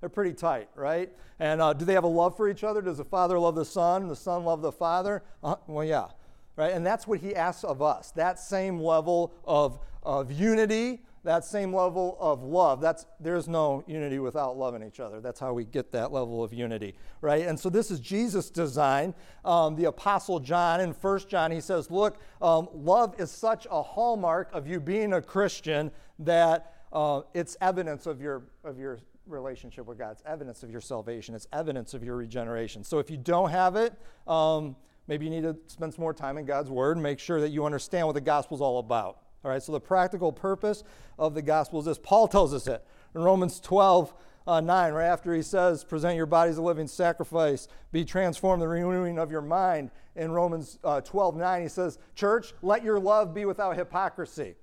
They're 0.00 0.10
pretty 0.10 0.34
tight, 0.34 0.68
right? 0.74 1.10
And 1.38 1.62
uh, 1.62 1.72
do 1.72 1.86
they 1.86 1.94
have 1.94 2.04
a 2.04 2.08
love 2.08 2.36
for 2.36 2.48
each 2.48 2.62
other? 2.62 2.82
Does 2.82 2.98
the 2.98 3.04
Father 3.04 3.38
love 3.38 3.54
the 3.54 3.64
Son? 3.64 4.02
And 4.02 4.10
the 4.10 4.16
Son 4.16 4.44
love 4.44 4.60
the 4.60 4.72
Father? 4.72 5.22
Uh, 5.42 5.56
well, 5.66 5.84
yeah. 5.84 6.08
Right? 6.56 6.72
And 6.72 6.84
that's 6.84 7.06
what 7.06 7.20
he 7.20 7.34
asks 7.34 7.64
of 7.64 7.80
us 7.80 8.10
that 8.12 8.38
same 8.38 8.78
level 8.78 9.32
of, 9.44 9.78
of 10.02 10.30
unity 10.30 11.00
that 11.24 11.44
same 11.44 11.74
level 11.74 12.16
of 12.18 12.42
love. 12.42 12.80
That's 12.80 13.04
there's 13.18 13.46
no 13.46 13.84
unity 13.86 14.18
without 14.18 14.56
loving 14.56 14.82
each 14.82 15.00
other. 15.00 15.20
That's 15.20 15.38
how 15.38 15.52
we 15.52 15.64
get 15.64 15.92
that 15.92 16.12
level 16.12 16.42
of 16.42 16.54
unity, 16.54 16.94
right? 17.20 17.46
And 17.46 17.58
so 17.58 17.68
this 17.68 17.90
is 17.90 18.00
Jesus' 18.00 18.48
design. 18.50 19.14
Um, 19.44 19.76
the 19.76 19.84
Apostle 19.84 20.40
John 20.40 20.80
in 20.80 20.94
First 20.94 21.28
John 21.28 21.50
he 21.50 21.60
says, 21.60 21.90
"Look, 21.90 22.18
um, 22.40 22.68
love 22.72 23.20
is 23.20 23.30
such 23.30 23.66
a 23.70 23.82
hallmark 23.82 24.50
of 24.52 24.66
you 24.66 24.80
being 24.80 25.12
a 25.12 25.20
Christian 25.20 25.90
that 26.20 26.74
uh, 26.92 27.22
it's 27.34 27.56
evidence 27.60 28.06
of 28.06 28.20
your 28.20 28.44
of 28.64 28.78
your 28.78 28.98
relationship 29.26 29.86
with 29.86 29.98
God. 29.98 30.12
It's 30.12 30.22
evidence 30.24 30.62
of 30.62 30.70
your 30.70 30.80
salvation. 30.80 31.34
It's 31.34 31.46
evidence 31.52 31.92
of 31.92 32.02
your 32.02 32.16
regeneration. 32.16 32.82
So 32.82 32.98
if 32.98 33.10
you 33.10 33.16
don't 33.16 33.50
have 33.50 33.76
it." 33.76 33.92
Um, 34.26 34.76
maybe 35.06 35.26
you 35.26 35.30
need 35.30 35.42
to 35.42 35.56
spend 35.66 35.92
some 35.92 36.02
more 36.02 36.14
time 36.14 36.38
in 36.38 36.46
God's 36.46 36.70
Word 36.70 36.96
and 36.96 37.02
make 37.02 37.18
sure 37.18 37.40
that 37.40 37.50
you 37.50 37.66
understand 37.66 38.06
what 38.06 38.14
the 38.14 38.20
gospel 38.20 38.56
is 38.56 38.60
all 38.60 38.78
about. 38.78 39.18
All 39.44 39.50
right, 39.50 39.62
so 39.62 39.72
the 39.72 39.80
practical 39.80 40.32
purpose 40.32 40.84
of 41.18 41.34
the 41.34 41.42
gospel 41.42 41.80
is 41.80 41.86
this. 41.86 41.98
Paul 41.98 42.28
tells 42.28 42.52
us 42.52 42.66
it 42.66 42.84
in 43.14 43.22
Romans 43.22 43.58
12, 43.60 44.14
uh, 44.46 44.60
9, 44.60 44.92
right 44.92 45.06
after 45.06 45.34
he 45.34 45.42
says, 45.42 45.84
present 45.84 46.16
your 46.16 46.26
bodies 46.26 46.56
a 46.56 46.62
living 46.62 46.86
sacrifice, 46.86 47.68
be 47.92 48.04
transformed, 48.04 48.62
the 48.62 48.68
renewing 48.68 49.18
of 49.18 49.30
your 49.30 49.42
mind. 49.42 49.90
In 50.16 50.32
Romans 50.32 50.78
uh, 50.84 51.00
12, 51.00 51.36
9, 51.36 51.62
he 51.62 51.68
says, 51.68 51.98
Church, 52.14 52.52
let 52.62 52.82
your 52.82 52.98
love 52.98 53.32
be 53.32 53.44
without 53.44 53.76
hypocrisy. 53.76 54.56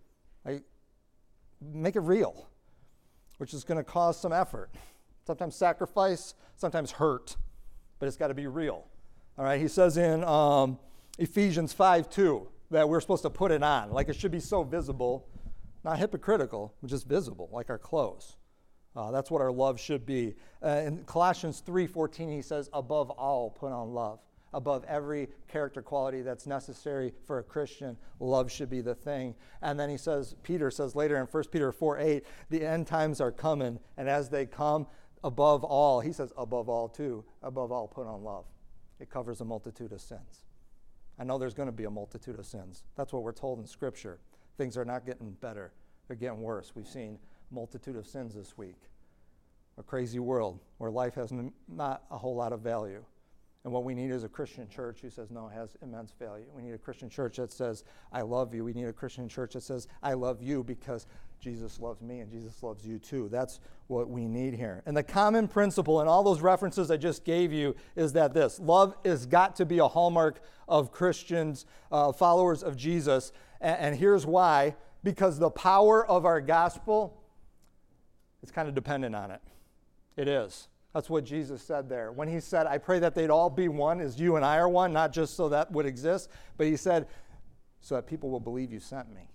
Like, 0.45 0.63
make 1.61 1.95
it 1.95 2.01
real, 2.01 2.47
which 3.37 3.53
is 3.53 3.63
going 3.63 3.77
to 3.77 3.83
cause 3.83 4.19
some 4.19 4.33
effort. 4.33 4.69
Sometimes 5.25 5.55
sacrifice, 5.55 6.35
sometimes 6.55 6.91
hurt, 6.91 7.35
but 7.99 8.07
it's 8.07 8.17
got 8.17 8.27
to 8.27 8.33
be 8.33 8.47
real. 8.47 8.85
All 9.37 9.45
right, 9.45 9.59
he 9.59 9.67
says 9.67 9.97
in 9.97 10.23
um, 10.23 10.79
Ephesians 11.17 11.73
5, 11.73 12.09
2, 12.09 12.47
that 12.71 12.87
we're 12.87 13.01
supposed 13.01 13.23
to 13.23 13.29
put 13.29 13.51
it 13.51 13.63
on. 13.63 13.91
Like 13.91 14.09
it 14.09 14.15
should 14.15 14.31
be 14.31 14.39
so 14.39 14.63
visible, 14.63 15.27
not 15.83 15.97
hypocritical, 15.97 16.73
but 16.81 16.89
just 16.89 17.07
visible, 17.07 17.49
like 17.51 17.69
our 17.69 17.77
clothes. 17.77 18.37
Uh, 18.95 19.11
that's 19.11 19.29
what 19.29 19.41
our 19.41 19.51
love 19.51 19.79
should 19.79 20.05
be. 20.05 20.35
Uh, 20.63 20.81
in 20.85 21.03
Colossians 21.05 21.61
3:14, 21.65 22.31
he 22.31 22.41
says, 22.41 22.69
"Above 22.73 23.11
all, 23.11 23.51
put 23.51 23.71
on 23.71 23.93
love." 23.93 24.19
Above 24.53 24.83
every 24.85 25.27
character 25.47 25.81
quality 25.81 26.21
that's 26.21 26.47
necessary 26.47 27.13
for 27.25 27.39
a 27.39 27.43
Christian, 27.43 27.97
love 28.19 28.49
should 28.49 28.69
be 28.69 28.81
the 28.81 28.95
thing. 28.95 29.35
And 29.61 29.79
then 29.79 29.89
he 29.89 29.97
says, 29.97 30.35
Peter 30.41 30.71
says 30.71 30.95
later 30.95 31.17
in 31.17 31.27
1 31.27 31.51
Peter 31.51 31.71
4:8, 31.71 32.23
the 32.49 32.65
end 32.65 32.87
times 32.87 33.19
are 33.19 33.31
coming, 33.31 33.79
and 33.97 34.09
as 34.09 34.29
they 34.29 34.45
come, 34.45 34.87
above 35.23 35.63
all, 35.63 35.99
he 35.99 36.13
says, 36.13 36.31
above 36.37 36.69
all 36.69 36.87
too, 36.87 37.25
above 37.43 37.71
all, 37.71 37.87
put 37.87 38.07
on 38.07 38.23
love. 38.23 38.45
It 38.99 39.09
covers 39.09 39.41
a 39.41 39.45
multitude 39.45 39.91
of 39.91 40.01
sins. 40.01 40.46
I 41.19 41.23
know 41.23 41.37
there's 41.37 41.53
going 41.53 41.67
to 41.67 41.73
be 41.73 41.85
a 41.85 41.89
multitude 41.89 42.37
of 42.39 42.45
sins. 42.45 42.83
That's 42.95 43.11
what 43.11 43.23
we're 43.23 43.31
told 43.31 43.59
in 43.59 43.65
Scripture. 43.65 44.19
Things 44.57 44.77
are 44.77 44.85
not 44.85 45.05
getting 45.05 45.31
better, 45.31 45.71
they're 46.07 46.15
getting 46.15 46.41
worse. 46.41 46.73
We've 46.75 46.87
seen 46.87 47.17
a 47.51 47.53
multitude 47.53 47.95
of 47.95 48.05
sins 48.05 48.35
this 48.35 48.57
week. 48.57 48.77
A 49.77 49.83
crazy 49.83 50.19
world 50.19 50.59
where 50.79 50.89
life 50.89 51.15
has 51.15 51.31
not 51.67 52.03
a 52.09 52.17
whole 52.17 52.35
lot 52.35 52.53
of 52.53 52.61
value. 52.61 53.03
And 53.67 53.73
what 53.73 53.83
we 53.83 53.93
need 53.93 54.11
is 54.11 54.23
a 54.23 54.29
Christian 54.29 54.69
church 54.69 54.99
who 55.01 55.09
says, 55.09 55.29
no, 55.29 55.49
it 55.49 55.53
has 55.53 55.75
immense 55.81 56.13
value. 56.17 56.45
We 56.55 56.61
need 56.61 56.71
a 56.71 56.77
Christian 56.77 57.09
church 57.09 57.35
that 57.35 57.51
says, 57.51 57.83
I 58.13 58.21
love 58.21 58.53
you. 58.53 58.63
We 58.63 58.71
need 58.71 58.85
a 58.85 58.93
Christian 58.93 59.27
church 59.27 59.55
that 59.55 59.63
says, 59.63 59.89
I 60.01 60.13
love 60.13 60.41
you 60.41 60.63
because 60.63 61.05
Jesus 61.41 61.77
loves 61.77 62.01
me 62.01 62.21
and 62.21 62.31
Jesus 62.31 62.63
loves 62.63 62.87
you 62.87 62.97
too. 62.97 63.27
That's 63.27 63.59
what 63.87 64.09
we 64.09 64.25
need 64.25 64.53
here. 64.53 64.83
And 64.85 64.95
the 64.95 65.03
common 65.03 65.49
principle 65.49 65.99
in 65.99 66.07
all 66.07 66.23
those 66.23 66.39
references 66.39 66.89
I 66.89 66.95
just 66.95 67.25
gave 67.25 67.51
you 67.51 67.75
is 67.97 68.13
that 68.13 68.33
this 68.33 68.57
love 68.57 68.95
has 69.03 69.25
got 69.25 69.57
to 69.57 69.65
be 69.65 69.79
a 69.79 69.87
hallmark 69.89 70.39
of 70.69 70.93
Christians, 70.93 71.65
uh, 71.91 72.13
followers 72.13 72.63
of 72.63 72.77
Jesus. 72.77 73.33
And, 73.59 73.77
and 73.81 73.95
here's 73.97 74.25
why 74.25 74.77
because 75.03 75.39
the 75.39 75.51
power 75.51 76.07
of 76.07 76.23
our 76.23 76.39
gospel 76.39 77.21
is 78.41 78.49
kind 78.49 78.69
of 78.69 78.75
dependent 78.75 79.13
on 79.13 79.29
it. 79.29 79.41
It 80.15 80.29
is. 80.29 80.69
That's 80.97 81.11
what 81.11 81.25
Jesus 81.25 81.61
said 81.61 81.89
there. 81.89 82.11
When 82.11 82.27
he 82.27 82.39
said, 82.39 82.65
I 82.65 82.79
pray 82.79 82.97
that 82.97 83.13
they'd 83.13 83.29
all 83.29 83.51
be 83.51 83.67
one 83.67 84.01
as 84.01 84.19
you 84.19 84.35
and 84.35 84.43
I 84.43 84.57
are 84.57 84.67
one, 84.67 84.91
not 84.91 85.13
just 85.13 85.35
so 85.35 85.47
that 85.49 85.71
would 85.71 85.85
exist, 85.85 86.27
but 86.57 86.65
he 86.65 86.75
said, 86.75 87.05
so 87.81 87.93
that 87.93 88.07
people 88.07 88.31
will 88.31 88.39
believe 88.39 88.73
you 88.73 88.79
sent 88.79 89.13
me. 89.13 89.29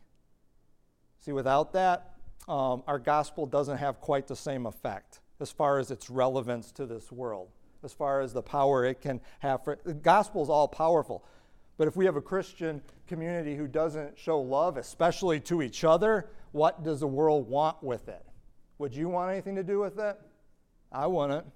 See, 1.21 1.31
without 1.31 1.73
that, 1.75 2.15
um, 2.49 2.83
our 2.89 2.99
gospel 2.99 3.47
doesn't 3.47 3.77
have 3.79 4.01
quite 4.01 4.27
the 4.27 4.35
same 4.35 4.67
effect 4.67 5.21
as 5.39 5.53
far 5.53 5.79
as 5.79 5.93
its 5.93 6.11
relevance 6.11 6.73
to 6.73 6.85
this 6.85 7.13
world, 7.13 7.49
as 7.85 7.93
far 7.93 8.23
as 8.23 8.33
the 8.33 8.43
power 8.43 8.85
it 8.85 9.01
can 9.01 9.21
have. 9.39 9.63
For, 9.63 9.79
the 9.85 9.95
gospel 9.95 10.43
is 10.43 10.49
all 10.49 10.67
powerful. 10.67 11.25
But 11.77 11.87
if 11.87 11.95
we 11.95 12.07
have 12.07 12.17
a 12.17 12.21
Christian 12.21 12.83
community 13.07 13.55
who 13.55 13.69
doesn't 13.69 14.19
show 14.19 14.41
love, 14.41 14.79
especially 14.79 15.39
to 15.43 15.63
each 15.63 15.85
other, 15.85 16.29
what 16.51 16.83
does 16.83 16.99
the 16.99 17.07
world 17.07 17.49
want 17.49 17.81
with 17.85 18.09
it? 18.09 18.27
Would 18.79 18.97
you 18.97 19.09
want 19.09 19.31
anything 19.31 19.55
to 19.55 19.63
do 19.63 19.79
with 19.79 20.01
it? 20.01 20.19
I 20.93 21.07
wouldn't. 21.07 21.47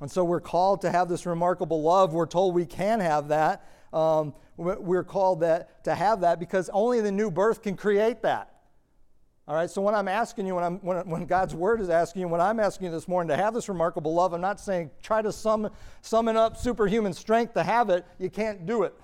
And 0.00 0.10
so 0.10 0.24
we're 0.24 0.40
called 0.40 0.80
to 0.82 0.90
have 0.90 1.08
this 1.08 1.26
remarkable 1.26 1.82
love. 1.82 2.12
We're 2.12 2.26
told 2.26 2.54
we 2.54 2.66
can 2.66 3.00
have 3.00 3.28
that. 3.28 3.68
Um, 3.92 4.34
we're 4.56 5.04
called 5.04 5.40
that, 5.40 5.84
to 5.84 5.94
have 5.94 6.22
that 6.22 6.40
because 6.40 6.70
only 6.72 7.00
the 7.00 7.12
new 7.12 7.30
birth 7.30 7.62
can 7.62 7.76
create 7.76 8.22
that. 8.22 8.48
All 9.48 9.56
right, 9.56 9.68
so 9.68 9.82
when 9.82 9.94
I'm 9.94 10.08
asking 10.08 10.46
you, 10.46 10.54
when, 10.54 10.64
I'm, 10.64 10.78
when, 10.78 11.08
when 11.08 11.26
God's 11.26 11.54
word 11.54 11.80
is 11.80 11.90
asking 11.90 12.20
you, 12.20 12.28
when 12.28 12.40
I'm 12.40 12.60
asking 12.60 12.86
you 12.86 12.92
this 12.92 13.08
morning 13.08 13.28
to 13.28 13.36
have 13.36 13.52
this 13.54 13.68
remarkable 13.68 14.14
love, 14.14 14.32
I'm 14.32 14.40
not 14.40 14.60
saying 14.60 14.90
try 15.02 15.20
to 15.20 15.32
sum, 15.32 15.68
summon 16.00 16.36
up 16.36 16.56
superhuman 16.56 17.12
strength 17.12 17.54
to 17.54 17.62
have 17.62 17.90
it. 17.90 18.06
You 18.18 18.30
can't 18.30 18.66
do 18.66 18.84
it. 18.84 18.94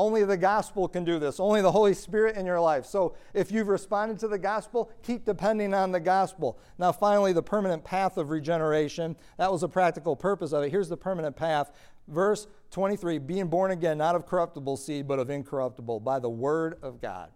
Only 0.00 0.24
the 0.24 0.38
gospel 0.38 0.88
can 0.88 1.04
do 1.04 1.18
this, 1.18 1.38
only 1.38 1.60
the 1.60 1.72
Holy 1.72 1.92
Spirit 1.92 2.38
in 2.38 2.46
your 2.46 2.58
life. 2.58 2.86
So 2.86 3.16
if 3.34 3.52
you've 3.52 3.68
responded 3.68 4.18
to 4.20 4.28
the 4.28 4.38
gospel, 4.38 4.90
keep 5.02 5.26
depending 5.26 5.74
on 5.74 5.92
the 5.92 6.00
gospel. 6.00 6.58
Now, 6.78 6.90
finally, 6.90 7.34
the 7.34 7.42
permanent 7.42 7.84
path 7.84 8.16
of 8.16 8.30
regeneration. 8.30 9.14
That 9.36 9.52
was 9.52 9.60
the 9.60 9.68
practical 9.68 10.16
purpose 10.16 10.52
of 10.52 10.64
it. 10.64 10.70
Here's 10.70 10.88
the 10.88 10.96
permanent 10.96 11.36
path. 11.36 11.76
Verse 12.08 12.46
23 12.70 13.18
being 13.18 13.48
born 13.48 13.72
again, 13.72 13.98
not 13.98 14.14
of 14.14 14.24
corruptible 14.24 14.78
seed, 14.78 15.06
but 15.06 15.18
of 15.18 15.28
incorruptible, 15.28 16.00
by 16.00 16.18
the 16.18 16.30
word 16.30 16.78
of 16.80 17.02
God. 17.02 17.30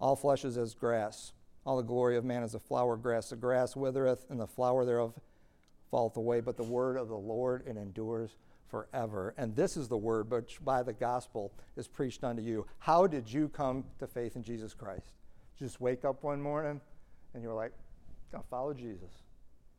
All 0.00 0.16
flesh 0.16 0.46
is 0.46 0.56
as 0.56 0.72
grass. 0.72 1.34
All 1.66 1.76
the 1.76 1.82
glory 1.82 2.16
of 2.16 2.24
man 2.24 2.42
is 2.44 2.54
a 2.54 2.58
flower 2.58 2.96
grass. 2.96 3.28
The 3.28 3.36
grass 3.36 3.76
withereth, 3.76 4.24
and 4.30 4.40
the 4.40 4.46
flower 4.46 4.86
thereof 4.86 5.12
falleth 5.90 6.16
away. 6.16 6.40
But 6.40 6.56
the 6.56 6.64
word 6.64 6.96
of 6.96 7.08
the 7.08 7.18
Lord 7.18 7.64
it 7.66 7.76
endures 7.76 8.36
forever. 8.70 9.34
And 9.36 9.54
this 9.54 9.76
is 9.76 9.88
the 9.88 9.96
word 9.96 10.30
which 10.30 10.64
by 10.64 10.82
the 10.82 10.92
gospel 10.92 11.52
is 11.76 11.88
preached 11.88 12.24
unto 12.24 12.42
you. 12.42 12.66
How 12.78 13.06
did 13.06 13.30
you 13.30 13.48
come 13.48 13.84
to 13.98 14.06
faith 14.06 14.36
in 14.36 14.42
Jesus 14.42 14.74
Christ? 14.74 15.14
Just 15.58 15.80
wake 15.80 16.04
up 16.04 16.22
one 16.22 16.40
morning 16.40 16.80
and 17.34 17.42
you 17.42 17.48
were 17.48 17.54
like, 17.54 17.72
I'll 18.34 18.46
follow 18.50 18.72
Jesus. 18.72 19.10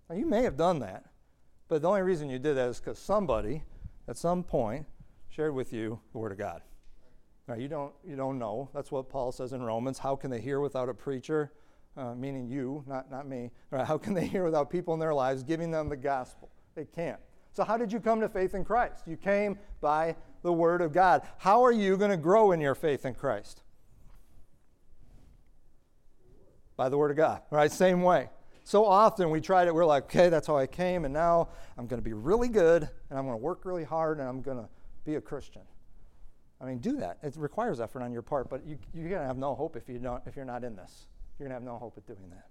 Now, 0.09 0.15
you 0.15 0.25
may 0.25 0.43
have 0.43 0.57
done 0.57 0.79
that, 0.79 1.05
but 1.67 1.81
the 1.81 1.87
only 1.87 2.01
reason 2.01 2.29
you 2.29 2.37
did 2.37 2.57
that 2.57 2.67
is 2.67 2.79
because 2.79 2.99
somebody 2.99 3.63
at 4.07 4.17
some 4.17 4.43
point 4.43 4.85
shared 5.29 5.55
with 5.55 5.71
you 5.71 5.99
the 6.11 6.17
Word 6.17 6.33
of 6.33 6.37
God. 6.37 6.61
Right, 7.47 7.59
you, 7.59 7.67
don't, 7.67 7.93
you 8.05 8.15
don't 8.15 8.37
know. 8.37 8.69
That's 8.73 8.91
what 8.91 9.09
Paul 9.09 9.31
says 9.31 9.53
in 9.53 9.63
Romans. 9.63 9.97
How 9.97 10.15
can 10.15 10.29
they 10.29 10.39
hear 10.41 10.59
without 10.59 10.89
a 10.89 10.93
preacher? 10.93 11.51
Uh, 11.97 12.13
meaning 12.13 12.47
you, 12.47 12.83
not, 12.87 13.09
not 13.09 13.27
me. 13.27 13.51
Right, 13.71 13.85
how 13.85 13.97
can 13.97 14.13
they 14.13 14.27
hear 14.27 14.43
without 14.43 14.69
people 14.69 14.93
in 14.93 14.99
their 14.99 15.13
lives 15.13 15.43
giving 15.43 15.71
them 15.71 15.89
the 15.89 15.97
gospel? 15.97 16.49
They 16.75 16.85
can't. 16.85 17.19
So, 17.53 17.63
how 17.63 17.77
did 17.77 17.91
you 17.91 17.99
come 17.99 18.21
to 18.21 18.29
faith 18.29 18.55
in 18.55 18.63
Christ? 18.63 19.03
You 19.05 19.17
came 19.17 19.59
by 19.81 20.15
the 20.41 20.53
Word 20.53 20.81
of 20.81 20.93
God. 20.93 21.21
How 21.37 21.63
are 21.63 21.71
you 21.71 21.97
going 21.97 22.11
to 22.11 22.17
grow 22.17 22.51
in 22.51 22.61
your 22.61 22.75
faith 22.75 23.05
in 23.05 23.13
Christ? 23.13 23.61
By 26.77 26.89
the 26.89 26.97
Word 26.97 27.11
of 27.11 27.17
God, 27.17 27.41
right? 27.51 27.71
Same 27.71 28.01
way. 28.01 28.29
So 28.63 28.85
often 28.85 29.29
we 29.31 29.41
try 29.41 29.65
to, 29.65 29.73
we're 29.73 29.85
like, 29.85 30.05
okay, 30.05 30.29
that's 30.29 30.47
how 30.47 30.55
I 30.55 30.67
came, 30.67 31.03
and 31.03 31.13
now 31.13 31.49
I'm 31.77 31.87
going 31.87 31.99
to 31.99 32.03
be 32.03 32.13
really 32.13 32.47
good, 32.47 32.83
and 33.09 33.19
I'm 33.19 33.25
going 33.25 33.37
to 33.37 33.43
work 33.43 33.65
really 33.65 33.83
hard, 33.83 34.19
and 34.19 34.29
I'm 34.29 34.41
going 34.41 34.57
to 34.57 34.69
be 35.03 35.15
a 35.15 35.21
Christian. 35.21 35.63
I 36.61 36.65
mean, 36.65 36.77
do 36.77 36.97
that. 36.97 37.17
It 37.23 37.35
requires 37.37 37.81
effort 37.81 38.03
on 38.03 38.13
your 38.13 38.21
part, 38.21 38.49
but 38.49 38.65
you, 38.65 38.77
you're 38.93 39.09
going 39.09 39.21
to 39.21 39.27
have 39.27 39.37
no 39.37 39.55
hope 39.55 39.75
if, 39.75 39.89
you 39.89 39.97
don't, 39.97 40.21
if 40.27 40.35
you're 40.35 40.45
not 40.45 40.63
in 40.63 40.75
this. 40.75 41.07
You're 41.37 41.49
going 41.49 41.51
to 41.51 41.55
have 41.55 41.63
no 41.63 41.77
hope 41.77 41.97
at 41.97 42.05
doing 42.05 42.29
that. 42.29 42.47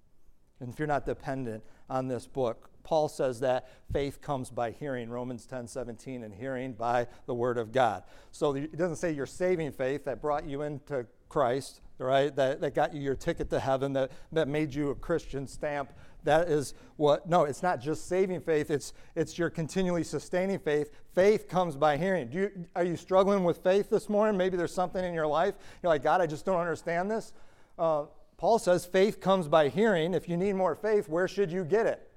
And 0.59 0.69
if 0.69 0.79
you're 0.79 0.89
not 0.89 1.07
dependent 1.07 1.63
on 1.89 2.09
this 2.09 2.27
book, 2.27 2.69
Paul 2.91 3.09
says 3.09 3.39
that 3.39 3.69
faith 3.93 4.21
comes 4.21 4.51
by 4.51 4.73
hearing, 4.73 5.11
Romans 5.11 5.47
10 5.47 5.69
17, 5.69 6.25
and 6.25 6.35
hearing 6.35 6.73
by 6.73 7.07
the 7.27 7.35
word 7.35 7.57
of 7.57 7.71
God. 7.71 8.03
So 8.33 8.53
it 8.57 8.77
doesn't 8.77 8.97
say 8.97 9.13
your 9.13 9.27
saving 9.27 9.71
faith 9.71 10.07
that 10.07 10.21
brought 10.21 10.45
you 10.45 10.63
into 10.63 11.07
Christ, 11.29 11.83
right? 11.99 12.35
That, 12.35 12.61
that 12.61 12.75
got 12.75 12.93
you 12.93 13.01
your 13.01 13.15
ticket 13.15 13.49
to 13.51 13.61
heaven, 13.61 13.93
that, 13.93 14.11
that 14.33 14.49
made 14.49 14.75
you 14.75 14.91
a 14.91 14.97
Christian 14.97 15.47
stamp. 15.47 15.93
That 16.25 16.49
is 16.49 16.75
what, 16.97 17.29
no, 17.29 17.45
it's 17.45 17.63
not 17.63 17.81
just 17.81 18.09
saving 18.09 18.41
faith, 18.41 18.73
it's, 18.73 18.93
it's 19.15 19.39
your 19.39 19.51
continually 19.51 20.03
sustaining 20.03 20.59
faith. 20.59 20.91
Faith 21.15 21.49
comes 21.49 21.77
by 21.77 21.97
hearing. 21.97 22.27
Do 22.27 22.39
you, 22.39 22.67
are 22.75 22.83
you 22.83 22.97
struggling 22.97 23.45
with 23.45 23.59
faith 23.59 23.89
this 23.89 24.09
morning? 24.09 24.37
Maybe 24.37 24.57
there's 24.57 24.75
something 24.75 25.05
in 25.05 25.15
your 25.15 25.29
life. 25.29 25.55
You're 25.81 25.91
like, 25.91 26.03
God, 26.03 26.21
I 26.21 26.27
just 26.27 26.45
don't 26.45 26.59
understand 26.59 27.09
this. 27.09 27.35
Uh, 27.79 28.07
Paul 28.37 28.59
says 28.59 28.85
faith 28.85 29.21
comes 29.21 29.47
by 29.47 29.69
hearing. 29.69 30.13
If 30.13 30.29
you 30.29 30.37
need 30.37 30.55
more 30.55 30.75
faith, 30.75 31.09
where 31.09 31.29
should 31.29 31.53
you 31.53 31.63
get 31.63 31.87
it? 31.87 32.10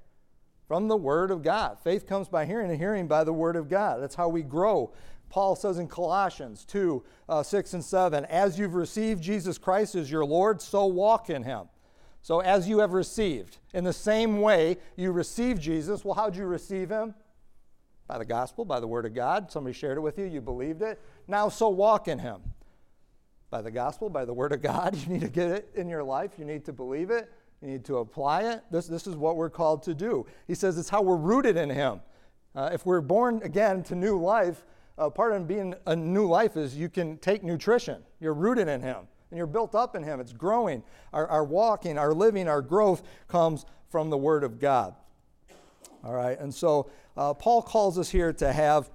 From 0.68 0.88
the 0.88 0.98
Word 0.98 1.32
of 1.32 1.44
God. 1.44 1.78
Faith 1.84 2.08
comes 2.08 2.28
by 2.28 2.46
hearing, 2.46 2.70
and 2.70 2.80
hearing 2.80 3.08
by 3.08 3.24
the 3.24 3.34
Word 3.34 3.56
of 3.56 3.70
God. 3.70 4.02
That's 4.02 4.16
how 4.16 4.30
we 4.30 4.44
grow. 4.44 4.94
Paul 5.30 5.56
says 5.56 5.80
in 5.80 5.88
Colossians 5.88 6.64
2 6.66 7.04
uh, 7.28 7.44
6 7.44 7.74
and 7.74 7.84
7, 7.84 8.26
as 8.26 8.58
you've 8.58 8.76
received 8.76 9.22
Jesus 9.22 9.58
Christ 9.58 9.96
as 9.96 10.12
your 10.12 10.26
Lord, 10.26 10.62
so 10.62 10.86
walk 10.86 11.30
in 11.30 11.44
him. 11.44 11.70
So, 12.22 12.40
as 12.40 12.70
you 12.70 12.80
have 12.80 12.94
received, 12.94 13.58
in 13.74 13.84
the 13.84 13.92
same 13.92 14.40
way 14.40 14.78
you 14.96 15.12
received 15.12 15.62
Jesus, 15.62 16.06
well, 16.06 16.14
how'd 16.14 16.36
you 16.36 16.46
receive 16.46 16.90
him? 16.90 17.14
By 18.08 18.18
the 18.18 18.26
gospel, 18.26 18.64
by 18.64 18.80
the 18.80 18.88
Word 18.88 19.06
of 19.06 19.14
God. 19.14 19.52
Somebody 19.52 19.74
shared 19.74 19.98
it 19.98 20.02
with 20.02 20.18
you, 20.18 20.26
you 20.26 20.40
believed 20.40 20.82
it. 20.82 21.02
Now, 21.28 21.50
so 21.50 21.68
walk 21.70 22.08
in 22.08 22.20
him 22.20 22.42
by 23.54 23.62
the 23.62 23.70
gospel, 23.70 24.10
by 24.10 24.26
the 24.26 24.34
word 24.34 24.52
of 24.52 24.64
God. 24.64 24.96
You 25.04 25.14
need 25.14 25.22
to 25.22 25.30
get 25.30 25.52
it 25.52 25.70
in 25.76 25.88
your 25.88 26.04
life. 26.04 26.32
You 26.40 26.46
need 26.46 26.66
to 26.66 26.74
believe 26.74 27.12
it. 27.12 27.32
You 27.64 27.70
need 27.70 27.86
to 27.86 28.00
apply 28.00 28.44
it. 28.52 28.64
This, 28.72 28.88
this 28.88 29.08
is 29.08 29.16
what 29.16 29.38
we're 29.38 29.50
called 29.50 29.84
to 29.84 29.94
do. 29.94 30.26
He 30.48 30.54
says 30.54 30.78
it's 30.78 30.90
how 30.90 31.02
we're 31.02 31.16
rooted 31.16 31.56
in 31.56 31.70
Him. 31.70 32.02
Uh, 32.54 32.70
if 32.74 32.86
we're 32.86 33.02
born 33.02 33.42
again 33.44 33.84
to 33.84 33.96
new 33.96 34.20
life, 34.20 34.66
uh, 34.98 35.10
part 35.10 35.32
of 35.32 35.48
being 35.48 35.74
a 35.88 35.96
new 35.96 36.28
life 36.28 36.58
is 36.58 36.76
you 36.76 36.90
can 36.90 37.18
take 37.20 37.42
nutrition. 37.42 38.04
You're 38.20 38.34
rooted 38.34 38.68
in 38.68 38.82
Him 38.82 39.08
and 39.32 39.38
you're 39.38 39.48
built 39.48 39.76
up 39.76 39.96
in 39.96 40.04
Him. 40.04 40.20
It's 40.20 40.34
growing. 40.34 40.84
Our, 41.14 41.26
our 41.28 41.46
walking, 41.46 41.98
our 41.98 42.14
living, 42.14 42.50
our 42.50 42.62
growth 42.62 43.02
comes 43.30 43.66
from 43.90 44.10
the 44.10 44.18
Word 44.18 44.44
of 44.44 44.60
God. 44.60 44.96
All 46.04 46.14
right, 46.14 46.38
and 46.38 46.54
so 46.54 46.92
uh, 47.16 47.34
Paul 47.34 47.62
calls 47.62 47.98
us 47.98 48.10
here 48.10 48.34
to 48.34 48.52
have 48.52 48.92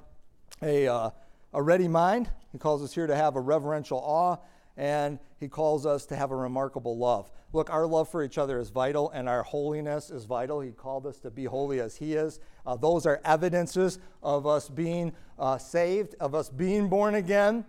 a, 0.62 0.86
uh, 0.86 1.10
a 1.54 1.62
ready 1.62 1.88
mind 1.88 2.30
he 2.52 2.58
calls 2.58 2.82
us 2.82 2.94
here 2.94 3.06
to 3.06 3.14
have 3.14 3.36
a 3.36 3.40
reverential 3.40 3.98
awe, 3.98 4.36
and 4.78 5.18
he 5.38 5.48
calls 5.48 5.84
us 5.84 6.06
to 6.06 6.16
have 6.16 6.30
a 6.30 6.36
remarkable 6.36 6.96
love. 6.96 7.30
Look, 7.52 7.68
our 7.68 7.84
love 7.84 8.08
for 8.08 8.22
each 8.22 8.38
other 8.38 8.60
is 8.60 8.70
vital, 8.70 9.10
and 9.10 9.28
our 9.28 9.42
holiness 9.42 10.08
is 10.08 10.24
vital. 10.24 10.60
He 10.60 10.70
called 10.70 11.04
us 11.04 11.18
to 11.20 11.30
be 11.30 11.44
holy 11.44 11.80
as 11.80 11.96
he 11.96 12.14
is. 12.14 12.38
Uh, 12.64 12.76
those 12.76 13.04
are 13.04 13.20
evidences 13.24 13.98
of 14.22 14.46
us 14.46 14.68
being 14.68 15.12
uh, 15.38 15.58
saved, 15.58 16.14
of 16.20 16.34
us 16.34 16.48
being 16.48 16.88
born 16.88 17.16
again. 17.16 17.64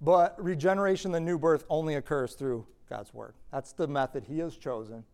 But 0.00 0.42
regeneration, 0.42 1.10
the 1.10 1.20
new 1.20 1.38
birth, 1.38 1.64
only 1.68 1.96
occurs 1.96 2.34
through 2.34 2.66
God's 2.88 3.12
word. 3.12 3.34
That's 3.50 3.72
the 3.72 3.88
method 3.88 4.24
he 4.24 4.38
has 4.38 4.56
chosen. 4.56 5.04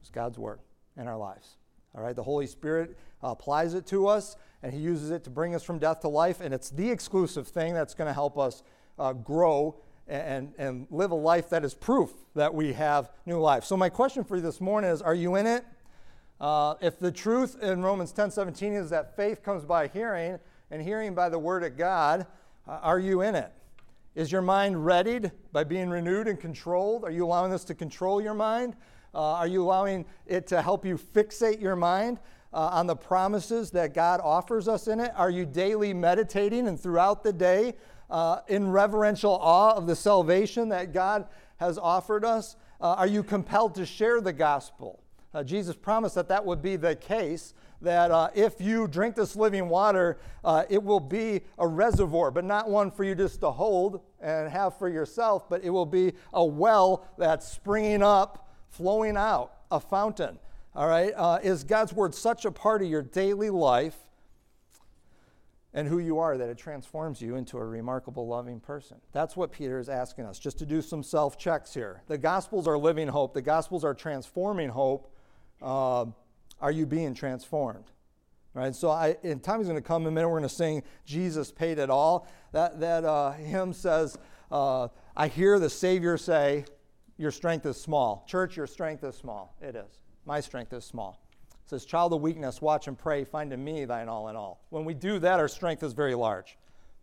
It's 0.00 0.10
God's 0.10 0.38
word 0.38 0.60
in 0.96 1.06
our 1.06 1.18
lives. 1.18 1.56
All 1.94 2.02
right, 2.02 2.16
the 2.16 2.22
Holy 2.22 2.46
Spirit 2.46 2.96
applies 3.22 3.74
it 3.74 3.86
to 3.88 4.06
us, 4.06 4.36
and 4.62 4.72
He 4.72 4.80
uses 4.80 5.10
it 5.10 5.24
to 5.24 5.30
bring 5.30 5.54
us 5.54 5.62
from 5.62 5.78
death 5.78 6.00
to 6.00 6.08
life, 6.08 6.40
and 6.40 6.54
it's 6.54 6.70
the 6.70 6.90
exclusive 6.90 7.46
thing 7.46 7.74
that's 7.74 7.92
going 7.92 8.08
to 8.08 8.14
help 8.14 8.38
us 8.38 8.62
uh, 8.98 9.12
grow 9.12 9.76
and, 10.08 10.52
and 10.58 10.86
live 10.90 11.10
a 11.10 11.16
life 11.16 11.48
that 11.50 11.64
is 11.64 11.74
proof 11.74 12.10
that 12.34 12.52
we 12.52 12.72
have 12.72 13.10
new 13.26 13.38
life. 13.38 13.64
So, 13.64 13.76
my 13.76 13.88
question 13.88 14.24
for 14.24 14.36
you 14.36 14.42
this 14.42 14.60
morning 14.60 14.90
is 14.90 15.02
Are 15.02 15.14
you 15.14 15.36
in 15.36 15.46
it? 15.46 15.64
Uh, 16.40 16.74
if 16.80 16.98
the 16.98 17.12
truth 17.12 17.62
in 17.62 17.82
Romans 17.82 18.12
10 18.12 18.30
17 18.30 18.72
is 18.72 18.90
that 18.90 19.16
faith 19.16 19.42
comes 19.42 19.64
by 19.64 19.86
hearing, 19.86 20.38
and 20.70 20.82
hearing 20.82 21.14
by 21.14 21.28
the 21.28 21.38
Word 21.38 21.62
of 21.62 21.76
God, 21.76 22.26
uh, 22.66 22.78
are 22.82 22.98
you 22.98 23.20
in 23.22 23.34
it? 23.34 23.52
Is 24.14 24.30
your 24.30 24.42
mind 24.42 24.84
readied 24.84 25.32
by 25.52 25.64
being 25.64 25.88
renewed 25.88 26.28
and 26.28 26.38
controlled? 26.38 27.04
Are 27.04 27.10
you 27.10 27.24
allowing 27.24 27.50
this 27.50 27.64
to 27.64 27.74
control 27.74 28.20
your 28.20 28.34
mind? 28.34 28.76
Uh, 29.14 29.20
are 29.34 29.46
you 29.46 29.62
allowing 29.62 30.04
it 30.26 30.46
to 30.48 30.62
help 30.62 30.84
you 30.84 30.98
fixate 30.98 31.60
your 31.60 31.76
mind 31.76 32.18
uh, 32.52 32.70
on 32.72 32.86
the 32.86 32.96
promises 32.96 33.70
that 33.70 33.94
God 33.94 34.20
offers 34.22 34.68
us 34.68 34.88
in 34.88 35.00
it? 35.00 35.12
Are 35.16 35.30
you 35.30 35.46
daily 35.46 35.94
meditating 35.94 36.66
and 36.66 36.78
throughout 36.78 37.22
the 37.22 37.32
day 37.32 37.74
uh, 38.12 38.40
in 38.46 38.70
reverential 38.70 39.32
awe 39.32 39.74
of 39.74 39.86
the 39.88 39.96
salvation 39.96 40.68
that 40.68 40.92
God 40.92 41.26
has 41.56 41.78
offered 41.78 42.24
us? 42.24 42.56
Uh, 42.80 42.94
are 42.98 43.06
you 43.06 43.22
compelled 43.22 43.74
to 43.76 43.86
share 43.86 44.20
the 44.20 44.32
gospel? 44.32 45.02
Uh, 45.34 45.42
Jesus 45.42 45.74
promised 45.74 46.14
that 46.14 46.28
that 46.28 46.44
would 46.44 46.60
be 46.60 46.76
the 46.76 46.94
case, 46.94 47.54
that 47.80 48.10
uh, 48.10 48.28
if 48.34 48.60
you 48.60 48.86
drink 48.86 49.16
this 49.16 49.34
living 49.34 49.70
water, 49.70 50.18
uh, 50.44 50.64
it 50.68 50.82
will 50.82 51.00
be 51.00 51.40
a 51.58 51.66
reservoir, 51.66 52.30
but 52.30 52.44
not 52.44 52.68
one 52.68 52.90
for 52.90 53.02
you 53.02 53.14
just 53.14 53.40
to 53.40 53.50
hold 53.50 54.00
and 54.20 54.50
have 54.50 54.78
for 54.78 54.90
yourself, 54.90 55.48
but 55.48 55.64
it 55.64 55.70
will 55.70 55.86
be 55.86 56.12
a 56.34 56.44
well 56.44 57.08
that's 57.16 57.50
springing 57.50 58.02
up 58.02 58.50
flowing 58.68 59.16
out, 59.16 59.52
a 59.70 59.80
fountain. 59.80 60.38
All 60.74 60.86
right? 60.86 61.12
Uh, 61.16 61.38
is 61.42 61.64
God's 61.64 61.92
word 61.92 62.14
such 62.14 62.44
a 62.44 62.50
part 62.50 62.82
of 62.82 62.88
your 62.88 63.02
daily 63.02 63.50
life 63.50 63.96
and 65.74 65.88
who 65.88 65.98
you 65.98 66.18
are 66.18 66.36
that 66.36 66.48
it 66.48 66.58
transforms 66.58 67.20
you 67.22 67.36
into 67.36 67.58
a 67.58 67.64
remarkable, 67.64 68.26
loving 68.26 68.60
person? 68.60 68.98
That's 69.12 69.36
what 69.36 69.52
Peter 69.52 69.78
is 69.78 69.88
asking 69.88 70.26
us, 70.26 70.38
just 70.38 70.58
to 70.58 70.66
do 70.66 70.82
some 70.82 71.02
self 71.02 71.38
checks 71.38 71.74
here. 71.74 72.02
The 72.08 72.18
Gospels 72.18 72.66
are 72.66 72.78
living 72.78 73.08
hope, 73.08 73.34
the 73.34 73.42
Gospels 73.42 73.84
are 73.84 73.94
transforming 73.94 74.68
hope. 74.70 75.12
Uh, 75.60 76.06
are 76.60 76.72
you 76.72 76.86
being 76.86 77.14
transformed? 77.14 77.90
Right, 78.54 78.74
so 78.74 78.90
I, 78.90 79.16
and 79.22 79.42
Tommy's 79.42 79.66
going 79.66 79.80
to 79.80 79.86
come 79.86 80.02
in 80.02 80.08
a 80.08 80.10
minute. 80.10 80.28
We're 80.28 80.38
going 80.38 80.48
to 80.48 80.54
sing 80.54 80.82
"Jesus 81.06 81.50
Paid 81.50 81.78
It 81.78 81.88
All." 81.88 82.28
That 82.52 82.80
that 82.80 83.02
uh, 83.02 83.32
hymn 83.32 83.72
says, 83.72 84.18
uh, 84.50 84.88
"I 85.16 85.28
hear 85.28 85.58
the 85.58 85.70
Savior 85.70 86.18
say, 86.18 86.66
your 87.22 87.30
strength 87.30 87.66
is 87.66 87.80
small. 87.80 88.24
Church, 88.26 88.56
your 88.56 88.66
strength 88.66 89.04
is 89.04 89.14
small. 89.14 89.54
It 89.60 89.76
is. 89.76 90.00
My 90.26 90.40
strength 90.40 90.72
is 90.72 90.84
small. 90.84 91.21
It 91.64 91.70
says, 91.70 91.84
Child 91.84 92.12
of 92.12 92.20
weakness, 92.20 92.60
watch 92.60 92.88
and 92.88 92.98
pray, 92.98 93.24
find 93.24 93.52
in 93.52 93.62
me 93.62 93.84
thine 93.84 94.08
all 94.08 94.28
in 94.28 94.36
all. 94.36 94.64
When 94.70 94.84
we 94.84 94.94
do 94.94 95.18
that, 95.18 95.40
our 95.40 95.48
strength 95.48 95.82
is 95.82 95.92
very 95.92 96.14
large. 96.14 96.58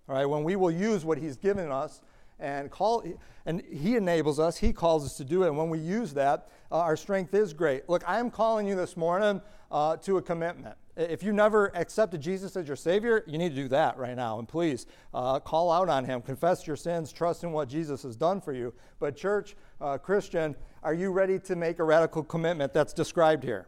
All 0.08 0.16
right, 0.16 0.26
when 0.26 0.44
we 0.44 0.56
will 0.56 0.72
use 0.72 1.06
what 1.06 1.18
he's 1.18 1.38
given 1.38 1.72
us 1.72 2.02
and 2.40 2.72
call 2.72 3.04
and 3.46 3.62
he 3.70 3.98
enables 3.98 4.40
us 4.40 4.56
he 4.56 4.72
calls 4.72 5.06
us 5.06 5.18
to 5.18 5.26
do 5.26 5.44
it 5.44 5.48
and 5.48 5.58
when 5.58 5.70
we 5.70 5.78
use 5.78 6.14
that 6.14 6.48
uh, 6.72 6.78
our 6.78 6.96
strength 6.96 7.34
is 7.34 7.52
great 7.52 7.90
look 7.90 8.02
i'm 8.08 8.32
calling 8.32 8.66
you 8.66 8.76
this 8.76 8.96
morning 8.96 9.42
uh, 9.72 9.98
to 9.98 10.16
a 10.16 10.22
commitment 10.22 10.78
if 11.00 11.24
you 11.24 11.32
never 11.32 11.72
accepted 11.78 12.20
Jesus 12.20 12.58
as 12.58 12.68
your 12.68 12.76
Savior, 12.76 13.24
you 13.26 13.38
need 13.38 13.50
to 13.50 13.56
do 13.56 13.68
that 13.70 13.98
right 13.98 14.18
now. 14.18 14.38
And 14.38 14.46
please 14.46 14.86
uh, 15.14 15.40
call 15.40 15.72
out 15.72 15.88
on 15.88 16.04
Him, 16.04 16.22
confess 16.22 16.68
your 16.68 16.76
sins, 16.76 17.14
trust 17.14 17.46
in 17.46 17.54
what 17.54 17.70
Jesus 17.70 18.04
has 18.04 18.18
done 18.18 18.42
for 18.42 18.52
you. 18.52 18.74
But, 19.00 19.16
church, 19.16 19.56
uh, 19.80 19.98
Christian, 19.98 20.58
are 20.84 20.94
you 20.94 21.12
ready 21.12 21.40
to 21.40 21.56
make 21.56 21.80
a 21.80 21.86
radical 21.86 22.22
commitment 22.22 22.74
that's 22.74 22.92
described 22.92 23.46
here? 23.46 23.68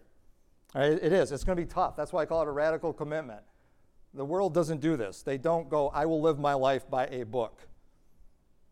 It 0.73 1.11
is. 1.11 1.31
It's 1.31 1.43
going 1.43 1.57
to 1.57 1.61
be 1.61 1.67
tough. 1.67 1.95
That's 1.95 2.13
why 2.13 2.21
I 2.21 2.25
call 2.25 2.43
it 2.43 2.47
a 2.47 2.51
radical 2.51 2.93
commitment. 2.93 3.41
The 4.13 4.25
world 4.25 4.53
doesn't 4.53 4.81
do 4.81 4.97
this. 4.97 5.21
They 5.21 5.37
don't 5.37 5.69
go, 5.69 5.89
I 5.89 6.05
will 6.05 6.21
live 6.21 6.39
my 6.39 6.53
life 6.53 6.89
by 6.89 7.07
a 7.07 7.23
book. 7.23 7.59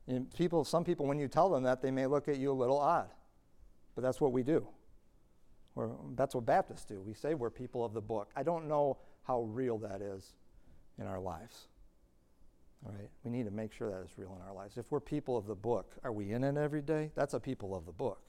And 0.08 0.34
people, 0.34 0.64
some 0.64 0.84
people, 0.84 1.06
when 1.06 1.20
you 1.20 1.28
tell 1.28 1.50
them 1.50 1.64
that, 1.64 1.82
they 1.82 1.92
may 1.92 2.08
look 2.08 2.28
at 2.28 2.38
you 2.38 2.52
a 2.52 2.54
little 2.54 2.80
odd. 2.80 3.10
But 3.96 4.02
that's 4.04 4.20
what 4.20 4.32
we 4.32 4.44
do. 4.44 4.68
We're, 5.76 5.90
that's 6.16 6.36
what 6.36 6.46
Baptists 6.46 6.86
do. 6.86 7.02
We 7.02 7.14
say 7.14 7.36
we're 7.36 7.50
people 7.50 7.86
of 7.86 7.94
the 7.94 8.02
book. 8.02 8.32
I 8.36 8.44
don't 8.44 8.68
know 8.68 8.98
how 9.24 9.44
real 9.44 9.78
that 9.80 10.02
is 10.02 10.34
in 11.00 11.06
our 11.06 11.20
lives. 11.20 11.68
All 12.86 12.92
right? 12.92 13.10
We 13.24 13.32
need 13.32 13.46
to 13.46 13.52
make 13.52 13.72
sure 13.74 13.90
that 13.92 14.04
is 14.04 14.18
real 14.18 14.38
in 14.42 14.48
our 14.48 14.54
lives. 14.54 14.78
If 14.78 14.92
we're 14.92 15.00
people 15.00 15.38
of 15.38 15.46
the 15.46 15.56
book, 15.56 15.96
are 16.04 16.12
we 16.12 16.32
in 16.32 16.44
it 16.44 16.58
every 16.58 16.82
day? 16.82 17.12
That's 17.16 17.34
a 17.34 17.40
people 17.40 17.76
of 17.76 17.86
the 17.86 17.92
book. 17.92 18.22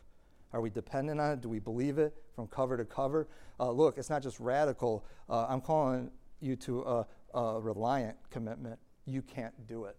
Are 0.53 0.61
we 0.61 0.71
dependent 0.71 1.21
on 1.21 1.33
it? 1.33 1.41
Do 1.41 1.49
we 1.49 1.59
believe 1.59 1.99
it 1.99 2.15
from 2.35 2.49
cover 2.49 2.77
to 2.77 2.85
cover? 2.85 3.29
Uh, 3.59 3.71
look, 3.71 3.99
it's 3.99 4.11
not 4.11 4.23
just 4.23 4.41
radical. 4.41 5.05
Uh, 5.29 5.47
I'm 5.49 5.61
calling 5.61 6.11
you 6.41 6.57
to 6.57 6.83
a, 6.83 7.07
a 7.35 7.61
reliant 7.61 8.17
commitment. 8.31 8.79
You 9.07 9.23
can't 9.23 9.55
do 9.67 9.85
it. 9.85 9.97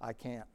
I 0.00 0.12
can't. 0.12 0.46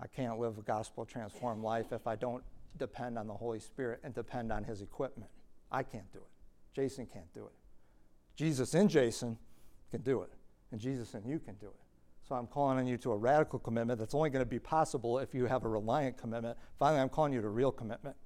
I 0.00 0.06
can't 0.06 0.38
live 0.38 0.58
a 0.58 0.62
gospel 0.62 1.04
transformed 1.04 1.62
life 1.62 1.92
if 1.92 2.06
I 2.06 2.16
don't 2.16 2.44
depend 2.78 3.18
on 3.18 3.26
the 3.26 3.34
Holy 3.34 3.60
Spirit 3.60 4.00
and 4.04 4.14
depend 4.14 4.52
on 4.52 4.62
his 4.62 4.82
equipment. 4.82 5.30
I 5.72 5.82
can't 5.82 6.10
do 6.12 6.18
it. 6.18 6.74
Jason 6.74 7.06
can't 7.06 7.32
do 7.32 7.46
it. 7.46 7.52
Jesus 8.36 8.74
in 8.74 8.88
Jason 8.88 9.38
can 9.90 10.02
do 10.02 10.20
it, 10.20 10.30
and 10.70 10.80
Jesus 10.80 11.14
in 11.14 11.24
you 11.26 11.38
can 11.38 11.54
do 11.54 11.66
it. 11.66 11.85
So 12.28 12.34
I'm 12.34 12.48
calling 12.48 12.78
on 12.78 12.88
you 12.88 12.96
to 12.98 13.12
a 13.12 13.16
radical 13.16 13.60
commitment 13.60 14.00
that's 14.00 14.14
only 14.14 14.30
going 14.30 14.44
to 14.44 14.50
be 14.50 14.58
possible 14.58 15.20
if 15.20 15.32
you 15.32 15.46
have 15.46 15.64
a 15.64 15.68
reliant 15.68 16.16
commitment. 16.16 16.58
Finally, 16.76 17.00
I'm 17.00 17.08
calling 17.08 17.32
you 17.32 17.40
to 17.40 17.48
real 17.48 17.70
commitment. 17.70 18.16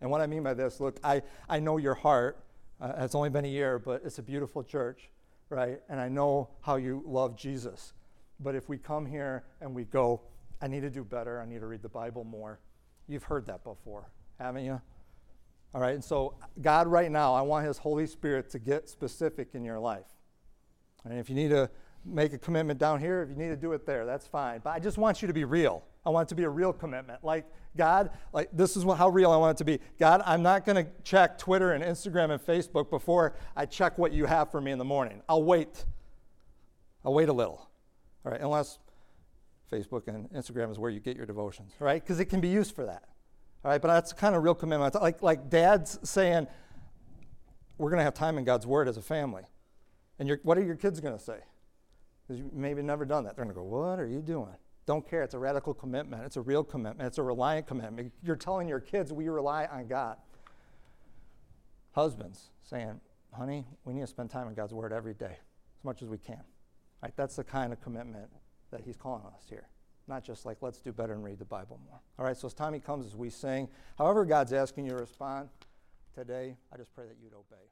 And 0.00 0.10
what 0.10 0.22
I 0.22 0.26
mean 0.26 0.42
by 0.42 0.54
this, 0.54 0.80
look, 0.80 0.98
I, 1.04 1.20
I 1.48 1.60
know 1.60 1.76
your 1.76 1.94
heart. 1.94 2.42
Uh, 2.80 2.94
it's 2.98 3.14
only 3.14 3.28
been 3.28 3.44
a 3.44 3.48
year, 3.48 3.78
but 3.78 4.00
it's 4.02 4.18
a 4.18 4.22
beautiful 4.22 4.62
church, 4.62 5.10
right? 5.50 5.78
And 5.90 6.00
I 6.00 6.08
know 6.08 6.48
how 6.62 6.76
you 6.76 7.02
love 7.04 7.36
Jesus. 7.36 7.92
But 8.40 8.54
if 8.54 8.68
we 8.70 8.78
come 8.78 9.04
here 9.04 9.44
and 9.60 9.74
we 9.74 9.84
go, 9.84 10.22
I 10.62 10.66
need 10.66 10.80
to 10.80 10.90
do 10.90 11.04
better, 11.04 11.40
I 11.40 11.44
need 11.44 11.60
to 11.60 11.66
read 11.66 11.82
the 11.82 11.88
Bible 11.88 12.24
more, 12.24 12.60
you've 13.08 13.24
heard 13.24 13.46
that 13.46 13.62
before, 13.62 14.10
haven't 14.38 14.64
you? 14.64 14.80
All 15.74 15.80
right, 15.82 15.94
and 15.94 16.04
so 16.04 16.34
God, 16.62 16.86
right 16.86 17.10
now, 17.10 17.34
I 17.34 17.42
want 17.42 17.66
His 17.66 17.76
Holy 17.76 18.06
Spirit 18.06 18.48
to 18.50 18.58
get 18.58 18.88
specific 18.88 19.50
in 19.52 19.64
your 19.64 19.78
life. 19.78 20.06
And 21.04 21.18
if 21.18 21.28
you 21.28 21.34
need 21.34 21.50
to 21.50 21.68
make 22.04 22.32
a 22.32 22.38
commitment 22.38 22.78
down 22.78 23.00
here, 23.00 23.22
if 23.22 23.30
you 23.30 23.36
need 23.36 23.48
to 23.48 23.56
do 23.56 23.72
it 23.72 23.86
there, 23.86 24.04
that's 24.04 24.26
fine. 24.26 24.60
But 24.62 24.70
I 24.70 24.78
just 24.78 24.98
want 24.98 25.22
you 25.22 25.28
to 25.28 25.34
be 25.34 25.44
real. 25.44 25.84
I 26.04 26.10
want 26.10 26.28
it 26.28 26.30
to 26.30 26.34
be 26.34 26.44
a 26.44 26.48
real 26.50 26.72
commitment. 26.72 27.24
Like, 27.24 27.46
God, 27.76 28.10
like 28.32 28.50
this 28.52 28.76
is 28.76 28.84
how 28.84 29.08
real 29.08 29.30
I 29.30 29.36
want 29.36 29.56
it 29.56 29.58
to 29.58 29.64
be. 29.64 29.80
God, 29.98 30.22
I'm 30.26 30.42
not 30.42 30.64
going 30.64 30.84
to 30.84 30.90
check 31.02 31.38
Twitter 31.38 31.72
and 31.72 31.82
Instagram 31.82 32.30
and 32.30 32.44
Facebook 32.44 32.90
before 32.90 33.36
I 33.56 33.66
check 33.66 33.98
what 33.98 34.12
you 34.12 34.26
have 34.26 34.50
for 34.50 34.60
me 34.60 34.70
in 34.70 34.78
the 34.78 34.84
morning. 34.84 35.22
I'll 35.28 35.42
wait. 35.42 35.84
I'll 37.04 37.14
wait 37.14 37.28
a 37.28 37.32
little. 37.32 37.68
All 38.24 38.32
right, 38.32 38.40
unless 38.40 38.78
Facebook 39.70 40.08
and 40.08 40.30
Instagram 40.30 40.70
is 40.70 40.78
where 40.78 40.90
you 40.90 41.00
get 41.00 41.16
your 41.16 41.26
devotions, 41.26 41.72
right? 41.78 42.02
Because 42.02 42.20
it 42.20 42.26
can 42.26 42.40
be 42.40 42.48
used 42.48 42.74
for 42.74 42.84
that. 42.86 43.04
All 43.64 43.70
right, 43.70 43.80
but 43.80 43.88
that's 43.88 44.12
kind 44.12 44.34
of 44.34 44.42
real 44.42 44.54
commitment. 44.54 44.94
Like, 44.94 45.22
like 45.22 45.48
dad's 45.48 45.98
saying, 46.08 46.46
we're 47.78 47.90
going 47.90 47.98
to 47.98 48.04
have 48.04 48.14
time 48.14 48.38
in 48.38 48.44
God's 48.44 48.66
Word 48.66 48.88
as 48.88 48.96
a 48.96 49.02
family. 49.02 49.42
And 50.18 50.38
what 50.42 50.58
are 50.58 50.62
your 50.62 50.76
kids 50.76 51.00
going 51.00 51.16
to 51.16 51.22
say? 51.22 51.38
You 52.28 52.50
maybe 52.52 52.82
never 52.82 53.04
done 53.04 53.24
that. 53.24 53.36
They're 53.36 53.44
going 53.44 53.54
to 53.54 53.60
go, 53.60 53.66
What 53.66 53.98
are 53.98 54.06
you 54.06 54.20
doing? 54.20 54.54
Don't 54.86 55.08
care. 55.08 55.22
It's 55.22 55.34
a 55.34 55.38
radical 55.38 55.74
commitment. 55.74 56.22
It's 56.24 56.36
a 56.36 56.40
real 56.40 56.64
commitment. 56.64 57.06
It's 57.06 57.18
a 57.18 57.22
reliant 57.22 57.66
commitment. 57.66 58.12
You're 58.22 58.36
telling 58.36 58.68
your 58.68 58.80
kids, 58.80 59.12
We 59.12 59.28
rely 59.28 59.66
on 59.66 59.86
God. 59.86 60.16
Husbands 61.92 62.50
saying, 62.62 63.00
Honey, 63.32 63.66
we 63.84 63.94
need 63.94 64.02
to 64.02 64.06
spend 64.06 64.30
time 64.30 64.48
in 64.48 64.54
God's 64.54 64.72
Word 64.72 64.92
every 64.92 65.14
day, 65.14 65.36
as 65.78 65.84
much 65.84 66.02
as 66.02 66.08
we 66.08 66.18
can. 66.18 66.42
Right? 67.02 67.12
That's 67.16 67.36
the 67.36 67.44
kind 67.44 67.72
of 67.72 67.80
commitment 67.80 68.30
that 68.70 68.80
He's 68.80 68.96
calling 68.96 69.24
us 69.26 69.42
here. 69.48 69.68
Not 70.06 70.22
just 70.24 70.44
like, 70.44 70.58
let's 70.60 70.80
do 70.80 70.92
better 70.92 71.14
and 71.14 71.24
read 71.24 71.38
the 71.38 71.44
Bible 71.44 71.80
more. 71.86 72.00
All 72.18 72.24
right, 72.26 72.36
so 72.36 72.46
as 72.46 72.54
time 72.54 72.74
He 72.74 72.80
comes 72.80 73.06
as 73.06 73.16
we 73.16 73.30
sing, 73.30 73.68
however 73.96 74.24
God's 74.24 74.52
asking 74.52 74.84
you 74.84 74.90
to 74.90 74.98
respond 74.98 75.48
today, 76.14 76.56
I 76.72 76.76
just 76.76 76.94
pray 76.94 77.06
that 77.06 77.16
you'd 77.22 77.32
obey. 77.32 77.64